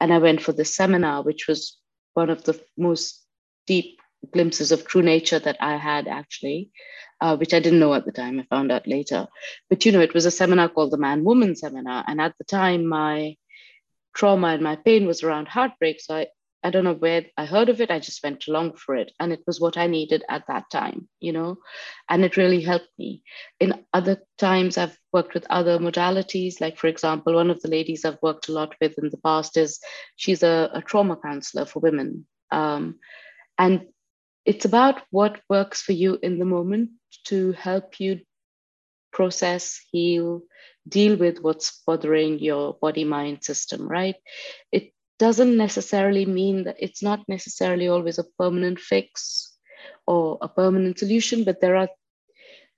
And 0.00 0.10
I 0.10 0.18
went 0.18 0.40
for 0.40 0.52
the 0.52 0.64
seminar, 0.64 1.22
which 1.22 1.48
was 1.48 1.76
one 2.14 2.30
of 2.30 2.44
the 2.44 2.58
most 2.78 3.26
deep 3.66 3.98
glimpses 4.32 4.72
of 4.72 4.86
true 4.86 5.02
nature 5.02 5.38
that 5.38 5.56
I 5.60 5.76
had 5.76 6.08
actually, 6.08 6.70
uh, 7.20 7.36
which 7.36 7.54
I 7.54 7.60
didn't 7.60 7.80
know 7.80 7.94
at 7.94 8.04
the 8.04 8.12
time. 8.12 8.38
I 8.38 8.44
found 8.44 8.72
out 8.72 8.86
later. 8.86 9.26
But 9.68 9.84
you 9.84 9.92
know, 9.92 10.00
it 10.00 10.14
was 10.14 10.26
a 10.26 10.30
seminar 10.30 10.68
called 10.68 10.90
the 10.90 10.98
Man 10.98 11.24
Woman 11.24 11.56
Seminar. 11.56 12.04
And 12.06 12.20
at 12.20 12.34
the 12.38 12.44
time, 12.44 12.86
my 12.86 13.36
trauma 14.14 14.48
and 14.48 14.62
my 14.62 14.76
pain 14.76 15.06
was 15.06 15.22
around 15.22 15.48
heartbreak. 15.48 16.00
So 16.00 16.16
I, 16.16 16.26
I 16.64 16.70
don't 16.70 16.84
know 16.84 16.94
where 16.94 17.24
I 17.36 17.44
heard 17.44 17.68
of 17.68 17.80
it. 17.80 17.90
I 17.90 17.98
just 17.98 18.22
went 18.22 18.46
along 18.46 18.74
for 18.76 18.94
it. 18.94 19.12
And 19.18 19.32
it 19.32 19.40
was 19.46 19.60
what 19.60 19.76
I 19.76 19.88
needed 19.88 20.22
at 20.28 20.46
that 20.46 20.70
time, 20.70 21.08
you 21.20 21.32
know, 21.32 21.56
and 22.08 22.24
it 22.24 22.36
really 22.36 22.60
helped 22.60 22.90
me. 22.98 23.22
In 23.58 23.84
other 23.92 24.22
times, 24.38 24.78
I've 24.78 24.96
worked 25.12 25.34
with 25.34 25.46
other 25.50 25.78
modalities. 25.78 26.60
Like, 26.60 26.78
for 26.78 26.86
example, 26.86 27.34
one 27.34 27.50
of 27.50 27.60
the 27.62 27.68
ladies 27.68 28.04
I've 28.04 28.22
worked 28.22 28.48
a 28.48 28.52
lot 28.52 28.74
with 28.80 28.96
in 28.98 29.10
the 29.10 29.16
past 29.18 29.56
is 29.56 29.80
she's 30.14 30.44
a, 30.44 30.70
a 30.72 30.82
trauma 30.82 31.16
counselor 31.16 31.66
for 31.66 31.80
women. 31.80 32.26
Um, 32.52 33.00
and 33.58 33.86
it's 34.44 34.64
about 34.64 35.02
what 35.10 35.40
works 35.48 35.82
for 35.82 35.92
you 35.92 36.18
in 36.22 36.38
the 36.38 36.44
moment 36.44 36.90
to 37.26 37.52
help 37.52 38.00
you 38.00 38.20
process, 39.12 39.80
heal, 39.90 40.42
deal 40.88 41.16
with 41.16 41.38
what's 41.40 41.82
bothering 41.86 42.38
your 42.38 42.74
body 42.74 43.04
mind 43.04 43.44
system, 43.44 43.86
right? 43.86 44.16
It 44.72 44.92
doesn't 45.18 45.56
necessarily 45.56 46.26
mean 46.26 46.64
that 46.64 46.76
it's 46.80 47.02
not 47.02 47.20
necessarily 47.28 47.88
always 47.88 48.18
a 48.18 48.24
permanent 48.38 48.80
fix 48.80 49.56
or 50.06 50.38
a 50.40 50.48
permanent 50.48 50.98
solution, 50.98 51.44
but 51.44 51.60
there 51.60 51.76
are 51.76 51.88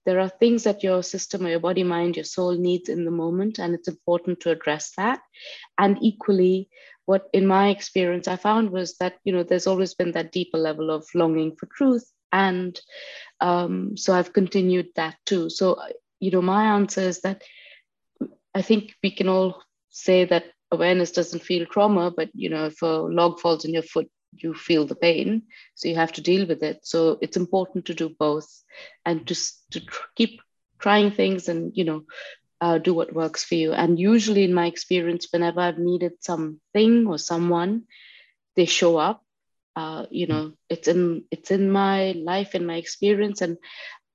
there 0.05 0.20
are 0.20 0.29
things 0.29 0.64
that 0.64 0.83
your 0.83 1.03
system 1.03 1.46
or 1.46 1.48
your 1.48 1.61
body 1.61 1.83
mind 1.83 2.16
your 2.16 2.27
soul 2.27 2.53
needs 2.59 2.90
in 2.90 3.07
the 3.07 3.11
moment 3.11 3.59
and 3.59 3.74
it's 3.74 3.88
important 3.88 4.38
to 4.40 4.50
address 4.50 4.92
that 4.98 5.20
and 5.79 5.96
equally 6.03 6.68
what 7.07 7.29
in 7.33 7.47
my 7.47 7.69
experience 7.69 8.29
i 8.29 8.37
found 8.37 8.71
was 8.71 8.97
that 8.99 9.14
you 9.25 9.33
know 9.33 9.43
there's 9.43 9.67
always 9.67 9.95
been 9.95 10.12
that 10.12 10.33
deeper 10.33 10.59
level 10.59 10.90
of 10.90 11.07
longing 11.14 11.55
for 11.57 11.67
truth. 11.77 12.05
And 12.33 12.79
um, 13.40 13.97
so 13.97 14.14
i've 14.14 14.33
continued 14.33 14.88
that 14.97 15.17
too. 15.27 15.49
So 15.51 15.79
you 16.21 16.31
know 16.31 16.43
my 16.43 16.64
answer 16.77 17.01
is 17.03 17.21
that 17.23 17.43
i 18.55 18.62
think 18.62 18.93
we 19.03 19.11
can 19.11 19.29
all 19.29 19.62
say 19.90 20.25
that 20.25 20.45
awareness 20.73 21.12
doesn't 21.12 21.43
feel 21.43 21.67
trauma 21.67 22.11
but 22.17 22.29
you 22.35 22.49
know 22.51 22.67
if 22.67 22.83
a 22.83 22.87
log 23.19 23.38
falls 23.40 23.64
in 23.64 23.73
your 23.73 23.83
foot 23.83 24.09
you 24.37 24.53
feel 24.55 24.85
the 24.87 24.95
pain. 24.97 25.43
So 25.75 25.88
you 25.88 25.95
have 25.95 26.12
to 26.12 26.21
deal 26.21 26.47
with 26.47 26.62
it. 26.62 26.81
So 26.83 27.19
it's 27.21 27.37
important 27.37 27.85
to 27.87 27.95
do 27.95 28.09
both 28.19 28.47
and 29.05 29.27
to, 29.27 29.35
to 29.71 29.81
tr- 29.81 30.03
keep 30.17 30.40
trying 30.81 31.11
things 31.11 31.49
and 31.49 31.71
you 31.75 31.85
know 31.85 32.03
uh, 32.65 32.79
do 32.79 32.94
what 32.94 33.12
works 33.12 33.44
for 33.44 33.56
you. 33.56 33.73
And 33.75 34.00
usually, 34.00 34.44
in 34.44 34.54
my 34.54 34.67
experience, 34.67 35.29
whenever 35.31 35.60
I've 35.60 35.79
needed 35.79 36.12
something 36.21 37.06
or 37.06 37.19
someone, 37.19 37.83
they 38.56 38.65
show 38.65 38.96
up. 38.96 39.21
Uh, 39.77 40.06
you 40.10 40.27
know, 40.27 40.52
it's 40.71 40.88
in 40.88 41.25
it's 41.31 41.50
in 41.50 41.71
my 41.71 42.12
life, 42.12 42.54
in 42.54 42.65
my 42.65 42.77
experience, 42.77 43.42
and 43.42 43.58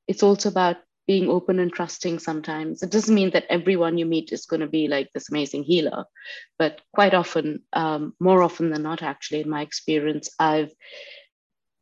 it's 0.07 0.23
also 0.23 0.49
about 0.49 0.77
being 1.05 1.29
open 1.29 1.59
and 1.59 1.71
trusting. 1.71 2.17
Sometimes 2.17 2.81
it 2.81 2.89
doesn't 2.89 3.13
mean 3.13 3.31
that 3.31 3.45
everyone 3.49 3.99
you 3.99 4.07
meet 4.07 4.31
is 4.31 4.47
going 4.47 4.61
to 4.61 4.67
be 4.79 4.87
like 4.87 5.09
this 5.13 5.29
amazing 5.29 5.63
healer, 5.63 6.05
but 6.57 6.81
quite 6.95 7.13
often, 7.13 7.61
um, 7.73 8.13
more 8.19 8.41
often 8.41 8.71
than 8.71 8.81
not, 8.81 9.03
actually, 9.03 9.41
in 9.41 9.49
my 9.49 9.61
experience, 9.61 10.29
I've 10.39 10.73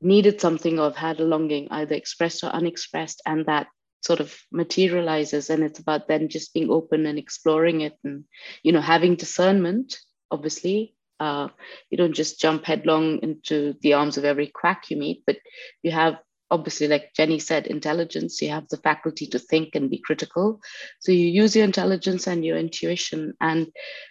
needed 0.01 0.41
something 0.41 0.79
or 0.79 0.87
I've 0.87 1.03
had 1.07 1.19
a 1.21 1.29
longing, 1.33 1.67
either 1.71 1.95
expressed 1.95 2.43
or 2.43 2.47
unexpressed, 2.47 3.21
and 3.25 3.45
that 3.45 3.67
sort 4.07 4.19
of 4.19 4.35
materializes 4.51 5.49
and 5.49 5.63
it's 5.63 5.79
about 5.79 6.07
then 6.07 6.29
just 6.29 6.53
being 6.53 6.71
open 6.71 7.05
and 7.05 7.19
exploring 7.19 7.81
it 7.81 7.95
and 8.03 8.23
you 8.63 8.71
know 8.71 8.81
having 8.81 9.15
discernment 9.15 9.99
obviously 10.31 10.95
uh, 11.19 11.47
you 11.89 11.97
don't 11.97 12.13
just 12.13 12.39
jump 12.39 12.63
headlong 12.63 13.19
into 13.23 13.75
the 13.81 13.93
arms 13.93 14.17
of 14.17 14.25
every 14.25 14.47
quack 14.47 14.89
you 14.89 14.97
meet 14.97 15.23
but 15.27 15.37
you 15.83 15.91
have 15.91 16.17
obviously, 16.49 16.87
like 16.87 17.13
Jenny 17.13 17.39
said, 17.39 17.67
intelligence, 17.67 18.41
you 18.41 18.49
have 18.49 18.67
the 18.69 18.77
faculty 18.77 19.27
to 19.27 19.39
think 19.39 19.75
and 19.75 19.89
be 19.89 19.97
critical. 19.97 20.61
So 20.99 21.11
you 21.11 21.27
use 21.27 21.55
your 21.55 21.65
intelligence 21.65 22.27
and 22.27 22.45
your 22.45 22.57
intuition. 22.57 23.33
And 23.41 23.67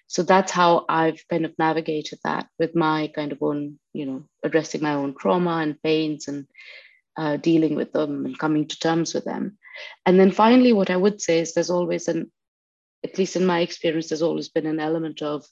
so 0.07 0.23
that's 0.23 0.53
how 0.53 0.85
I've 0.89 1.23
kind 1.31 1.45
of 1.45 1.55
navigated 1.59 2.19
that 2.25 2.49
with 2.59 2.75
my 2.75 3.11
kind 3.15 3.33
of 3.33 3.39
own, 3.41 3.79
you 3.93 4.07
know, 4.07 4.25
addressing 4.43 4.83
my 4.83 4.95
own 4.95 5.15
trauma 5.19 5.59
and 5.59 5.83
pains 5.83 6.29
and 6.29 6.47
uh, 7.17 7.37
dealing 7.39 7.75
with 7.75 7.93
them 7.93 8.27
and 8.27 8.39
coming 8.39 8.69
to 8.69 8.79
terms 8.79 9.15
with 9.15 9.25
them. 9.25 9.59
And 10.05 10.19
then 10.19 10.31
finally, 10.31 10.73
what 10.73 10.91
I 10.91 10.97
would 10.97 11.21
say 11.21 11.41
is 11.41 11.55
there's 11.55 11.71
always 11.71 12.09
an, 12.09 12.31
at 13.05 13.19
least 13.19 13.37
in 13.37 13.47
my 13.47 13.61
experience, 13.61 14.09
there's 14.09 14.23
always 14.23 14.49
been 14.49 14.67
an 14.67 14.81
element 14.81 15.23
of 15.23 15.45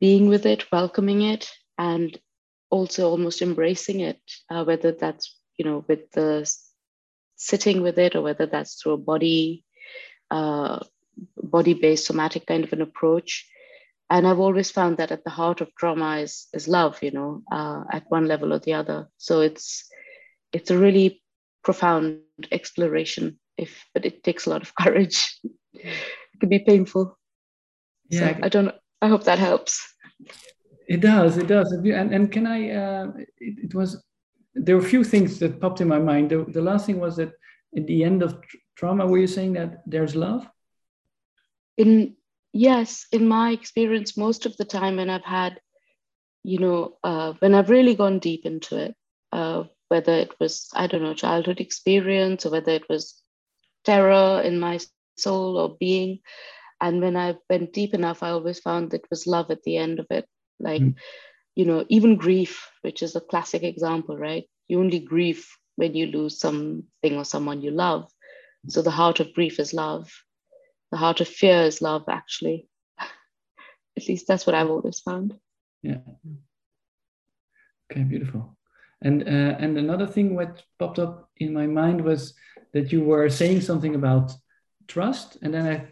being 0.00 0.28
with 0.28 0.46
it, 0.46 0.70
welcoming 0.70 1.22
it, 1.22 1.50
and 1.78 2.18
also 2.70 3.10
almost 3.10 3.42
embracing 3.42 4.00
it, 4.00 4.20
uh, 4.50 4.64
whether 4.64 4.92
that's 4.92 5.38
you 5.56 5.64
know 5.64 5.84
with 5.88 6.10
the 6.12 6.50
sitting 7.36 7.82
with 7.82 7.98
it 7.98 8.14
or 8.16 8.22
whether 8.22 8.46
that's 8.46 8.74
through 8.74 8.92
a 8.92 8.98
body 8.98 9.64
uh, 10.30 10.80
body-based 11.36 12.06
somatic 12.06 12.46
kind 12.46 12.64
of 12.64 12.72
an 12.72 12.82
approach. 12.82 13.48
And 14.08 14.26
I've 14.26 14.40
always 14.40 14.70
found 14.70 14.98
that 14.98 15.10
at 15.10 15.24
the 15.24 15.30
heart 15.30 15.60
of 15.60 15.74
trauma 15.74 16.18
is 16.18 16.46
is 16.52 16.68
love, 16.68 17.02
you 17.02 17.10
know, 17.10 17.42
uh, 17.50 17.84
at 17.90 18.10
one 18.10 18.26
level 18.26 18.52
or 18.52 18.58
the 18.58 18.74
other. 18.74 19.08
So 19.16 19.40
it's 19.40 19.88
it's 20.52 20.70
a 20.70 20.78
really 20.78 21.22
profound 21.66 22.20
exploration, 22.52 23.38
if 23.58 23.84
but 23.92 24.06
it 24.06 24.22
takes 24.22 24.46
a 24.46 24.50
lot 24.50 24.62
of 24.62 24.74
courage. 24.82 25.18
it 25.74 26.40
can 26.40 26.48
be 26.48 26.60
painful. 26.60 27.18
Yeah, 28.08 28.34
so 28.34 28.40
I 28.44 28.48
don't. 28.48 28.72
I 29.02 29.08
hope 29.08 29.24
that 29.24 29.40
helps. 29.40 29.74
It 30.88 31.00
does. 31.00 31.36
It 31.36 31.48
does. 31.48 31.72
And 31.72 32.14
and 32.14 32.32
can 32.32 32.46
I? 32.46 32.58
Uh, 32.70 33.06
it, 33.38 33.54
it, 33.66 33.74
was. 33.74 34.02
There 34.54 34.76
were 34.76 34.86
a 34.86 34.92
few 34.94 35.04
things 35.04 35.38
that 35.40 35.60
popped 35.60 35.80
in 35.80 35.88
my 35.88 35.98
mind. 35.98 36.30
The, 36.30 36.46
the 36.48 36.62
last 36.62 36.86
thing 36.86 37.00
was 37.00 37.16
that 37.16 37.32
at 37.76 37.86
the 37.86 38.04
end 38.04 38.22
of 38.22 38.38
trauma, 38.76 39.04
were 39.06 39.18
you 39.18 39.26
saying 39.26 39.54
that 39.54 39.82
there's 39.86 40.14
love? 40.14 40.46
In 41.76 42.16
yes, 42.52 43.06
in 43.10 43.26
my 43.28 43.50
experience, 43.50 44.16
most 44.16 44.46
of 44.46 44.56
the 44.56 44.64
time 44.64 44.96
when 44.96 45.10
I've 45.10 45.30
had, 45.40 45.60
you 46.44 46.58
know, 46.58 46.96
uh, 47.02 47.32
when 47.40 47.54
I've 47.54 47.70
really 47.70 47.96
gone 47.96 48.20
deep 48.20 48.46
into 48.46 48.76
it, 48.78 48.94
uh, 49.32 49.64
whether 49.88 50.12
it 50.12 50.34
was 50.40 50.68
I 50.74 50.86
don't 50.86 51.02
know 51.02 51.14
childhood 51.14 51.60
experience 51.60 52.46
or 52.46 52.50
whether 52.50 52.72
it 52.72 52.88
was 52.88 53.20
terror 53.84 54.40
in 54.42 54.58
my 54.58 54.80
soul 55.16 55.56
or 55.56 55.76
being, 55.78 56.20
and 56.80 57.00
when 57.00 57.16
I 57.16 57.36
went 57.48 57.72
deep 57.72 57.94
enough, 57.94 58.22
I 58.22 58.30
always 58.30 58.60
found 58.60 58.92
it 58.92 59.06
was 59.10 59.26
love 59.26 59.50
at 59.50 59.62
the 59.62 59.76
end 59.76 60.00
of 60.00 60.06
it. 60.10 60.26
Like 60.58 60.82
mm. 60.82 60.94
you 61.54 61.64
know 61.64 61.84
even 61.88 62.16
grief 62.16 62.70
which 62.82 63.02
is 63.02 63.16
a 63.16 63.20
classic 63.20 63.62
example 63.62 64.16
right? 64.16 64.44
You 64.68 64.80
only 64.80 65.00
grieve 65.00 65.46
when 65.76 65.94
you 65.94 66.06
lose 66.06 66.40
something 66.40 67.16
or 67.16 67.24
someone 67.24 67.62
you 67.62 67.70
love. 67.70 68.10
So 68.68 68.82
the 68.82 68.90
heart 68.90 69.20
of 69.20 69.32
grief 69.34 69.60
is 69.60 69.72
love. 69.72 70.10
The 70.90 70.96
heart 70.96 71.20
of 71.20 71.28
fear 71.28 71.62
is 71.62 71.82
love 71.82 72.04
actually. 72.08 72.68
At 73.96 74.08
least 74.08 74.26
that's 74.26 74.46
what 74.46 74.54
i've 74.54 74.70
always 74.70 75.00
found. 75.00 75.38
Yeah. 75.82 75.98
Okay 77.90 78.02
beautiful 78.02 78.55
and 79.02 79.22
uh, 79.22 79.56
and 79.58 79.78
another 79.78 80.06
thing 80.06 80.34
what 80.34 80.62
popped 80.78 80.98
up 80.98 81.28
in 81.38 81.52
my 81.52 81.66
mind 81.66 82.02
was 82.02 82.34
that 82.72 82.92
you 82.92 83.02
were 83.02 83.28
saying 83.28 83.60
something 83.60 83.94
about 83.94 84.32
trust 84.88 85.38
and 85.42 85.52
then 85.52 85.66
i 85.66 85.86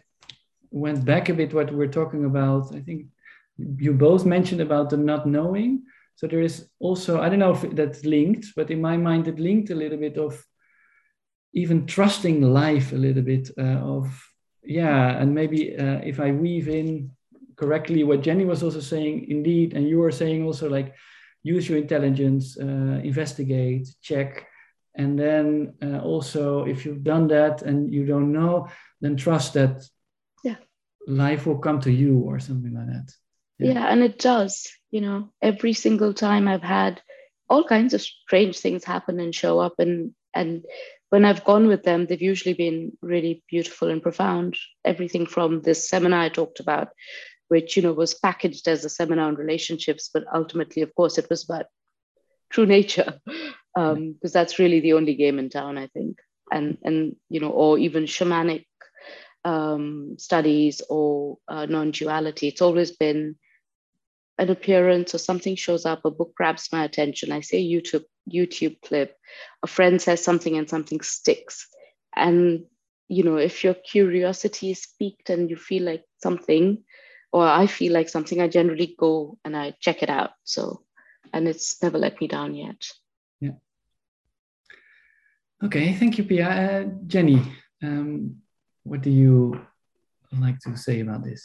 went 0.71 1.05
back 1.05 1.29
a 1.29 1.35
bit 1.35 1.55
what 1.55 1.73
we're 1.73 1.87
talking 1.87 2.25
about 2.25 2.75
i 2.75 2.81
think 2.81 3.07
you 3.57 3.93
both 3.93 4.25
mentioned 4.25 4.61
about 4.61 4.91
the 4.91 4.97
not 4.97 5.27
knowing. 5.27 5.85
So 6.17 6.27
there 6.27 6.41
is 6.41 6.69
also, 6.79 7.21
I 7.21 7.29
don't 7.29 7.39
know 7.39 7.53
if 7.53 7.63
that's 7.75 8.05
linked, 8.05 8.49
but 8.57 8.71
in 8.71 8.81
my 8.81 8.97
mind, 8.97 9.29
it 9.29 9.39
linked 9.39 9.71
a 9.71 9.75
little 9.75 9.99
bit 9.99 10.17
of 10.17 10.43
even 11.53 11.87
trusting 11.87 12.43
life 12.43 12.93
a 12.93 12.97
little 12.97 13.23
bit 13.23 13.51
uh, 13.59 13.81
of, 13.81 14.25
yeah, 14.65 15.17
and 15.19 15.35
maybe 15.35 15.77
uh, 15.77 16.01
if 16.05 16.21
I 16.21 16.33
weave 16.33 16.69
in 16.69 17.11
correctly 17.57 18.03
what 18.03 18.23
Jenny 18.23 18.45
was 18.45 18.63
also 18.63 18.81
saying, 18.81 19.27
indeed, 19.29 19.75
and 19.75 19.89
you 19.89 19.99
were 19.99 20.11
saying 20.11 20.45
also 20.45 20.69
like 20.69 20.95
use 21.45 21.69
your 21.69 21.79
intelligence, 21.79 22.59
uh, 22.59 23.01
investigate, 23.05 23.89
check. 24.03 24.49
And 24.97 25.19
then 25.19 25.75
uh, 25.83 25.99
also, 25.99 26.65
if 26.65 26.85
you've 26.85 27.05
done 27.05 27.29
that 27.29 27.63
and 27.63 27.93
you 27.93 28.07
don't 28.07 28.33
know, 28.33 28.69
then 29.01 29.17
trust 29.17 29.55
that 29.55 29.85
yeah. 30.43 30.57
life 31.07 31.47
will 31.47 31.59
come 31.59 31.81
to 31.83 31.93
you 31.93 32.19
or 32.19 32.41
something 32.41 32.75
like 32.75 32.87
that 32.87 33.13
yeah. 33.59 33.75
yeah 33.75 33.87
and 33.87 34.03
it 34.03 34.19
does 34.19 34.73
you 34.91 35.01
know 35.01 35.31
every 35.43 35.73
single 35.73 36.15
time 36.15 36.49
i've 36.49 36.63
had 36.63 37.01
all 37.49 37.65
kinds 37.65 37.95
of 37.95 38.01
strange 38.01 38.59
things 38.59 38.85
happen 38.85 39.21
and 39.21 39.35
show 39.35 39.59
up 39.59 39.75
and 39.79 40.15
and 40.35 40.65
when 41.11 41.25
i've 41.25 41.45
gone 41.45 41.67
with 41.67 41.83
them 41.83 42.07
they've 42.07 42.23
usually 42.23 42.55
been 42.55 42.93
really 43.03 43.43
beautiful 43.49 43.91
and 43.91 44.03
profound 44.03 44.57
everything 44.85 45.27
from 45.27 45.61
this 45.63 45.89
seminar 45.89 46.21
i 46.21 46.29
talked 46.29 46.61
about 46.61 46.89
which 47.49 47.77
you 47.77 47.83
know 47.83 47.93
was 47.93 48.15
packaged 48.15 48.69
as 48.69 48.85
a 48.85 48.89
seminar 48.89 49.29
on 49.29 49.35
relationships 49.35 50.11
but 50.13 50.25
ultimately 50.35 50.83
of 50.83 50.95
course 50.95 51.19
it 51.19 51.29
was 51.31 51.45
about 51.45 51.67
true 52.51 52.67
nature 52.67 53.21
because 53.25 53.55
um, 53.77 54.17
that's 54.23 54.59
really 54.59 54.81
the 54.81 54.93
only 54.93 55.15
game 55.15 55.39
in 55.39 55.49
town 55.49 55.79
i 55.79 55.87
think. 55.89 56.19
And 56.53 56.79
and 56.85 57.17
you 57.31 57.41
know 57.41 57.49
or 57.49 57.79
even 57.79 58.05
shamanic 58.05 58.67
um, 59.45 60.17
studies 60.19 60.81
or 60.89 61.39
uh, 61.49 61.67
non-duality. 61.67 62.49
It's 62.49 62.63
always 62.63 62.93
been 62.93 63.37
an 64.39 64.51
appearance 64.51 65.15
or 65.15 65.19
something 65.19 65.55
shows 65.55 65.87
up, 65.87 66.05
a 66.05 66.11
book 66.11 66.35
grabs 66.35 66.71
my 66.73 66.85
attention, 66.85 67.31
I 67.31 67.41
see 67.41 67.59
a 67.59 67.81
YouTube 67.81 68.05
YouTube 68.33 68.81
clip, 68.81 69.17
a 69.63 69.67
friend 69.67 70.01
says 70.01 70.25
something 70.25 70.57
and 70.57 70.69
something 70.69 71.01
sticks. 71.03 71.69
And 72.17 72.65
you 73.09 73.23
know, 73.23 73.37
if 73.37 73.63
your 73.63 73.75
curiosity 73.75 74.71
is 74.71 74.89
piqued 74.99 75.29
and 75.29 75.51
you 75.51 75.57
feel 75.57 75.83
like 75.83 76.05
something, 76.23 76.83
or 77.35 77.45
I 77.49 77.67
feel 77.67 77.93
like 77.93 78.09
something, 78.09 78.41
I 78.41 78.47
generally 78.47 78.95
go 78.97 79.39
and 79.45 79.57
I 79.57 79.75
check 79.81 80.05
it 80.05 80.09
out. 80.09 80.31
So, 80.45 80.83
and 81.33 81.49
it's 81.49 81.83
never 81.83 81.99
let 81.99 82.21
me 82.21 82.29
down 82.29 82.55
yet. 82.55 82.87
Yeah. 83.41 83.57
Okay, 85.65 85.95
thank 85.95 86.17
you, 86.17 86.23
Pia. 86.23 86.49
Uh, 86.49 86.85
Jenny, 87.09 87.43
um, 87.83 88.37
what 88.85 89.03
do 89.03 89.11
you 89.11 89.61
like 90.39 90.61
to 90.61 90.77
say 90.77 91.01
about 91.01 91.25
this? 91.25 91.45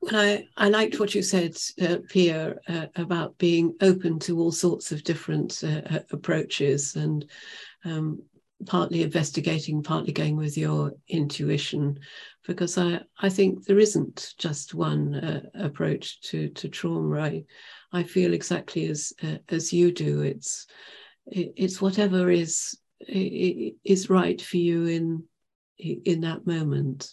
Well, 0.00 0.16
I, 0.16 0.48
I 0.56 0.68
liked 0.68 0.98
what 0.98 1.14
you 1.14 1.22
said, 1.22 1.56
uh, 1.80 1.98
Pia, 2.08 2.56
uh, 2.68 2.86
about 2.96 3.38
being 3.38 3.76
open 3.82 4.18
to 4.20 4.40
all 4.40 4.50
sorts 4.50 4.90
of 4.90 5.04
different 5.04 5.62
uh, 5.62 5.82
uh, 5.94 6.00
approaches 6.10 6.96
and 6.96 7.24
um, 7.84 8.20
partly 8.66 9.02
investigating, 9.02 9.82
partly 9.82 10.12
going 10.12 10.36
with 10.36 10.56
your 10.56 10.92
intuition, 11.08 11.98
because 12.46 12.78
I, 12.78 13.00
I 13.18 13.28
think 13.28 13.64
there 13.64 13.78
isn't 13.78 14.34
just 14.38 14.74
one 14.74 15.14
uh, 15.14 15.42
approach 15.54 16.20
to, 16.22 16.48
to 16.50 16.68
trauma. 16.68 17.20
I, 17.20 17.44
I 17.92 18.02
feel 18.02 18.32
exactly 18.32 18.88
as 18.88 19.12
uh, 19.22 19.38
as 19.48 19.72
you 19.72 19.92
do. 19.92 20.22
It's 20.22 20.66
it's 21.26 21.80
whatever 21.80 22.30
is 22.30 22.78
is 23.08 24.10
right 24.10 24.40
for 24.40 24.56
you 24.56 24.86
in 24.86 25.24
in 25.78 26.20
that 26.22 26.46
moment. 26.46 27.12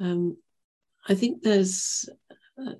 Um, 0.00 0.36
I 1.08 1.14
think 1.14 1.42
there's 1.42 2.08
uh, 2.60 2.74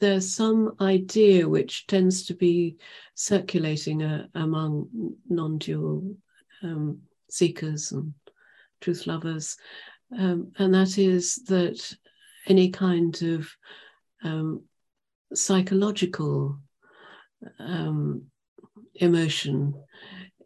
there's 0.00 0.34
some 0.34 0.74
idea 0.80 1.48
which 1.48 1.86
tends 1.86 2.26
to 2.26 2.34
be 2.34 2.76
circulating 3.14 4.02
uh, 4.02 4.26
among 4.34 5.14
non-dual 5.28 6.16
um, 6.62 7.00
seekers 7.30 7.92
and 7.92 8.12
truth 8.80 9.06
lovers, 9.06 9.56
um, 10.18 10.52
and 10.58 10.74
that 10.74 10.98
is 10.98 11.36
that 11.46 11.94
any 12.46 12.70
kind 12.70 13.22
of 13.22 13.48
um, 14.24 14.62
psychological 15.34 16.58
um, 17.58 18.22
emotion 18.96 19.74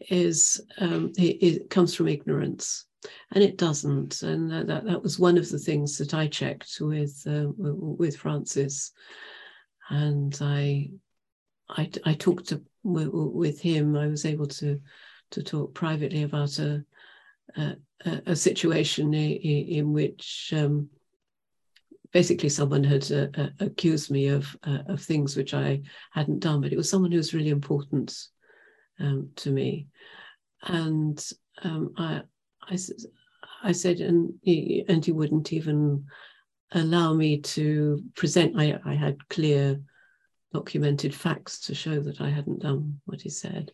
is 0.08 0.60
um, 0.78 1.12
it, 1.16 1.42
it 1.42 1.70
comes 1.70 1.94
from 1.94 2.08
ignorance 2.08 2.86
and 3.32 3.42
it 3.42 3.58
doesn't. 3.58 4.22
And 4.22 4.50
that, 4.50 4.84
that 4.84 5.02
was 5.02 5.18
one 5.18 5.38
of 5.38 5.48
the 5.48 5.58
things 5.58 5.98
that 5.98 6.14
I 6.14 6.26
checked 6.28 6.78
with 6.80 7.22
uh, 7.26 7.48
with 7.56 8.16
Francis, 8.16 8.92
and 9.88 10.36
I 10.40 10.90
I, 11.68 11.90
I 12.04 12.14
talked 12.14 12.48
to, 12.48 12.62
with 12.84 13.60
him. 13.60 13.96
I 13.96 14.06
was 14.06 14.24
able 14.24 14.46
to 14.46 14.80
to 15.30 15.42
talk 15.42 15.74
privately 15.74 16.22
about 16.22 16.58
a 16.58 16.84
a, 17.56 17.76
a 18.26 18.36
situation 18.36 19.14
in, 19.14 19.68
in 19.68 19.92
which. 19.92 20.52
Um, 20.56 20.90
basically, 22.12 22.48
someone 22.48 22.84
had 22.84 23.10
uh, 23.12 23.26
uh, 23.36 23.48
accused 23.60 24.10
me 24.10 24.28
of 24.28 24.56
uh, 24.64 24.78
of 24.88 25.02
things 25.02 25.36
which 25.36 25.52
I 25.52 25.82
hadn't 26.12 26.40
done, 26.40 26.60
but 26.60 26.72
it 26.72 26.76
was 26.76 26.88
someone 26.88 27.10
who 27.10 27.18
was 27.18 27.34
really 27.34 27.50
important 27.50 28.16
um, 29.00 29.30
to 29.36 29.50
me, 29.50 29.88
and 30.62 31.22
um, 31.62 31.92
I 31.98 32.22
I, 32.62 32.78
I 33.62 33.72
said, 33.72 34.00
and 34.00 34.34
he, 34.42 34.84
and 34.88 35.04
he 35.04 35.12
wouldn't 35.12 35.52
even 35.52 36.06
allow 36.72 37.14
me 37.14 37.40
to 37.40 38.02
present. 38.14 38.58
I, 38.58 38.78
I 38.84 38.94
had 38.94 39.28
clear 39.28 39.80
documented 40.52 41.14
facts 41.14 41.60
to 41.66 41.74
show 41.74 42.00
that 42.00 42.20
I 42.20 42.30
hadn't 42.30 42.62
done 42.62 43.00
what 43.04 43.20
he 43.20 43.28
said. 43.28 43.72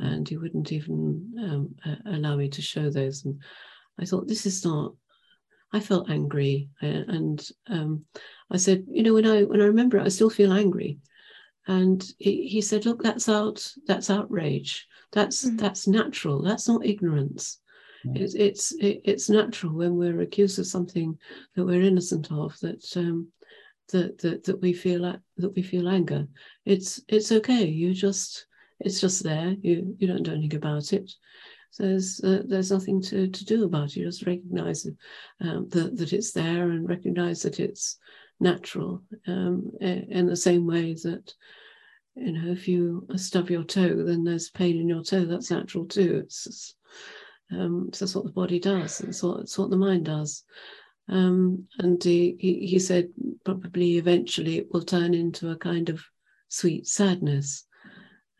And 0.00 0.28
he 0.28 0.36
wouldn't 0.36 0.72
even 0.72 1.32
um, 1.38 1.74
uh, 1.84 2.16
allow 2.16 2.36
me 2.36 2.48
to 2.48 2.62
show 2.62 2.90
those. 2.90 3.24
And 3.24 3.38
I 3.98 4.04
thought, 4.06 4.26
this 4.26 4.46
is 4.46 4.64
not, 4.64 4.94
I 5.72 5.80
felt 5.80 6.10
angry. 6.10 6.70
And 6.80 7.46
um, 7.68 8.04
I 8.50 8.56
said, 8.56 8.84
you 8.88 9.02
know, 9.02 9.14
when 9.14 9.26
I 9.26 9.42
when 9.42 9.60
I 9.60 9.66
remember 9.66 9.98
it, 9.98 10.04
I 10.04 10.08
still 10.08 10.30
feel 10.30 10.52
angry. 10.52 10.98
And 11.66 12.02
he, 12.18 12.48
he 12.48 12.60
said, 12.60 12.86
look, 12.86 13.02
that's 13.02 13.28
out, 13.28 13.70
that's 13.86 14.10
outrage. 14.10 14.88
That's 15.12 15.44
mm. 15.44 15.58
that's 15.58 15.86
natural. 15.86 16.42
That's 16.42 16.66
not 16.66 16.86
ignorance. 16.86 17.60
It, 18.04 18.34
it's 18.34 18.72
it, 18.72 19.02
it's 19.04 19.28
natural 19.28 19.74
when 19.74 19.96
we're 19.96 20.22
accused 20.22 20.58
of 20.58 20.66
something 20.66 21.18
that 21.54 21.64
we're 21.64 21.82
innocent 21.82 22.32
of 22.32 22.58
that 22.60 22.84
um, 22.96 23.28
that, 23.92 24.18
that 24.18 24.44
that 24.44 24.60
we 24.60 24.72
feel 24.72 25.02
that 25.36 25.54
we 25.54 25.62
feel 25.62 25.88
anger. 25.88 26.26
It's 26.64 27.00
it's 27.08 27.30
okay. 27.30 27.64
You 27.64 27.92
just 27.92 28.46
it's 28.80 29.00
just 29.00 29.22
there. 29.22 29.54
You 29.60 29.94
you 29.98 30.06
don't 30.06 30.22
do 30.22 30.32
anything 30.32 30.56
about 30.56 30.92
it. 30.92 31.12
There's 31.78 32.20
uh, 32.24 32.42
there's 32.46 32.72
nothing 32.72 33.00
to, 33.02 33.28
to 33.28 33.44
do 33.44 33.64
about 33.64 33.90
it. 33.90 33.96
You 33.96 34.06
just 34.06 34.26
recognise 34.26 34.86
um, 35.40 35.68
that 35.68 35.96
that 35.96 36.12
it's 36.12 36.32
there 36.32 36.70
and 36.70 36.88
recognise 36.88 37.42
that 37.42 37.60
it's 37.60 37.98
natural. 38.40 39.02
Um, 39.26 39.70
in 39.80 40.26
the 40.26 40.36
same 40.36 40.66
way 40.66 40.94
that 40.94 41.32
you 42.16 42.32
know 42.32 42.50
if 42.50 42.66
you 42.66 43.06
stub 43.16 43.50
your 43.50 43.64
toe, 43.64 44.02
then 44.04 44.24
there's 44.24 44.50
pain 44.50 44.80
in 44.80 44.88
your 44.88 45.04
toe. 45.04 45.26
That's 45.26 45.50
natural 45.50 45.86
too. 45.86 46.22
It's 46.24 46.44
just, 46.44 46.76
um, 47.52 47.90
so 47.92 48.04
that's 48.04 48.14
what 48.14 48.24
the 48.24 48.32
body 48.32 48.58
does. 48.58 49.00
It's 49.00 49.22
what, 49.22 49.40
it's 49.40 49.58
what 49.58 49.70
the 49.70 49.76
mind 49.76 50.06
does. 50.06 50.44
Um, 51.08 51.66
and 51.78 52.02
he, 52.02 52.36
he, 52.38 52.66
he 52.66 52.78
said 52.78 53.08
probably 53.44 53.98
eventually 53.98 54.58
it 54.58 54.68
will 54.72 54.82
turn 54.82 55.12
into 55.12 55.50
a 55.50 55.56
kind 55.56 55.88
of 55.88 56.00
sweet 56.48 56.86
sadness. 56.86 57.66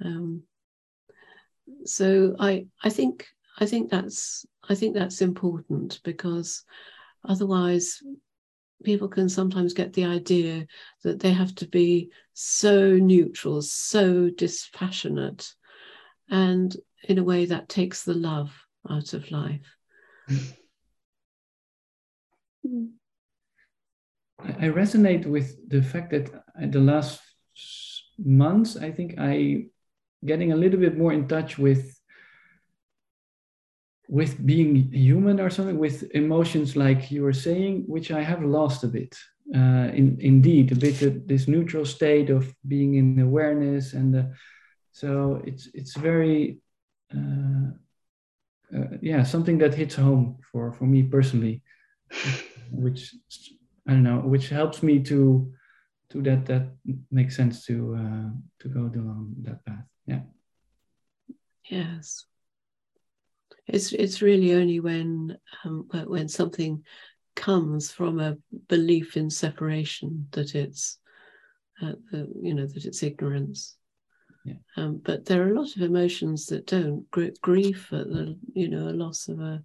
Um, 0.05 0.42
so 1.84 2.36
I 2.38 2.66
I 2.82 2.90
think 2.90 3.26
I 3.59 3.66
think 3.66 3.90
that's 3.90 4.46
I 4.68 4.74
think 4.74 4.94
that's 4.94 5.20
important 5.22 6.01
because 6.05 6.64
otherwise 7.24 8.03
people 8.82 9.09
can 9.09 9.28
sometimes 9.28 9.74
get 9.74 9.92
the 9.92 10.05
idea 10.05 10.66
that 11.05 11.20
they 11.20 11.32
have 11.32 11.55
to 11.57 11.68
be 11.68 12.11
so 12.32 12.94
neutral, 12.94 13.61
so 13.61 14.30
dispassionate, 14.30 15.55
and 16.30 16.76
in 17.05 17.18
a 17.18 17.24
way 17.24 17.46
that 17.46 17.68
takes 17.68 18.05
the 18.05 18.14
love 18.14 18.53
out 18.88 19.12
of 19.12 19.30
life. 19.30 19.66
I 24.42 24.68
resonate 24.68 25.26
with 25.26 25.68
the 25.68 25.82
fact 25.82 26.11
that 26.11 26.30
the 26.72 26.80
last 26.80 27.20
months, 28.18 28.76
I 28.76 28.90
think 28.90 29.14
I 29.18 29.66
getting 30.25 30.53
a 30.53 30.57
little 30.57 30.79
bit 30.79 30.97
more 30.97 31.12
in 31.12 31.27
touch 31.29 31.59
with 31.59 31.97
with 34.09 34.45
being 34.45 34.91
human 34.93 35.39
or 35.39 35.51
something 35.51 35.79
with 35.79 36.03
emotions 36.14 36.75
like 36.75 37.11
you 37.12 37.23
were 37.23 37.33
saying 37.33 37.85
which 37.87 38.11
i 38.11 38.23
have 38.23 38.43
lost 38.43 38.83
a 38.85 38.89
bit. 38.89 39.16
Uh, 39.53 39.91
in, 39.95 40.16
indeed 40.21 40.71
a 40.71 40.77
bit 40.77 41.03
of 41.03 41.27
this 41.27 41.49
neutral 41.49 41.85
state 41.85 42.31
of 42.31 42.55
being 42.68 42.95
in 42.95 43.18
awareness 43.18 43.95
and 43.95 44.14
uh, 44.14 44.23
so 44.93 45.43
it's 45.45 45.68
it's 45.75 45.97
very 45.97 46.61
uh, 47.12 47.71
uh, 48.77 48.97
yeah 49.03 49.25
something 49.25 49.59
that 49.59 49.75
hits 49.75 49.97
home 49.97 50.39
for 50.53 50.73
for 50.73 50.85
me 50.85 51.03
personally 51.03 51.64
which 52.71 53.12
i 53.89 53.91
don't 53.91 54.05
know 54.05 54.21
which 54.21 54.51
helps 54.51 54.85
me 54.85 55.03
to 55.03 55.53
to 56.11 56.23
that 56.23 56.47
that 56.47 56.68
makes 57.11 57.35
sense 57.35 57.64
to 57.66 57.97
uh, 57.97 58.31
to 58.61 58.68
go 58.68 58.89
down 58.89 59.35
that 59.43 59.64
path 59.64 59.85
yeah 60.11 60.20
yes 61.68 62.26
it's 63.66 63.92
it's 63.92 64.22
really 64.22 64.54
only 64.54 64.80
when 64.80 65.36
um, 65.64 65.88
when 66.06 66.28
something 66.28 66.82
comes 67.36 67.90
from 67.90 68.20
a 68.20 68.36
belief 68.68 69.16
in 69.16 69.30
separation 69.30 70.26
that 70.32 70.54
it's 70.54 70.98
uh, 71.82 71.92
uh, 72.12 72.24
you 72.42 72.54
know 72.54 72.66
that 72.66 72.84
it's 72.84 73.02
ignorance 73.02 73.76
yeah. 74.44 74.54
Um, 74.76 75.00
but 75.04 75.26
there 75.26 75.42
are 75.42 75.50
a 75.50 75.61
lot 75.61 75.76
of 75.76 75.82
emotions 75.82 76.46
that 76.46 76.66
don't. 76.66 77.11
Gr- 77.11 77.36
grief 77.42 77.92
at 77.92 78.08
the, 78.08 78.38
you 78.54 78.68
know, 78.68 78.88
a 78.88 78.96
loss 78.96 79.28
of 79.28 79.40
a 79.40 79.62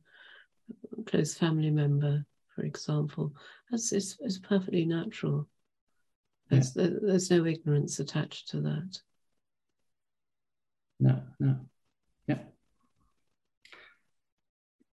close 1.06 1.34
family 1.34 1.72
member, 1.72 2.26
for 2.54 2.64
example. 2.64 3.34
That's 3.72 3.92
it's, 3.92 4.18
it's 4.20 4.40
perfectly 4.40 4.86
natural. 4.86 5.48
There's, 6.50 6.76
yeah. 6.76 6.90
there's 7.02 7.32
no 7.32 7.46
ignorance 7.46 8.00
attached 8.00 8.50
to 8.50 8.62
that. 8.62 9.00
No, 11.00 11.22
no. 11.40 11.58
Yeah. 12.28 12.40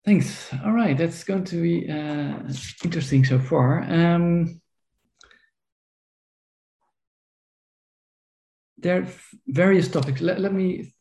Thanks. 0.05 0.51
All 0.63 0.71
right, 0.71 0.97
that's 0.97 1.23
going 1.23 1.43
to 1.45 1.61
be 1.61 1.89
uh, 1.89 2.39
interesting 2.83 3.25
so 3.25 3.39
far. 3.39 3.83
Um, 3.83 4.61
there 8.77 9.01
are 9.01 9.07
various 9.47 9.89
topics. 9.89 10.21
Let, 10.21 10.39
let 10.39 10.53
me 10.53 10.93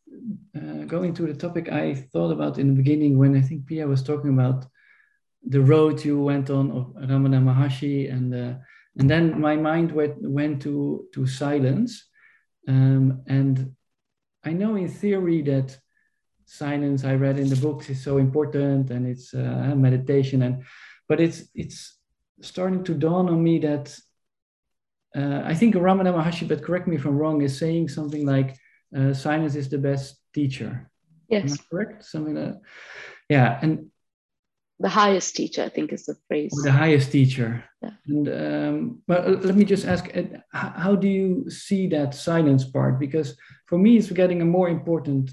uh, 0.56 0.84
go 0.86 1.02
into 1.02 1.26
the 1.26 1.34
topic 1.34 1.70
I 1.70 1.94
thought 1.94 2.32
about 2.32 2.58
in 2.58 2.68
the 2.68 2.74
beginning 2.74 3.18
when 3.18 3.36
I 3.36 3.40
think 3.40 3.66
Pia 3.66 3.86
was 3.86 4.02
talking 4.02 4.32
about 4.32 4.66
the 5.46 5.60
road 5.60 6.04
you 6.04 6.20
went 6.20 6.50
on 6.50 6.70
of 6.72 6.86
Ramana 6.94 7.40
Maharshi, 7.40 8.12
and 8.12 8.34
uh, 8.34 8.54
and 8.96 9.08
then 9.08 9.40
my 9.40 9.56
mind 9.56 9.92
went 9.92 10.16
went 10.20 10.60
to 10.62 11.06
to 11.14 11.26
silence, 11.26 12.08
um, 12.66 13.22
and 13.28 13.74
I 14.48 14.52
know 14.52 14.76
in 14.76 14.88
theory 14.88 15.42
that 15.42 15.78
silence 16.46 17.04
I 17.04 17.14
read 17.14 17.38
in 17.38 17.48
the 17.48 17.56
books 17.66 17.90
is 17.90 18.02
so 18.02 18.16
important 18.18 18.90
and 18.90 19.06
it's 19.06 19.34
uh, 19.34 19.74
meditation 19.76 20.42
and 20.42 20.64
but 21.08 21.20
it's 21.20 21.38
it's 21.54 21.98
starting 22.40 22.82
to 22.84 22.94
dawn 22.94 23.28
on 23.28 23.42
me 23.42 23.58
that 23.58 23.86
uh, 25.16 25.42
I 25.44 25.54
think 25.54 25.74
Ramana 25.74 26.12
Maharshi, 26.12 26.46
but 26.46 26.62
correct 26.62 26.86
me 26.86 26.96
if 26.96 27.04
I'm 27.04 27.16
wrong, 27.16 27.42
is 27.42 27.58
saying 27.58 27.88
something 27.88 28.26
like 28.26 28.56
uh, 28.96 29.12
silence 29.12 29.54
is 29.54 29.68
the 29.68 29.78
best 29.78 30.20
teacher. 30.34 30.90
Yes. 31.28 31.58
correct? 31.70 32.04
Something 32.04 32.34
that, 32.34 32.60
yeah. 33.28 33.58
And 33.62 33.90
the 34.80 34.88
highest 34.88 35.34
teacher, 35.34 35.62
I 35.64 35.68
think 35.68 35.92
is 35.92 36.06
the 36.06 36.16
phrase. 36.28 36.52
The 36.62 36.72
highest 36.72 37.10
teacher. 37.10 37.64
Yeah. 37.82 37.90
And 38.06 38.28
um, 38.28 39.02
but 39.06 39.26
uh, 39.26 39.30
let 39.42 39.56
me 39.56 39.64
just 39.64 39.86
ask, 39.86 40.08
uh, 40.16 40.22
how 40.52 40.94
do 40.94 41.08
you 41.08 41.50
see 41.50 41.88
that 41.88 42.14
silence 42.14 42.64
part? 42.64 42.98
Because 42.98 43.36
for 43.66 43.78
me, 43.78 43.96
it's 43.96 44.10
getting 44.10 44.40
a 44.42 44.44
more 44.44 44.68
important 44.68 45.32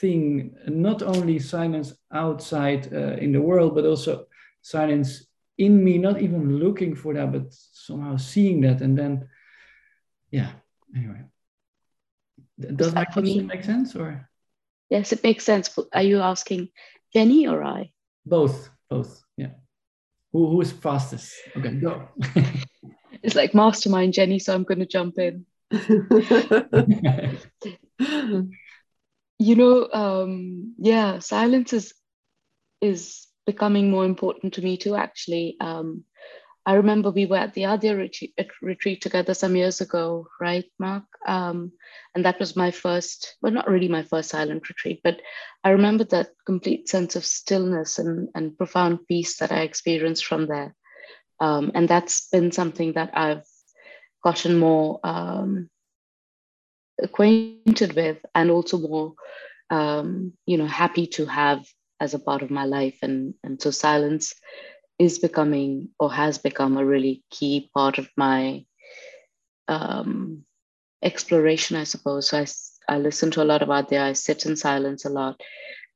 thing, 0.00 0.54
not 0.66 1.02
only 1.02 1.38
silence 1.38 1.94
outside 2.12 2.92
uh, 2.92 3.16
in 3.16 3.32
the 3.32 3.40
world, 3.40 3.74
but 3.74 3.84
also 3.84 4.26
silence 4.62 5.26
in 5.58 5.84
me, 5.84 5.98
not 5.98 6.20
even 6.22 6.58
looking 6.58 6.94
for 6.94 7.14
that, 7.14 7.32
but 7.32 7.46
somehow 7.50 8.16
seeing 8.16 8.62
that. 8.62 8.80
And 8.80 8.96
then, 8.96 9.28
yeah, 10.30 10.52
anyway. 10.96 11.22
Does 12.58 12.94
my 12.94 13.04
question 13.04 13.46
make 13.46 13.64
sense 13.64 13.94
or? 13.94 14.28
Yes, 14.88 15.12
it 15.12 15.22
makes 15.22 15.44
sense. 15.44 15.78
Are 15.92 16.02
you 16.02 16.20
asking 16.20 16.68
Jenny 17.12 17.46
or 17.46 17.62
I? 17.62 17.92
Both, 18.24 18.70
both, 18.88 19.22
yeah. 19.36 19.50
Who, 20.32 20.50
who 20.50 20.60
is 20.60 20.72
fastest? 20.72 21.34
Okay, 21.56 21.74
go. 21.74 22.08
it's 23.22 23.34
like 23.34 23.54
mastermind 23.54 24.12
Jenny, 24.12 24.38
so 24.38 24.54
I'm 24.54 24.64
going 24.64 24.80
to 24.80 24.86
jump 24.86 25.18
in. 25.18 25.46
you 29.38 29.56
know, 29.56 29.88
um, 29.92 30.74
yeah, 30.78 31.18
silence 31.18 31.72
is 31.72 31.94
is 32.80 33.26
becoming 33.46 33.90
more 33.90 34.04
important 34.04 34.54
to 34.54 34.62
me 34.62 34.76
too, 34.76 34.94
actually. 34.94 35.56
Um, 35.60 36.04
I 36.66 36.74
remember 36.74 37.10
we 37.10 37.26
were 37.26 37.38
at 37.38 37.54
the 37.54 37.62
Adya 37.62 37.96
retreat, 37.96 38.34
retreat 38.60 39.00
together 39.00 39.34
some 39.34 39.56
years 39.56 39.80
ago, 39.80 40.26
right, 40.40 40.64
Mark? 40.78 41.04
Um, 41.26 41.72
and 42.14 42.24
that 42.24 42.38
was 42.38 42.54
my 42.54 42.70
first, 42.70 43.36
well, 43.40 43.52
not 43.52 43.68
really 43.68 43.88
my 43.88 44.02
first 44.02 44.28
silent 44.30 44.68
retreat, 44.68 45.00
but 45.02 45.20
I 45.64 45.70
remember 45.70 46.04
that 46.04 46.30
complete 46.44 46.88
sense 46.88 47.16
of 47.16 47.24
stillness 47.24 47.98
and, 47.98 48.28
and 48.34 48.56
profound 48.56 49.06
peace 49.08 49.38
that 49.38 49.52
I 49.52 49.60
experienced 49.62 50.26
from 50.26 50.46
there. 50.46 50.74
Um, 51.40 51.72
and 51.74 51.88
that's 51.88 52.28
been 52.28 52.52
something 52.52 52.92
that 52.92 53.10
I've 53.14 53.46
gotten 54.22 54.58
more 54.58 55.00
um, 55.02 55.70
acquainted 57.02 57.94
with 57.94 58.18
and 58.34 58.50
also 58.50 58.78
more, 58.78 59.14
um, 59.70 60.34
you 60.44 60.58
know, 60.58 60.66
happy 60.66 61.06
to 61.06 61.24
have 61.24 61.64
as 62.00 62.12
a 62.12 62.18
part 62.18 62.42
of 62.42 62.50
my 62.50 62.64
life. 62.64 62.98
And, 63.02 63.34
and 63.42 63.60
so 63.60 63.70
silence 63.70 64.34
is 65.00 65.18
becoming 65.18 65.88
or 65.98 66.12
has 66.12 66.36
become 66.36 66.76
a 66.76 66.84
really 66.84 67.24
key 67.30 67.70
part 67.74 67.96
of 67.96 68.06
my 68.18 68.66
um, 69.66 70.44
exploration, 71.02 71.78
I 71.78 71.84
suppose. 71.84 72.28
So 72.28 72.38
I, 72.38 72.46
I 72.86 72.98
listen 72.98 73.30
to 73.30 73.42
a 73.42 73.48
lot 73.50 73.62
about 73.62 73.88
there. 73.88 74.04
I 74.04 74.12
sit 74.12 74.44
in 74.44 74.56
silence 74.56 75.06
a 75.06 75.08
lot. 75.08 75.40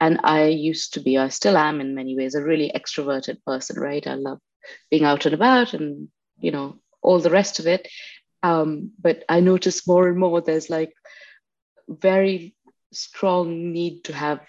And 0.01 0.21
I 0.25 0.47
used 0.47 0.95
to 0.95 1.01
be, 1.01 1.19
I 1.19 1.29
still 1.29 1.59
am 1.59 1.83
in 1.83 1.95
many 1.95 2.17
ways, 2.17 2.35
a 2.35 2.43
really 2.43 2.73
extroverted 2.75 3.45
person, 3.45 3.79
right? 3.79 4.07
I 4.07 4.15
love 4.15 4.39
being 4.91 5.05
out 5.05 5.27
and 5.27 5.35
about 5.35 5.75
and, 5.75 6.09
you 6.39 6.51
know, 6.51 6.79
all 7.03 7.21
the 7.21 7.31
rest 7.31 7.59
of 7.59 7.67
it. 7.67 7.87
Um, 8.43 8.93
but 8.99 9.23
I 9.29 9.41
notice 9.41 9.87
more 9.87 10.09
and 10.09 10.19
more 10.19 10.41
there's 10.41 10.71
like 10.71 10.95
very 11.89 12.57
strong 12.91 13.71
need 13.73 14.05
to 14.05 14.15
have 14.15 14.41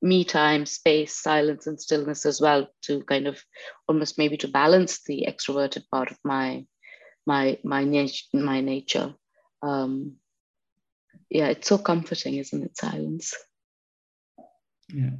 me 0.00 0.24
time, 0.24 0.66
space, 0.66 1.14
silence, 1.14 1.66
and 1.66 1.80
stillness 1.80 2.26
as 2.26 2.40
well 2.40 2.68
to 2.82 3.02
kind 3.04 3.26
of 3.26 3.42
almost 3.88 4.18
maybe 4.18 4.36
to 4.38 4.48
balance 4.48 5.02
the 5.04 5.26
extroverted 5.28 5.84
part 5.90 6.10
of 6.10 6.18
my 6.24 6.66
my 7.26 7.58
my 7.64 7.84
my 8.32 8.60
nature. 8.60 9.14
Um, 9.62 10.16
yeah, 11.30 11.48
it's 11.48 11.68
so 11.68 11.78
comforting, 11.78 12.36
isn't 12.36 12.62
it? 12.62 12.76
Silence. 12.76 13.34
Yeah. 14.92 15.10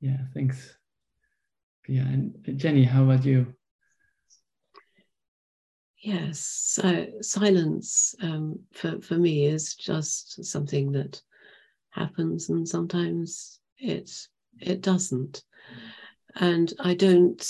Yeah, 0.00 0.18
thanks. 0.34 0.76
Yeah, 1.88 2.02
and 2.02 2.34
Jenny, 2.58 2.84
how 2.84 3.04
about 3.04 3.24
you? 3.24 3.54
Yes, 6.06 6.38
so 6.38 7.04
silence 7.20 8.14
um, 8.22 8.60
for, 8.72 9.00
for 9.00 9.16
me 9.16 9.46
is 9.46 9.74
just 9.74 10.44
something 10.44 10.92
that 10.92 11.20
happens, 11.90 12.48
and 12.48 12.68
sometimes 12.68 13.58
it 13.78 14.08
it 14.60 14.82
doesn't. 14.82 15.42
And 16.36 16.72
I 16.78 16.94
don't 16.94 17.44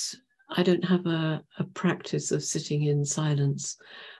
I 0.48 0.62
don't 0.62 0.86
have 0.86 1.04
a, 1.04 1.44
a 1.58 1.64
practice 1.64 2.32
of 2.32 2.42
sitting 2.42 2.84
in 2.84 3.04
silence 3.04 3.76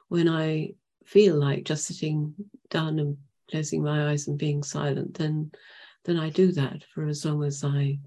when 0.08 0.28
I 0.28 0.74
feel 1.06 1.36
like 1.36 1.64
just 1.64 1.86
sitting 1.86 2.34
down 2.68 2.98
and 2.98 3.16
closing 3.50 3.82
my 3.82 4.10
eyes 4.10 4.28
and 4.28 4.36
being 4.36 4.62
silent, 4.62 5.14
then 5.14 5.50
then 6.04 6.18
I 6.18 6.28
do 6.28 6.52
that 6.52 6.84
for 6.92 7.06
as 7.06 7.24
long 7.24 7.42
as 7.42 7.64
I 7.64 7.98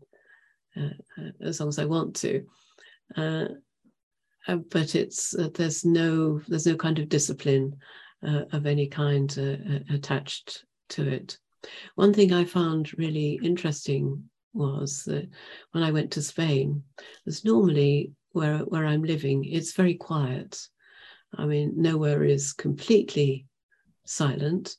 uh, 0.77 0.93
uh 1.17 1.31
as 1.41 1.59
long 1.59 1.69
as 1.69 1.79
I 1.79 1.85
want 1.85 2.17
to. 2.17 2.45
Uh, 3.17 3.45
uh, 4.49 4.57
but 4.71 4.95
it's 4.95 5.35
uh, 5.35 5.49
there's 5.53 5.85
no 5.85 6.41
there's 6.47 6.65
no 6.65 6.75
kind 6.75 6.97
of 6.97 7.07
discipline 7.07 7.75
uh, 8.27 8.43
of 8.51 8.65
any 8.65 8.87
kind 8.87 9.37
uh, 9.37 9.93
attached 9.93 10.65
to 10.89 11.07
it. 11.07 11.37
One 11.95 12.13
thing 12.13 12.33
I 12.33 12.45
found 12.45 12.97
really 12.97 13.39
interesting 13.43 14.29
was 14.53 15.03
that 15.05 15.29
when 15.71 15.83
I 15.83 15.91
went 15.91 16.11
to 16.11 16.21
Spain, 16.21 16.83
there's 17.25 17.45
normally 17.45 18.13
where 18.31 18.59
where 18.59 18.85
I'm 18.85 19.03
living, 19.03 19.45
it's 19.45 19.73
very 19.73 19.95
quiet. 19.95 20.59
I 21.37 21.45
mean, 21.45 21.73
nowhere 21.75 22.23
is 22.23 22.53
completely 22.53 23.45
silent, 24.05 24.75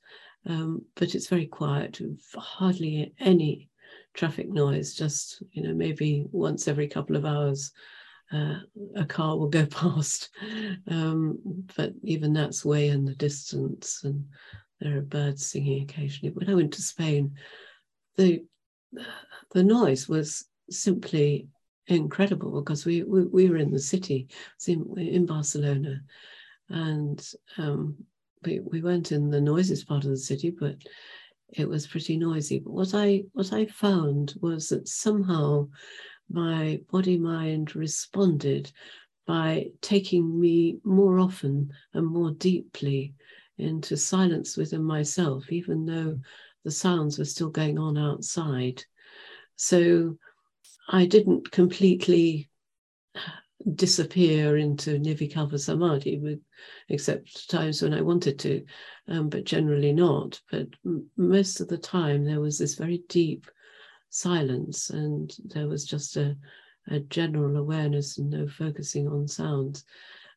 um, 0.47 0.85
but 0.97 1.15
it's 1.15 1.29
very 1.29 1.47
quiet, 1.47 2.01
hardly 2.35 3.15
any 3.21 3.69
traffic 4.15 4.49
noise, 4.49 4.95
just, 4.95 5.45
you 5.53 5.63
know, 5.63 5.75
maybe 5.75 6.27
once 6.33 6.67
every 6.67 6.89
couple 6.89 7.15
of 7.15 7.25
hours 7.25 7.71
uh, 8.33 8.61
a 8.97 9.05
car 9.05 9.37
will 9.37 9.49
go 9.49 9.67
past. 9.71 10.31
Um, 10.89 11.39
but 11.77 11.93
even 12.03 12.33
that's 12.33 12.65
way 12.65 12.89
in 12.89 13.05
the 13.05 13.15
distance, 13.15 14.03
and 14.05 14.27
there 14.81 14.99
are 14.99 15.03
birds 15.03 15.47
singing 15.47 15.83
occasionally. 15.83 16.35
When 16.35 16.49
I 16.51 16.55
went 16.55 16.73
to 16.75 16.83
Spain, 16.83 17.35
the 18.17 18.45
the 19.53 19.63
noise 19.63 20.09
was 20.09 20.47
simply 20.71 21.49
incredible 21.87 22.61
because 22.61 22.85
we 22.85 23.03
we, 23.03 23.25
we 23.25 23.51
were 23.51 23.57
in 23.57 23.71
the 23.71 23.81
city, 23.81 24.29
in, 24.67 25.27
Barcelona, 25.27 26.01
and 26.69 27.27
um, 27.59 27.97
we 28.45 28.61
we 28.61 28.81
went 28.81 29.13
in 29.13 29.31
the 29.31 29.41
noisiest 29.41 29.89
part 29.89 30.05
of 30.05 30.11
the 30.11 30.17
city, 30.17 30.51
but 30.51 30.77
it 31.53 31.69
was 31.69 31.87
pretty 31.87 32.17
noisy. 32.17 32.61
But 32.61 32.73
what 32.73 32.95
I 32.95 33.25
what 33.33 33.53
I 33.53 33.67
found 33.67 34.35
was 34.41 34.69
that 34.69 34.89
somehow 34.89 35.69
my 36.31 36.81
body 36.91 37.19
mind 37.19 37.75
responded 37.75 38.73
by 39.27 39.71
taking 39.81 40.41
me 40.41 40.79
more 40.85 41.19
often 41.19 41.73
and 41.95 42.07
more 42.07 42.31
deeply 42.33 43.15
into 43.59 43.97
silence 43.97 44.57
within 44.57 44.83
myself, 44.83 45.51
even 45.53 45.85
though 45.85 46.19
the 46.65 46.71
sounds 46.71 47.19
were 47.19 47.25
still 47.25 47.51
going 47.51 47.79
on 47.79 47.99
outside. 47.99 48.85
So 49.57 50.17
I 50.89 51.07
didn't 51.07 51.51
completely 51.51 52.49
disappear 53.75 54.57
into 54.57 54.99
Nirvikalpa 54.99 55.59
Samadhi, 55.61 56.19
with, 56.19 56.41
except 56.89 57.51
times 57.51 57.83
when 57.83 57.93
I 57.93 58.01
wanted 58.01 58.39
to, 58.41 58.65
um, 59.09 59.29
but 59.29 59.45
generally 59.45 59.93
not. 59.93 60.41
But 60.51 60.69
m- 60.85 61.09
most 61.17 61.61
of 61.61 61.69
the 61.69 61.79
time, 61.79 62.25
there 62.25 62.41
was 62.41 62.59
this 62.59 62.75
very 62.75 63.03
deep 63.09 63.47
silence, 64.11 64.91
and 64.91 65.35
there 65.45 65.69
was 65.69 65.85
just 65.85 66.17
a, 66.17 66.37
a 66.89 67.01
general 67.01 67.57
awareness 67.57 68.19
and 68.19 68.31
no 68.31 68.47
focusing 68.49 69.09
on 69.09 69.27
sounds. 69.27 69.85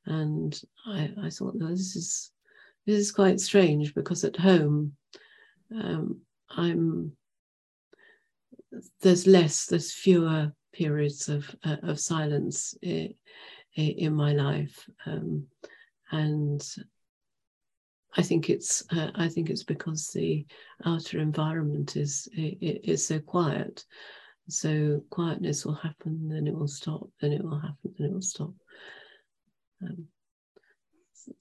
And 0.05 0.59
I, 0.86 1.11
I 1.24 1.30
thought, 1.30 1.55
no, 1.55 1.69
this 1.69 1.95
is 1.95 2.32
this 2.86 2.97
is 2.97 3.11
quite 3.11 3.39
strange 3.39 3.93
because 3.93 4.24
at 4.24 4.36
home, 4.36 4.93
um, 5.74 6.21
I'm 6.49 7.13
there's 9.01 9.28
less, 9.28 9.65
there's 9.65 9.91
fewer 9.91 10.51
periods 10.74 11.30
of 11.30 11.55
uh, 11.63 11.78
of 11.84 11.99
silence 11.99 12.76
in, 12.82 13.13
in 13.76 14.13
my 14.13 14.34
life, 14.34 14.88
um, 15.05 15.45
and 16.11 16.63
I 18.16 18.22
think 18.22 18.49
it's 18.49 18.84
uh, 18.91 19.11
I 19.16 19.28
think 19.28 19.49
it's 19.49 19.64
because 19.64 20.07
the 20.09 20.45
outer 20.86 21.20
environment 21.20 21.95
is 21.95 22.28
is 22.34 23.07
so 23.07 23.20
quiet. 23.20 23.86
So 24.49 25.03
quietness 25.09 25.66
will 25.66 25.76
happen, 25.76 26.28
then 26.28 26.47
it 26.47 26.53
will 26.53 26.68
stop, 26.68 27.07
then 27.22 27.32
it 27.32 27.43
will 27.43 27.59
happen, 27.59 27.95
then 27.97 28.07
it 28.07 28.14
will 28.14 28.22
stop. 28.22 28.53
Um, 29.82 30.07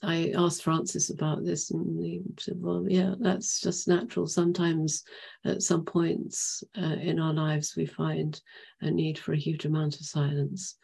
I 0.03 0.33
asked 0.37 0.63
Francis 0.63 1.11
about 1.11 1.45
this, 1.45 1.73
and 1.73 2.05
he 2.05 2.23
said, 2.39 2.61
"Well, 2.61 2.87
yeah, 2.89 3.17
that's 3.19 3.61
just 3.61 3.89
natural. 3.89 4.29
Sometimes, 4.29 5.03
at 5.45 5.63
some 5.63 5.85
points 5.85 6.63
uh, 6.79 6.97
in 7.01 7.19
our 7.19 7.35
lives, 7.35 7.75
we 7.77 7.87
find 7.87 8.41
a 8.81 8.91
need 8.91 9.19
for 9.19 9.33
a 9.33 9.39
huge 9.39 9.65
amount 9.65 9.97
of 9.97 10.07
silence, 10.07 10.77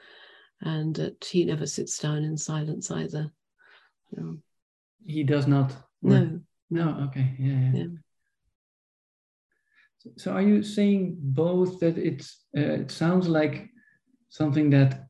and 0.61 1.15
he 1.25 1.45
never 1.45 1.67
sits 1.67 1.99
down 1.99 2.25
in 2.25 2.37
silence 2.37 2.91
either." 2.91 3.33
He 5.05 5.23
does 5.23 5.47
not. 5.47 5.75
No. 6.03 6.41
No. 6.71 7.09
Okay. 7.09 7.35
Yeah. 7.39 7.53
yeah. 7.53 7.71
yeah. 7.75 7.87
So, 10.17 10.33
are 10.33 10.43
you 10.43 10.63
saying 10.63 11.17
both 11.19 11.81
that 11.81 11.99
it's 11.99 12.45
uh, 12.57 12.83
it 12.83 12.91
sounds 12.91 13.29
like 13.29 13.69
something 14.29 14.71
that 14.71 15.09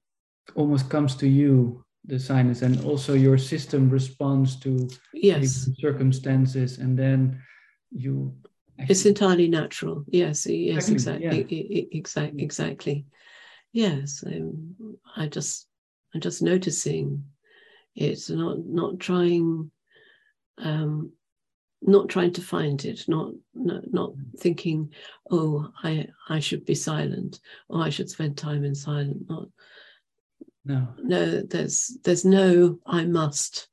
almost 0.54 0.88
comes 0.88 1.14
to 1.16 1.28
you 1.28 1.84
the 2.08 2.18
sinus 2.18 2.62
and 2.62 2.82
also 2.84 3.12
your 3.12 3.36
system 3.36 3.90
responds 3.90 4.56
to 4.56 4.88
yes 5.12 5.68
circumstances 5.78 6.78
and 6.78 6.98
then 6.98 7.40
you 7.90 8.34
actually... 8.78 8.92
it's 8.92 9.04
entirely 9.06 9.48
natural 9.48 10.04
yes 10.08 10.46
yes 10.46 10.88
exactly 10.88 11.46
yeah. 11.50 11.84
exactly 11.92 12.42
exactly 12.42 13.06
yes 13.72 14.24
um, 14.26 14.74
i 15.16 15.26
just 15.26 15.66
i'm 16.14 16.20
just 16.20 16.40
noticing 16.40 17.22
it's 17.94 18.30
not 18.30 18.64
not 18.64 18.98
trying 18.98 19.70
um, 20.60 21.12
not 21.82 22.08
trying 22.08 22.32
to 22.32 22.40
find 22.40 22.84
it, 22.84 23.08
not, 23.08 23.32
not 23.54 23.92
not 23.92 24.12
thinking, 24.38 24.92
oh, 25.30 25.70
I 25.82 26.08
I 26.28 26.40
should 26.40 26.64
be 26.64 26.74
silent, 26.74 27.40
or 27.68 27.82
I 27.82 27.90
should 27.90 28.10
spend 28.10 28.36
time 28.36 28.64
in 28.64 28.74
silence. 28.74 29.22
Not 29.28 29.48
no, 30.64 30.88
no. 31.02 31.42
There's 31.42 31.96
there's 32.02 32.24
no 32.24 32.78
I 32.86 33.04
must 33.04 33.68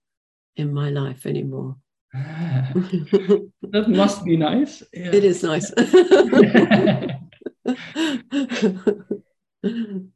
in 0.55 0.73
my 0.73 0.89
life 0.89 1.25
anymore. 1.25 1.77
that 2.13 3.85
must 3.87 4.23
be 4.23 4.37
nice. 4.37 4.83
Yeah. 4.93 5.13
It 5.13 5.23
is 5.23 5.43
nice. 5.43 5.71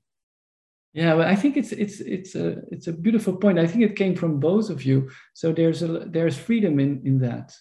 Yeah, 1.00 1.14
well, 1.14 1.30
I 1.30 1.36
think 1.36 1.56
it's 1.56 1.72
it's 1.72 2.02
it's 2.02 2.36
a 2.36 2.62
it's 2.74 2.88
a 2.88 2.92
beautiful 2.92 3.38
point. 3.38 3.58
I 3.58 3.68
think 3.68 3.86
it 3.86 3.96
came 3.96 4.16
from 4.16 4.38
both 4.38 4.70
of 4.70 4.84
you. 4.84 5.10
So 5.34 5.54
there's 5.54 5.82
a 5.82 5.88
there's 6.16 6.38
freedom 6.38 6.78
in 6.78 7.02
in 7.06 7.20
that, 7.20 7.56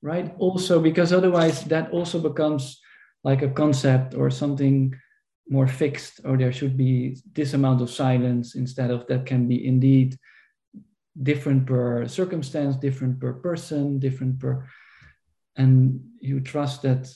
right? 0.00 0.32
Also 0.38 0.80
because 0.80 1.12
otherwise 1.12 1.64
that 1.64 1.90
also 1.90 2.20
becomes 2.20 2.80
like 3.24 3.42
a 3.42 3.50
concept 3.50 4.14
or 4.14 4.30
something 4.30 4.94
more 5.48 5.66
fixed, 5.66 6.20
or 6.24 6.36
there 6.36 6.52
should 6.52 6.76
be 6.76 7.16
this 7.32 7.52
amount 7.54 7.82
of 7.82 7.90
silence 7.90 8.54
instead 8.54 8.92
of 8.92 9.08
that 9.08 9.26
can 9.26 9.48
be 9.48 9.66
indeed 9.66 10.16
different 11.20 11.66
per 11.66 12.06
circumstance, 12.06 12.76
different 12.76 13.18
per 13.18 13.32
person, 13.32 13.98
different 13.98 14.38
per, 14.38 14.68
and 15.56 15.98
you 16.20 16.38
trust 16.38 16.82
that 16.82 17.12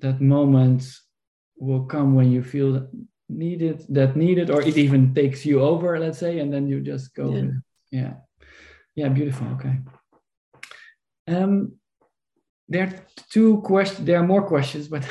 that 0.00 0.22
moment 0.22 0.88
will 1.58 1.84
come 1.84 2.14
when 2.14 2.32
you 2.32 2.42
feel 2.42 2.88
needed 3.28 3.84
that 3.88 4.16
needed 4.16 4.50
or 4.50 4.62
it 4.62 4.76
even 4.78 5.14
takes 5.14 5.44
you 5.44 5.60
over 5.60 5.98
let's 5.98 6.18
say 6.18 6.38
and 6.38 6.52
then 6.52 6.68
you 6.68 6.80
just 6.80 7.14
go 7.14 7.34
yeah. 7.34 7.50
yeah, 7.90 8.12
yeah 8.94 9.08
beautiful 9.08 9.46
okay. 9.48 9.78
Um 11.28 11.72
there 12.68 12.84
are 12.84 12.92
two 13.30 13.60
questions 13.62 14.06
there 14.06 14.18
are 14.18 14.26
more 14.26 14.46
questions 14.46 14.88
but 14.94 15.06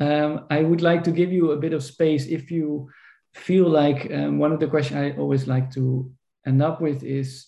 um, 0.00 0.46
i 0.50 0.62
would 0.62 0.82
like 0.82 1.02
to 1.04 1.10
give 1.10 1.32
you 1.32 1.52
a 1.52 1.56
bit 1.56 1.72
of 1.72 1.82
space 1.82 2.26
if 2.26 2.50
you 2.50 2.88
feel 3.34 3.68
like 3.68 4.10
um, 4.12 4.38
one 4.38 4.52
of 4.52 4.60
the 4.60 4.66
questions 4.66 4.98
i 4.98 5.18
always 5.18 5.46
like 5.46 5.70
to 5.70 6.10
end 6.46 6.62
up 6.62 6.80
with 6.80 7.02
is 7.02 7.46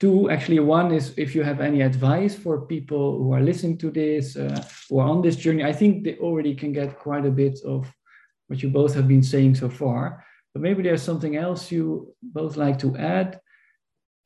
two 0.00 0.30
actually 0.30 0.60
one 0.60 0.92
is 0.92 1.14
if 1.16 1.34
you 1.34 1.42
have 1.42 1.60
any 1.60 1.82
advice 1.82 2.34
for 2.34 2.66
people 2.66 3.18
who 3.18 3.32
are 3.32 3.40
listening 3.40 3.76
to 3.78 3.90
this 3.90 4.36
uh, 4.36 4.64
who 4.88 4.98
are 4.98 5.08
on 5.08 5.22
this 5.22 5.36
journey. 5.36 5.64
I 5.64 5.72
think 5.72 6.04
they 6.04 6.16
already 6.18 6.54
can 6.54 6.72
get 6.72 6.98
quite 6.98 7.26
a 7.26 7.30
bit 7.30 7.58
of 7.64 7.92
what 8.48 8.62
you 8.62 8.68
both 8.68 8.94
have 8.94 9.08
been 9.08 9.22
saying 9.22 9.54
so 9.54 9.68
far 9.68 10.24
but 10.52 10.62
maybe 10.62 10.82
there's 10.82 11.02
something 11.02 11.36
else 11.36 11.70
you 11.70 12.14
both 12.22 12.56
like 12.56 12.78
to 12.78 12.96
add 12.96 13.40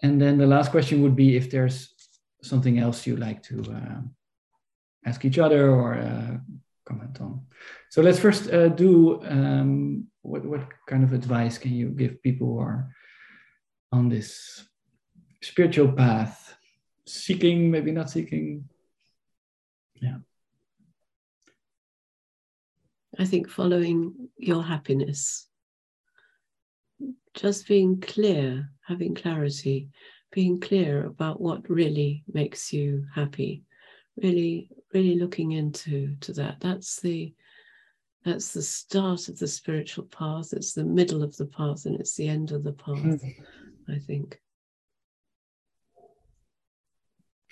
and 0.03 0.21
then 0.21 0.39
the 0.39 0.47
last 0.47 0.71
question 0.71 1.03
would 1.03 1.15
be 1.15 1.37
if 1.37 1.51
there's 1.51 1.95
something 2.43 2.79
else 2.79 3.07
you 3.07 3.17
like 3.17 3.43
to 3.43 3.63
uh, 3.71 4.01
ask 5.07 5.25
each 5.25 5.39
other 5.39 5.71
or 5.71 5.95
uh, 5.95 6.37
comment 6.85 7.21
on 7.21 7.41
so 7.91 8.03
let's 8.03 8.19
first 8.19 8.51
uh, 8.51 8.69
do 8.69 9.23
um, 9.25 10.07
what, 10.23 10.45
what 10.45 10.63
kind 10.87 11.05
of 11.05 11.13
advice 11.13 11.59
can 11.59 11.73
you 11.73 11.91
give 11.91 12.23
people 12.23 12.47
who 12.47 12.59
are 12.59 12.89
on 13.93 14.09
this 14.09 14.65
spiritual 15.43 15.93
path, 15.93 16.57
seeking, 17.07 17.71
maybe 17.71 17.93
not 17.93 18.11
seeking. 18.11 18.69
Yeah. 20.01 20.19
I 23.19 23.25
think 23.25 23.49
following 23.49 24.29
your 24.37 24.63
happiness, 24.63 25.49
just 27.35 27.69
being 27.69 28.01
clear, 28.01 28.71
having 28.87 29.15
clarity, 29.15 29.91
being 30.31 30.61
clear 30.61 31.07
about 31.07 31.41
what 31.41 31.69
really 31.69 32.25
makes 32.33 32.73
you 32.73 33.07
happy, 33.15 33.65
really, 34.17 34.71
really 34.95 35.17
looking 35.19 35.53
into 35.53 36.17
to 36.21 36.33
that. 36.35 36.61
That's 36.61 37.01
the 37.01 37.35
that's 38.25 38.53
the 38.53 38.63
start 38.63 39.29
of 39.29 39.39
the 39.39 39.49
spiritual 39.49 40.05
path. 40.05 40.53
It's 40.53 40.75
the 40.75 40.85
middle 40.85 41.25
of 41.25 41.37
the 41.37 41.47
path, 41.47 41.87
and 41.87 41.99
it's 41.99 42.15
the 42.15 42.29
end 42.29 42.53
of 42.53 42.63
the 42.63 42.73
path. 42.73 42.97
Mm-hmm. 42.97 43.93
I 43.93 43.99
think. 43.99 44.39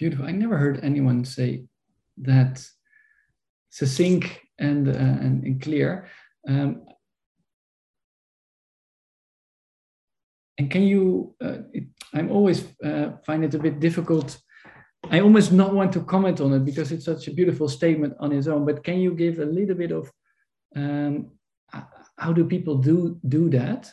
beautiful. 0.00 0.24
I 0.24 0.32
never 0.32 0.56
heard 0.56 0.80
anyone 0.82 1.26
say 1.26 1.64
that 2.16 2.66
succinct 3.68 4.30
and 4.60 4.88
uh, 4.88 4.92
and, 4.92 5.44
and, 5.44 5.62
clear. 5.62 6.08
Um, 6.46 6.84
and 10.58 10.70
can 10.70 10.82
you? 10.82 11.34
Uh, 11.42 11.58
it, 11.72 11.84
I'm 12.12 12.30
always 12.30 12.64
uh, 12.84 13.12
find 13.26 13.44
it 13.44 13.54
a 13.54 13.58
bit 13.58 13.80
difficult. 13.80 14.38
I 15.10 15.20
almost 15.20 15.50
not 15.52 15.72
want 15.74 15.92
to 15.94 16.04
comment 16.04 16.40
on 16.40 16.52
it 16.52 16.64
because 16.64 16.92
it's 16.92 17.06
such 17.06 17.26
a 17.26 17.32
beautiful 17.32 17.68
statement 17.68 18.14
on 18.20 18.32
its 18.32 18.46
own. 18.46 18.66
But 18.66 18.84
can 18.84 19.00
you 19.00 19.14
give 19.14 19.38
a 19.38 19.46
little 19.46 19.74
bit 19.74 19.92
of 19.92 20.12
um, 20.76 21.30
how 22.18 22.32
do 22.32 22.44
people 22.44 22.76
do 22.76 23.18
do 23.28 23.48
that? 23.50 23.92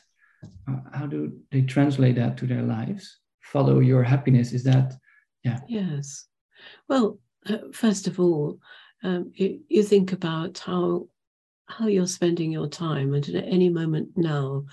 Uh, 0.67 0.81
how 0.93 1.07
do 1.07 1.31
they 1.51 1.61
translate 1.61 2.15
that 2.15 2.37
to 2.37 2.45
their 2.45 2.61
lives? 2.61 3.19
Follow 3.41 3.79
your 3.79 4.03
happiness. 4.03 4.51
Is 4.51 4.63
that 4.63 4.93
yeah. 5.43 5.59
Yes. 5.67 6.27
Well, 6.89 7.19
uh, 7.49 7.57
first 7.71 8.07
of 8.07 8.19
all, 8.19 8.59
um, 9.03 9.31
you, 9.35 9.61
you 9.67 9.83
think 9.83 10.13
about 10.13 10.59
how 10.59 11.07
how 11.67 11.87
you're 11.87 12.07
spending 12.07 12.51
your 12.51 12.67
time, 12.67 13.13
and 13.13 13.27
at 13.29 13.43
any 13.43 13.69
moment 13.69 14.09
now, 14.15 14.65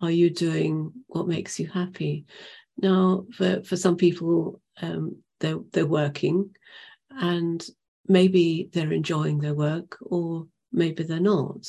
are 0.00 0.10
you 0.10 0.28
doing 0.30 0.92
what 1.06 1.26
makes 1.26 1.58
you 1.58 1.66
happy? 1.66 2.26
Now, 2.76 3.24
for 3.32 3.62
for 3.62 3.76
some 3.76 3.96
people, 3.96 4.60
um, 4.80 5.16
they're 5.40 5.60
they're 5.72 5.86
working, 5.86 6.50
and 7.10 7.64
maybe 8.06 8.68
they're 8.72 8.92
enjoying 8.92 9.38
their 9.38 9.54
work, 9.54 9.98
or 10.02 10.46
maybe 10.72 11.02
they're 11.04 11.20
not. 11.20 11.66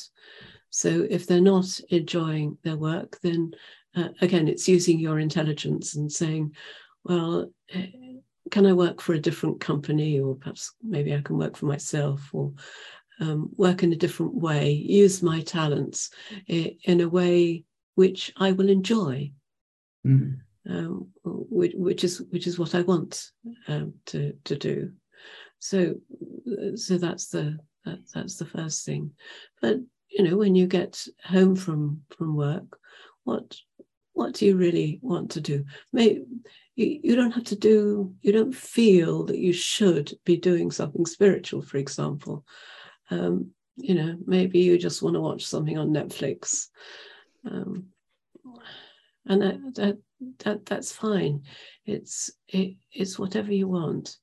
So, 0.69 1.05
if 1.09 1.27
they're 1.27 1.41
not 1.41 1.79
enjoying 1.89 2.57
their 2.63 2.77
work, 2.77 3.19
then 3.21 3.51
uh, 3.95 4.09
again, 4.21 4.47
it's 4.47 4.67
using 4.67 4.99
your 4.99 5.19
intelligence 5.19 5.95
and 5.95 6.11
saying, 6.11 6.55
well, 7.03 7.51
can 8.53 8.67
I 8.67 8.73
work 8.73 9.01
for 9.01 9.13
a 9.15 9.19
different 9.19 9.59
company, 9.59 10.19
or 10.19 10.35
perhaps 10.35 10.75
maybe 10.83 11.11
I 11.15 11.21
can 11.21 11.39
work 11.39 11.57
for 11.57 11.65
myself, 11.65 12.29
or 12.33 12.53
um, 13.19 13.49
work 13.57 13.81
in 13.81 13.91
a 13.93 13.95
different 14.03 14.35
way, 14.35 14.69
use 14.71 15.23
my 15.23 15.41
talents 15.41 16.11
in 16.47 17.01
a 17.01 17.09
way 17.09 17.63
which 17.95 18.31
I 18.37 18.51
will 18.51 18.69
enjoy, 18.69 19.31
mm. 20.05 20.37
um, 20.69 21.07
which, 21.23 21.73
which, 21.75 22.03
is 22.03 22.21
which 22.29 22.45
is 22.45 22.59
what 22.59 22.75
I 22.75 22.81
want 22.81 23.31
um, 23.67 23.95
to 24.05 24.33
to 24.43 24.55
do. 24.55 24.91
So, 25.57 25.95
so 26.75 26.99
that's 26.99 27.29
the 27.29 27.57
that, 27.85 28.01
that's 28.13 28.35
the 28.35 28.45
first 28.45 28.85
thing. 28.85 29.13
But 29.63 29.77
you 30.11 30.23
know, 30.25 30.37
when 30.37 30.53
you 30.53 30.67
get 30.67 31.03
home 31.23 31.55
from 31.55 32.03
from 32.15 32.35
work, 32.35 32.77
what 33.23 33.55
what 34.13 34.33
do 34.33 34.45
you 34.45 34.55
really 34.55 34.99
want 35.01 35.31
to 35.31 35.41
do? 35.41 35.65
Maybe 35.91 36.23
you, 36.75 36.99
you 37.03 37.15
don't 37.15 37.31
have 37.31 37.45
to 37.45 37.55
do, 37.55 38.13
you 38.21 38.31
don't 38.31 38.55
feel 38.55 39.25
that 39.25 39.37
you 39.37 39.53
should 39.53 40.13
be 40.25 40.37
doing 40.37 40.71
something 40.71 41.05
spiritual, 41.05 41.61
for 41.61 41.77
example. 41.77 42.45
Um, 43.09 43.51
you 43.75 43.95
know, 43.95 44.15
maybe 44.25 44.59
you 44.59 44.77
just 44.77 45.01
want 45.01 45.15
to 45.15 45.21
watch 45.21 45.45
something 45.45 45.77
on 45.77 45.89
Netflix. 45.89 46.67
Um, 47.49 47.87
and 49.25 49.41
that, 49.41 49.75
that, 49.75 49.97
that 50.39 50.65
that's 50.65 50.91
fine. 50.91 51.43
It's 51.85 52.31
it, 52.47 52.75
it's 52.91 53.17
whatever 53.17 53.51
you 53.51 53.67
want. 53.67 54.17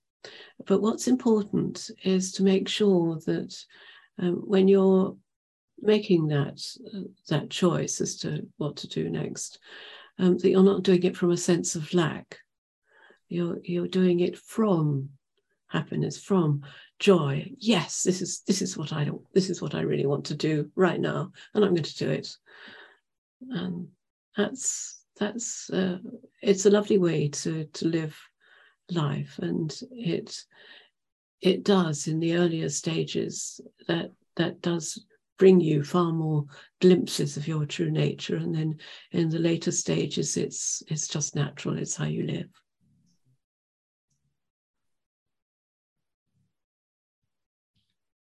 But 0.67 0.83
what's 0.83 1.09
important 1.09 1.91
is 2.05 2.33
to 2.33 2.43
make 2.43 2.69
sure 2.69 3.19
that 3.27 3.57
um, 4.19 4.43
when 4.47 4.69
you're 4.69 5.17
making 5.83 6.29
that 6.29 6.61
uh, 6.95 7.09
that 7.29 7.51
choice 7.51 8.01
as 8.01 8.17
to 8.19 8.47
what 8.59 8.77
to 8.77 8.89
do 8.89 9.11
next, 9.11 9.59
um, 10.19 10.39
that 10.39 10.51
you're 10.51 10.63
not 10.63 10.83
doing 10.83 11.03
it 11.03 11.17
from 11.17 11.31
a 11.31 11.37
sense 11.37 11.75
of 11.75 11.93
lack. 11.95 12.39
You're 13.29 13.59
you're 13.63 13.89
doing 13.89 14.21
it 14.21 14.37
from 14.39 15.11
happiness, 15.69 16.21
from 16.21 16.63
joy. 16.99 17.51
Yes, 17.59 18.03
this 18.03 18.21
is 18.21 18.43
this 18.47 18.63
is 18.63 18.77
what 18.77 18.93
I 18.93 19.05
don't, 19.05 19.23
this 19.33 19.51
is 19.51 19.63
what 19.63 19.75
I 19.75 19.81
really 19.81 20.07
want 20.07 20.27
to 20.27 20.35
do 20.35 20.71
right 20.75 21.01
now, 21.01 21.33
and 21.55 21.65
I'm 21.65 21.71
going 21.71 21.83
to 21.83 21.97
do 21.97 22.11
it. 22.11 22.37
And 23.51 23.89
that's 24.37 25.05
that's 25.19 25.71
uh, 25.71 25.99
it's 26.43 26.67
a 26.67 26.71
lovely 26.71 26.99
way 26.99 27.29
to 27.29 27.65
to 27.65 27.89
live 27.89 28.19
life, 28.91 29.39
and 29.41 29.75
it 29.93 30.45
it 31.41 31.65
does 31.65 32.07
in 32.07 32.21
the 32.21 32.37
earlier 32.37 32.69
stages 32.69 33.61
that 33.89 34.11
that 34.37 34.61
does 34.61 35.05
bring 35.41 35.59
you 35.59 35.83
far 35.83 36.13
more 36.13 36.45
glimpses 36.83 37.39
of 37.39 37.49
your 37.49 37.65
true 37.65 37.91
nature 37.91 38.37
and 38.37 38.55
then 38.55 38.77
in 39.13 39.31
the 39.31 39.39
later 39.39 39.73
stages 39.73 40.37
it's 40.37 40.83
it's 40.89 41.09
just 41.09 41.35
natural 41.35 41.79
it's 41.79 41.97
how 41.97 42.05
you 42.05 42.27
live. 42.27 42.51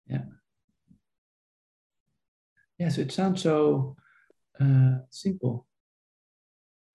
Yeah. 0.06 0.24
Yeah 2.78 2.90
so 2.90 3.00
it 3.00 3.11
sounds 3.11 3.42
so 3.42 3.96
uh, 4.61 4.98
simple. 5.09 5.66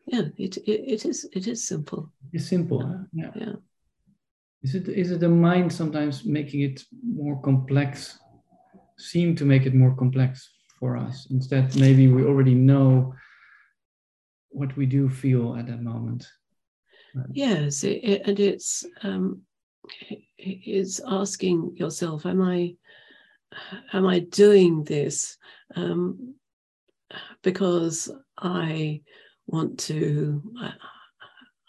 Yeah 0.05 0.25
it, 0.37 0.57
it 0.57 0.79
it 0.93 1.05
is 1.05 1.27
it 1.33 1.47
is 1.47 1.67
simple. 1.67 2.11
It's 2.31 2.47
simple 2.47 2.85
huh? 2.85 3.03
yeah. 3.13 3.31
Yeah. 3.35 3.55
Is 4.61 4.75
it 4.75 4.87
is 4.89 5.09
it 5.09 5.21
the 5.21 5.29
mind 5.29 5.73
sometimes 5.73 6.23
making 6.23 6.61
it 6.61 6.83
more 7.03 7.41
complex 7.41 8.19
seem 8.97 9.35
to 9.35 9.45
make 9.45 9.65
it 9.65 9.73
more 9.73 9.95
complex 9.95 10.49
for 10.79 10.97
us. 10.97 11.27
Instead, 11.31 11.75
maybe 11.75 12.07
we 12.07 12.23
already 12.23 12.55
know 12.55 13.13
what 14.49 14.75
we 14.77 14.85
do 14.85 15.09
feel 15.09 15.55
at 15.55 15.67
that 15.67 15.81
moment. 15.81 16.27
Yes, 17.31 17.83
it, 17.83 18.03
it, 18.03 18.21
and 18.25 18.39
it's 18.39 18.85
um, 19.03 19.41
it's 20.37 20.99
asking 21.07 21.75
yourself, 21.75 22.25
am 22.25 22.41
I 22.41 22.75
am 23.93 24.07
I 24.07 24.19
doing 24.19 24.83
this 24.83 25.37
um, 25.75 26.35
because 27.43 28.11
I 28.37 29.01
want 29.45 29.79
to 29.81 30.41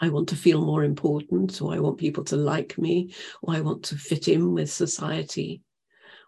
I 0.01 0.09
want 0.09 0.29
to 0.31 0.37
feel 0.37 0.65
more 0.65 0.85
important, 0.85 1.61
or 1.61 1.73
I 1.73 1.79
want 1.79 1.99
people 1.99 2.25
to 2.25 2.37
like 2.37 2.79
me, 2.79 3.15
or 3.43 3.55
I 3.55 3.61
want 3.61 3.83
to 3.85 3.97
fit 3.97 4.29
in 4.29 4.53
with 4.53 4.71
society 4.71 5.63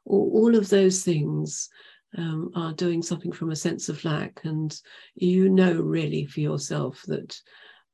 all 0.07 0.57
of 0.57 0.69
those 0.69 1.03
things 1.03 1.69
um, 2.17 2.51
are 2.55 2.73
doing 2.73 3.03
something 3.03 3.33
from 3.33 3.51
a 3.51 3.57
sense 3.57 3.89
of 3.89 4.05
lack, 4.05 4.41
and 4.45 4.79
you 5.15 5.49
know 5.49 5.75
really 5.75 6.25
for 6.27 6.41
yourself 6.41 7.03
that 7.07 7.39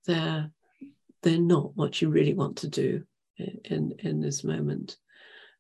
they're 0.07 0.51
they're 1.23 1.39
not 1.39 1.77
what 1.77 2.03
you 2.03 2.11
really 2.11 2.35
want 2.35 2.59
to 2.59 2.69
do 2.69 3.05
in 3.39 3.95
in 3.99 4.21
this 4.21 4.45
moment. 4.45 4.97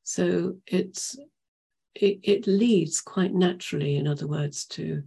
So 0.04 0.56
it's 0.66 1.16
it, 1.94 2.20
it 2.22 2.46
leads 2.46 3.00
quite 3.00 3.34
naturally, 3.34 3.96
in 3.96 4.06
other 4.06 4.26
words, 4.26 4.66
to 4.66 5.02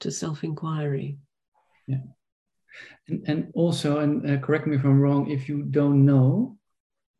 to 0.00 0.10
self 0.10 0.44
inquiry. 0.44 1.18
Yeah, 1.86 1.98
and 3.08 3.24
and 3.26 3.50
also, 3.54 3.98
and 3.98 4.28
uh, 4.28 4.38
correct 4.38 4.66
me 4.66 4.76
if 4.76 4.84
I'm 4.84 5.00
wrong, 5.00 5.30
if 5.30 5.48
you 5.48 5.62
don't 5.62 6.04
know, 6.04 6.56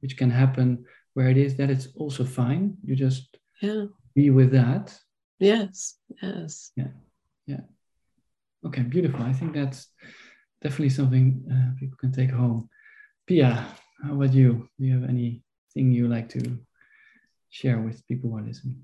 which 0.00 0.16
can 0.16 0.30
happen 0.30 0.84
where 1.14 1.28
it 1.28 1.36
is, 1.36 1.56
that 1.56 1.70
it's 1.70 1.88
also 1.96 2.24
fine. 2.24 2.76
You 2.84 2.94
just 2.94 3.36
yeah 3.60 3.84
be 4.14 4.30
with 4.30 4.52
that 4.52 4.98
yes 5.38 5.96
yes 6.22 6.72
yeah 6.76 6.88
yeah 7.46 7.60
okay 8.64 8.82
beautiful 8.82 9.22
i 9.22 9.32
think 9.32 9.54
that's 9.54 9.88
definitely 10.62 10.90
something 10.90 11.42
uh, 11.50 11.78
people 11.78 11.96
can 11.98 12.12
take 12.12 12.30
home. 12.30 12.68
Pia, 13.26 13.66
how 14.02 14.14
about 14.14 14.32
you? 14.32 14.68
Do 14.78 14.86
you 14.86 15.00
have 15.00 15.08
anything 15.08 15.92
you 15.92 16.08
like 16.08 16.28
to 16.30 16.58
share 17.48 17.78
with 17.78 18.06
people 18.06 18.30
who 18.30 18.38
are 18.38 18.42
listening? 18.42 18.82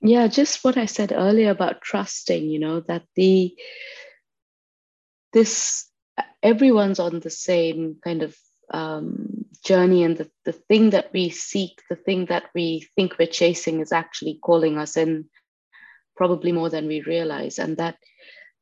Yeah, 0.00 0.28
just 0.28 0.62
what 0.62 0.76
I 0.76 0.86
said 0.86 1.12
earlier 1.12 1.50
about 1.50 1.80
trusting, 1.80 2.44
you 2.44 2.58
know, 2.58 2.80
that 2.80 3.04
the 3.14 3.54
this 5.32 5.90
everyone's 6.42 6.98
on 6.98 7.20
the 7.20 7.30
same 7.30 7.96
kind 8.02 8.22
of 8.22 8.36
um, 8.70 9.46
journey 9.64 10.04
and 10.04 10.16
the, 10.16 10.30
the 10.44 10.52
thing 10.52 10.90
that 10.90 11.12
we 11.12 11.30
seek, 11.30 11.82
the 11.90 11.96
thing 11.96 12.26
that 12.26 12.44
we 12.54 12.88
think 12.94 13.18
we're 13.18 13.26
chasing 13.26 13.80
is 13.80 13.92
actually 13.92 14.38
calling 14.42 14.78
us 14.78 14.96
in 14.96 15.26
probably 16.16 16.52
more 16.52 16.70
than 16.70 16.86
we 16.86 17.02
realize. 17.02 17.58
And 17.58 17.76
that, 17.76 17.96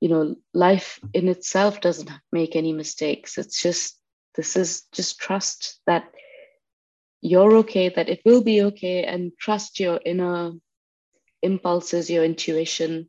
you 0.00 0.08
know, 0.08 0.36
life 0.52 0.98
in 1.12 1.28
itself 1.28 1.80
doesn't 1.80 2.10
make 2.32 2.56
any 2.56 2.72
mistakes. 2.72 3.38
It's 3.38 3.60
just, 3.60 3.98
this 4.34 4.56
is 4.56 4.82
just 4.92 5.18
trust 5.18 5.80
that 5.86 6.04
you're 7.20 7.56
okay, 7.58 7.88
that 7.88 8.08
it 8.08 8.20
will 8.24 8.42
be 8.42 8.62
okay, 8.62 9.04
and 9.04 9.32
trust 9.38 9.80
your 9.80 10.00
inner 10.04 10.52
impulses, 11.42 12.10
your 12.10 12.24
intuition. 12.24 13.08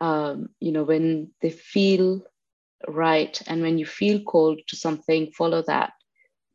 Um, 0.00 0.48
you 0.58 0.72
know, 0.72 0.84
when 0.84 1.32
they 1.42 1.50
feel 1.50 2.22
right 2.88 3.40
and 3.46 3.62
when 3.62 3.78
you 3.78 3.86
feel 3.86 4.22
called 4.22 4.60
to 4.68 4.76
something, 4.76 5.32
follow 5.32 5.62
that 5.66 5.92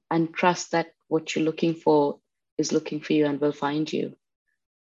and 0.10 0.34
trust 0.34 0.72
that 0.72 0.94
what 1.08 1.36
you're 1.36 1.46
looking 1.46 1.76
for 1.76 2.20
is 2.58 2.72
looking 2.72 3.02
for 3.02 3.14
you 3.14 3.26
and 3.26 3.40
will 3.40 3.52
find 3.52 3.92
you. 3.92 4.16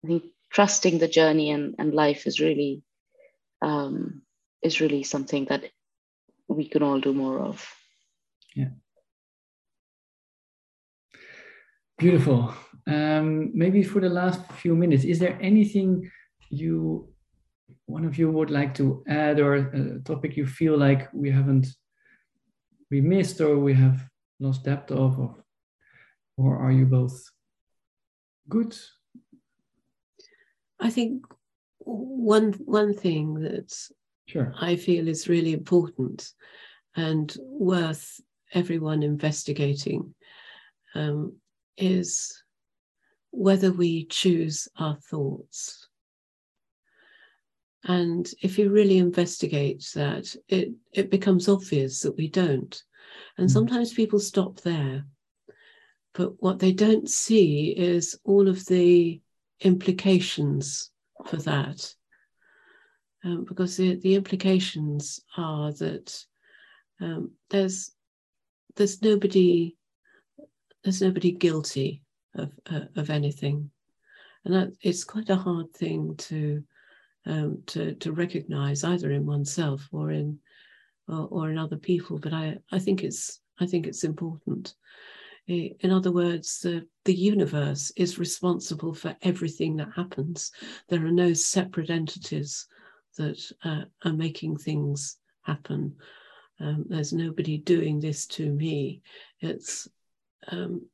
I 0.04 0.08
think 0.08 0.24
trusting 0.52 1.00
the 1.00 1.08
journey 1.08 1.52
and, 1.52 1.76
and 1.78 1.94
life 1.94 2.28
is 2.28 2.40
really 2.40 2.84
um, 3.62 4.22
is 4.62 4.82
really 4.82 5.04
something 5.04 5.46
that 5.46 5.64
we 6.48 6.68
can 6.68 6.84
all 6.84 7.00
do 7.00 7.14
more 7.14 7.40
of. 7.40 7.68
Yeah. 8.56 8.70
Beautiful. 11.98 12.54
Um, 12.86 13.52
maybe 13.54 13.84
for 13.84 14.00
the 14.00 14.10
last 14.10 14.52
few 14.54 14.76
minutes, 14.76 15.04
is 15.04 15.20
there 15.20 15.38
anything 15.42 16.10
you 16.50 17.10
one 17.86 18.06
of 18.06 18.18
you 18.18 18.30
would 18.30 18.52
like 18.52 18.74
to 18.76 19.04
add 19.08 19.40
or 19.40 19.56
a 19.56 20.00
topic 20.00 20.38
you 20.38 20.46
feel 20.46 20.78
like 20.78 21.10
we 21.14 21.30
haven't 21.32 21.68
we 22.92 23.02
missed 23.02 23.42
or 23.42 23.58
we 23.60 23.74
have 23.74 24.08
lost 24.40 24.64
depth 24.64 24.92
of, 24.92 25.20
of 25.20 25.36
or 26.38 26.58
are 26.58 26.72
you 26.72 26.86
both 26.86 27.30
good 28.50 28.78
i 30.80 30.90
think 30.90 31.26
one 31.80 32.54
one 32.66 32.94
thing 32.94 33.36
that 33.36 33.74
sure. 34.28 34.54
i 34.60 34.76
feel 34.76 35.08
is 35.08 35.30
really 35.30 35.54
important 35.54 36.32
and 36.96 37.36
worth 37.42 38.20
everyone 38.54 39.04
investigating 39.04 40.14
um, 40.96 41.36
is 41.78 42.44
whether 43.32 43.72
we 43.72 44.06
choose 44.06 44.68
our 44.78 44.96
thoughts 44.96 45.88
and 47.88 48.30
if 48.42 48.60
you 48.60 48.70
really 48.70 48.98
investigate 48.98 49.90
that, 49.96 50.36
it, 50.50 50.72
it 50.92 51.10
becomes 51.10 51.48
obvious 51.48 52.02
that 52.02 52.18
we 52.18 52.28
don't. 52.28 52.82
And 53.38 53.48
mm. 53.50 53.52
sometimes 53.52 53.94
people 53.94 54.20
stop 54.20 54.62
there. 54.62 55.06
But 56.14 56.42
what 56.42 56.60
they 56.60 56.72
don't 56.72 57.10
see 57.10 57.70
is 57.78 58.20
all 58.24 58.48
of 58.48 58.66
the 58.66 59.22
implications 59.62 60.92
for 61.26 61.38
that. 61.38 61.94
Um, 63.24 63.46
because 63.46 63.78
the, 63.78 63.96
the 63.96 64.16
implications 64.16 65.20
are 65.38 65.72
that 65.74 66.24
um, 67.02 67.32
there's 67.50 67.92
there's 68.76 69.02
nobody 69.02 69.76
there's 70.84 71.02
nobody 71.02 71.32
guilty 71.32 72.04
of 72.36 72.52
uh, 72.72 72.86
of 72.96 73.10
anything, 73.10 73.72
and 74.46 74.54
that 74.54 74.74
it's 74.82 75.04
quite 75.04 75.30
a 75.30 75.36
hard 75.36 75.74
thing 75.74 76.16
to 76.18 76.64
um, 77.26 77.64
to 77.68 77.96
to 77.96 78.12
recognize 78.12 78.84
either 78.84 79.12
in 79.12 79.26
oneself 79.26 79.88
or 79.92 80.12
in 80.12 80.40
or, 81.08 81.28
or 81.30 81.50
in 81.50 81.58
other 81.58 81.78
people. 81.78 82.20
But 82.20 82.34
I 82.34 82.58
I 82.72 82.80
think 82.80 83.04
it's 83.04 83.42
I 83.60 83.66
think 83.66 83.88
it's 83.88 84.04
important. 84.04 84.76
In 85.48 85.92
other 85.92 86.12
words, 86.12 86.60
the, 86.60 86.86
the 87.06 87.14
universe 87.14 87.90
is 87.96 88.20
responsible 88.20 88.94
for 88.94 89.16
everything 89.22 89.78
that 89.78 89.88
happens. 89.96 90.52
There 90.90 91.06
are 91.06 91.12
no 91.12 91.32
separate 91.32 91.90
entities 91.90 92.68
that 93.18 93.40
uh, 93.64 93.84
are 94.04 94.14
making 94.14 94.58
things 94.58 95.18
happen. 95.44 95.96
Um, 96.60 96.86
there's 96.90 97.14
nobody 97.14 97.58
doing 97.60 98.02
this 98.02 98.28
to 98.28 98.52
me. 98.52 99.02
It's 99.40 99.88
um, 100.50 100.86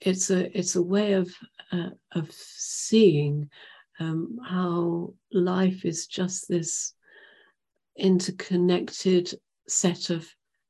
it's 0.00 0.30
a 0.30 0.56
it's 0.56 0.76
a 0.76 0.82
way 0.82 1.12
of 1.12 1.30
uh, 1.72 1.90
of 2.12 2.30
seeing 2.32 3.50
um, 4.00 4.38
how 4.46 5.14
life 5.32 5.84
is 5.84 6.06
just 6.06 6.48
this 6.48 6.94
interconnected 7.98 9.34
set 9.68 10.10
of 10.10 10.26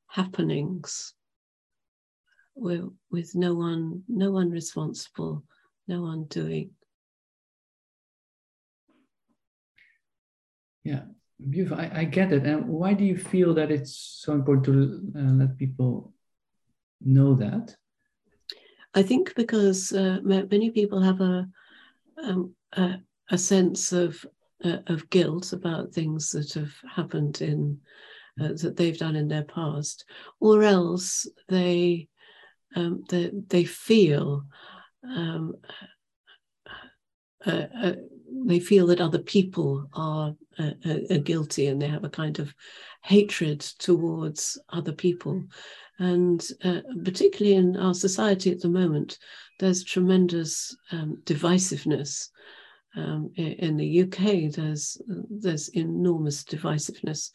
happenings 0.09 1.15
with, 2.55 2.85
with 3.11 3.35
no 3.35 3.55
one 3.55 4.03
no 4.09 4.31
one 4.31 4.51
responsible 4.51 5.45
no 5.87 6.03
one 6.03 6.25
doing. 6.25 6.71
Yeah 10.83 11.03
beautiful. 11.51 11.79
I, 11.79 11.91
I 11.95 12.05
get 12.05 12.33
it. 12.33 12.45
And 12.45 12.67
why 12.67 12.95
do 12.95 13.05
you 13.05 13.17
feel 13.17 13.55
that 13.55 13.71
it's 13.71 13.95
so 14.23 14.33
important 14.33 14.67
to 14.67 15.19
uh, 15.19 15.33
let 15.33 15.57
people 15.57 16.13
know 17.01 17.35
that? 17.35 17.77
I 18.95 19.03
think 19.03 19.35
because 19.37 19.93
uh, 19.93 20.19
many 20.23 20.71
people 20.71 21.01
have 21.01 21.21
a, 21.21 21.49
um, 22.23 22.55
a 22.73 22.97
a 23.31 23.37
sense 23.37 23.93
of 23.93 24.25
uh, 24.65 24.79
of 24.87 25.09
guilt 25.11 25.53
about 25.53 25.93
things 25.93 26.31
that 26.31 26.53
have 26.55 26.73
happened 26.95 27.41
in 27.41 27.79
uh, 28.41 28.49
that 28.49 28.77
they've 28.77 28.99
done 28.99 29.17
in 29.17 29.29
their 29.29 29.45
past, 29.45 30.05
or 30.41 30.63
else 30.63 31.27
they 31.49 32.09
um, 32.77 33.03
they, 33.09 33.31
they 33.49 33.65
feel 33.65 34.45
um, 35.05 35.55
uh, 37.47 37.67
uh 37.83 37.93
they 38.47 38.61
feel 38.61 38.87
that 38.87 39.01
other 39.01 39.19
people 39.19 39.89
are, 39.95 40.35
uh, 40.59 40.71
uh, 40.85 41.19
guilty 41.19 41.67
and 41.67 41.81
they 41.81 41.89
have 41.89 42.05
a 42.05 42.11
kind 42.11 42.39
of 42.39 42.55
hatred 43.03 43.61
towards 43.61 44.59
other 44.69 44.93
people. 44.93 45.43
And 45.99 46.47
particularly 47.05 47.57
in 47.57 47.77
our 47.77 47.95
society 47.95 48.53
at 48.53 48.61
the 48.61 48.69
moment, 48.69 49.19
there's 49.59 49.83
tremendous 49.83 50.77
um, 50.93 51.21
divisiveness 51.25 52.29
um, 52.99 53.31
in 53.37 53.77
the 53.77 54.03
UK, 54.03 54.53
there's 54.53 55.01
there's 55.07 55.69
enormous 55.69 56.43
divisiveness. 56.43 57.31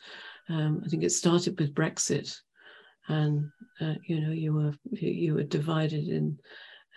Um, 0.50 0.82
I 0.86 0.90
think 0.90 1.04
it 1.04 1.12
started 1.12 1.58
with 1.58 1.74
Brexit, 1.74 2.36
and 3.08 3.50
uh, 3.80 3.94
you 4.06 4.20
know 4.20 4.32
you 4.32 4.54
were 4.54 4.74
you 4.92 5.36
were 5.36 5.44
divided 5.44 6.08
in 6.08 6.38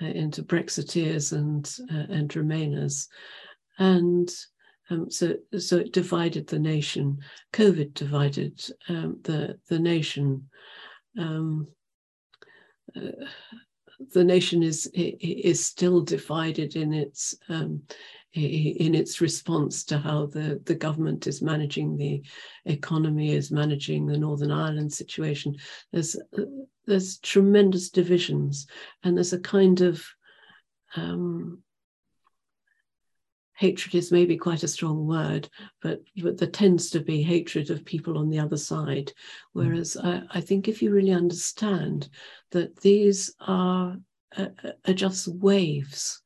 uh, 0.02 0.06
into 0.06 0.42
Brexiteers 0.42 1.32
and 1.32 1.64
uh, 1.92 2.12
and 2.12 2.28
Remainers, 2.30 3.06
and 3.78 4.28
um, 4.90 5.10
so 5.10 5.36
so 5.58 5.76
it 5.76 5.92
divided 5.92 6.48
the 6.48 6.58
nation. 6.58 7.18
COVID 7.52 7.94
divided 7.94 8.60
um, 8.88 9.20
the 9.22 9.58
the 9.68 9.78
nation. 9.78 10.48
Um, 11.16 11.68
uh, 12.96 13.26
the 14.12 14.24
nation 14.24 14.62
is 14.62 14.90
is 14.92 15.64
still 15.64 16.00
divided 16.02 16.74
in 16.74 16.92
its 16.92 17.34
um, 17.48 17.82
in 18.36 18.94
its 18.94 19.20
response 19.20 19.84
to 19.84 19.98
how 19.98 20.26
the, 20.26 20.60
the 20.66 20.74
government 20.74 21.26
is 21.26 21.42
managing 21.42 21.96
the 21.96 22.22
economy, 22.66 23.32
is 23.32 23.50
managing 23.50 24.06
the 24.06 24.18
Northern 24.18 24.50
Ireland 24.50 24.92
situation. 24.92 25.56
There's 25.92 26.16
there's 26.86 27.18
tremendous 27.18 27.90
divisions, 27.90 28.66
and 29.02 29.16
there's 29.16 29.32
a 29.32 29.40
kind 29.40 29.80
of 29.80 30.04
um, 30.96 31.62
hatred 33.56 33.94
is 33.94 34.12
maybe 34.12 34.36
quite 34.36 34.62
a 34.62 34.68
strong 34.68 35.06
word, 35.06 35.48
but, 35.80 36.02
but 36.22 36.36
there 36.38 36.48
tends 36.48 36.90
to 36.90 37.00
be 37.00 37.22
hatred 37.22 37.70
of 37.70 37.84
people 37.84 38.18
on 38.18 38.28
the 38.28 38.38
other 38.38 38.56
side. 38.56 39.06
Mm. 39.06 39.12
Whereas. 39.54 39.96
I, 39.96 40.22
I, 40.30 40.40
think 40.42 40.68
if 40.68 40.82
you 40.82 40.92
really 40.92 41.12
understand 41.12 42.08
that 42.50 42.76
these 42.80 43.34
are, 43.40 43.96
uh, 44.36 44.48
are 44.86 44.94
just 44.94 45.26
waves 45.28 46.22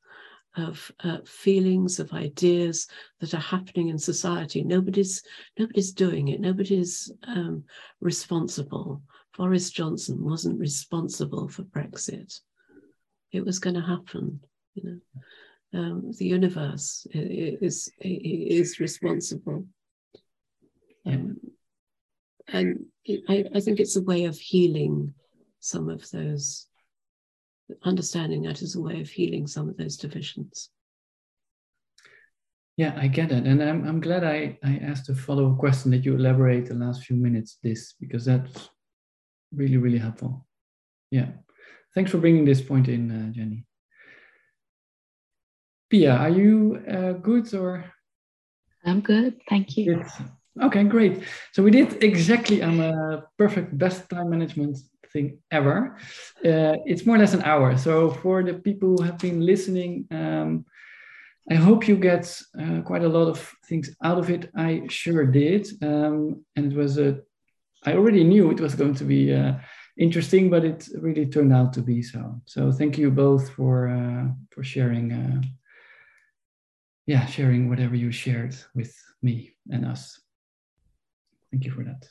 of 0.57 0.91
uh, 1.03 1.17
feelings, 1.25 1.99
of 1.99 2.13
ideas 2.13 2.87
that 3.19 3.33
are 3.33 3.39
happening 3.39 3.89
in 3.89 3.97
society. 3.97 4.63
Nobody's 4.63 5.23
nobody's 5.57 5.91
doing 5.91 6.29
it. 6.29 6.41
Nobody's 6.41 7.11
um, 7.27 7.63
responsible. 8.01 9.01
Boris 9.37 9.69
Johnson 9.69 10.23
wasn't 10.23 10.59
responsible 10.59 11.47
for 11.47 11.63
Brexit. 11.63 12.39
It 13.31 13.45
was 13.45 13.59
going 13.59 13.75
to 13.75 13.81
happen. 13.81 14.41
You 14.73 15.01
know, 15.73 15.79
um, 15.79 16.11
the 16.17 16.25
universe 16.25 17.07
is 17.11 17.91
is 18.01 18.79
responsible. 18.79 19.65
Um, 21.05 21.37
and 22.47 22.85
I, 23.29 23.45
I 23.55 23.59
think 23.59 23.79
it's 23.79 23.95
a 23.95 24.03
way 24.03 24.25
of 24.25 24.37
healing 24.37 25.13
some 25.59 25.89
of 25.89 26.09
those, 26.11 26.67
understanding 27.83 28.43
that 28.43 28.61
is 28.61 28.75
a 28.75 28.81
way 28.81 29.01
of 29.01 29.09
healing 29.09 29.47
some 29.47 29.69
of 29.69 29.77
those 29.77 29.97
divisions. 29.97 30.69
Yeah, 32.77 32.97
I 32.97 33.07
get 33.07 33.31
it. 33.31 33.45
And 33.45 33.61
I'm, 33.61 33.87
I'm 33.87 33.99
glad 33.99 34.23
I, 34.23 34.57
I 34.63 34.79
asked 34.83 35.09
a 35.09 35.15
follow 35.15 35.51
up 35.51 35.59
question 35.59 35.91
that 35.91 36.05
you 36.05 36.15
elaborate 36.15 36.67
the 36.67 36.75
last 36.75 37.03
few 37.03 37.15
minutes 37.15 37.57
this, 37.61 37.93
because 37.99 38.25
that's 38.25 38.69
really, 39.53 39.77
really 39.77 39.99
helpful. 39.99 40.47
Yeah. 41.11 41.27
Thanks 41.93 42.11
for 42.11 42.17
bringing 42.17 42.45
this 42.45 42.61
point 42.61 42.87
in, 42.87 43.11
uh, 43.11 43.31
Jenny. 43.33 43.65
Pia, 45.89 46.13
are 46.13 46.29
you 46.29 46.81
uh, 46.89 47.11
good 47.13 47.53
or? 47.53 47.85
I'm 48.85 49.01
good. 49.01 49.41
Thank 49.49 49.77
you. 49.77 49.95
Good. 49.95 50.07
Okay, 50.59 50.83
great. 50.83 51.23
So 51.53 51.63
we 51.63 51.71
did 51.71 52.03
exactly 52.03 52.61
on 52.61 52.79
a 52.79 53.23
perfect 53.37 53.77
best 53.77 54.09
time 54.09 54.29
management 54.29 54.77
thing 55.13 55.39
ever. 55.49 55.97
Uh, 56.43 56.75
it's 56.85 57.05
more 57.05 57.15
or 57.15 57.19
less 57.19 57.33
an 57.33 57.43
hour. 57.43 57.77
So 57.77 58.11
for 58.11 58.43
the 58.43 58.55
people 58.55 58.97
who 58.97 59.03
have 59.03 59.17
been 59.17 59.45
listening, 59.45 60.07
um, 60.11 60.65
I 61.49 61.55
hope 61.55 61.87
you 61.87 61.95
get 61.95 62.41
uh, 62.61 62.81
quite 62.81 63.03
a 63.03 63.09
lot 63.09 63.27
of 63.27 63.53
things 63.65 63.95
out 64.03 64.19
of 64.19 64.29
it. 64.29 64.49
I 64.55 64.83
sure 64.89 65.25
did, 65.25 65.67
um, 65.81 66.45
and 66.55 66.71
it 66.71 66.77
was 66.77 66.97
a. 66.97 67.19
I 67.83 67.93
already 67.93 68.23
knew 68.23 68.51
it 68.51 68.59
was 68.59 68.75
going 68.75 68.93
to 68.95 69.03
be 69.03 69.33
uh, 69.33 69.53
interesting, 69.97 70.49
but 70.49 70.63
it 70.63 70.87
really 70.99 71.25
turned 71.25 71.51
out 71.51 71.73
to 71.73 71.81
be 71.81 72.03
so. 72.03 72.41
So 72.45 72.71
thank 72.71 72.97
you 72.97 73.09
both 73.09 73.49
for 73.51 73.87
uh, 73.87 74.27
for 74.51 74.63
sharing. 74.63 75.11
Uh, 75.11 75.41
yeah, 77.07 77.25
sharing 77.25 77.67
whatever 77.67 77.95
you 77.95 78.11
shared 78.11 78.55
with 78.75 78.95
me 79.23 79.55
and 79.71 79.85
us. 79.85 80.20
Thank 81.51 81.65
you 81.65 81.71
for 81.71 81.83
that. 81.83 82.07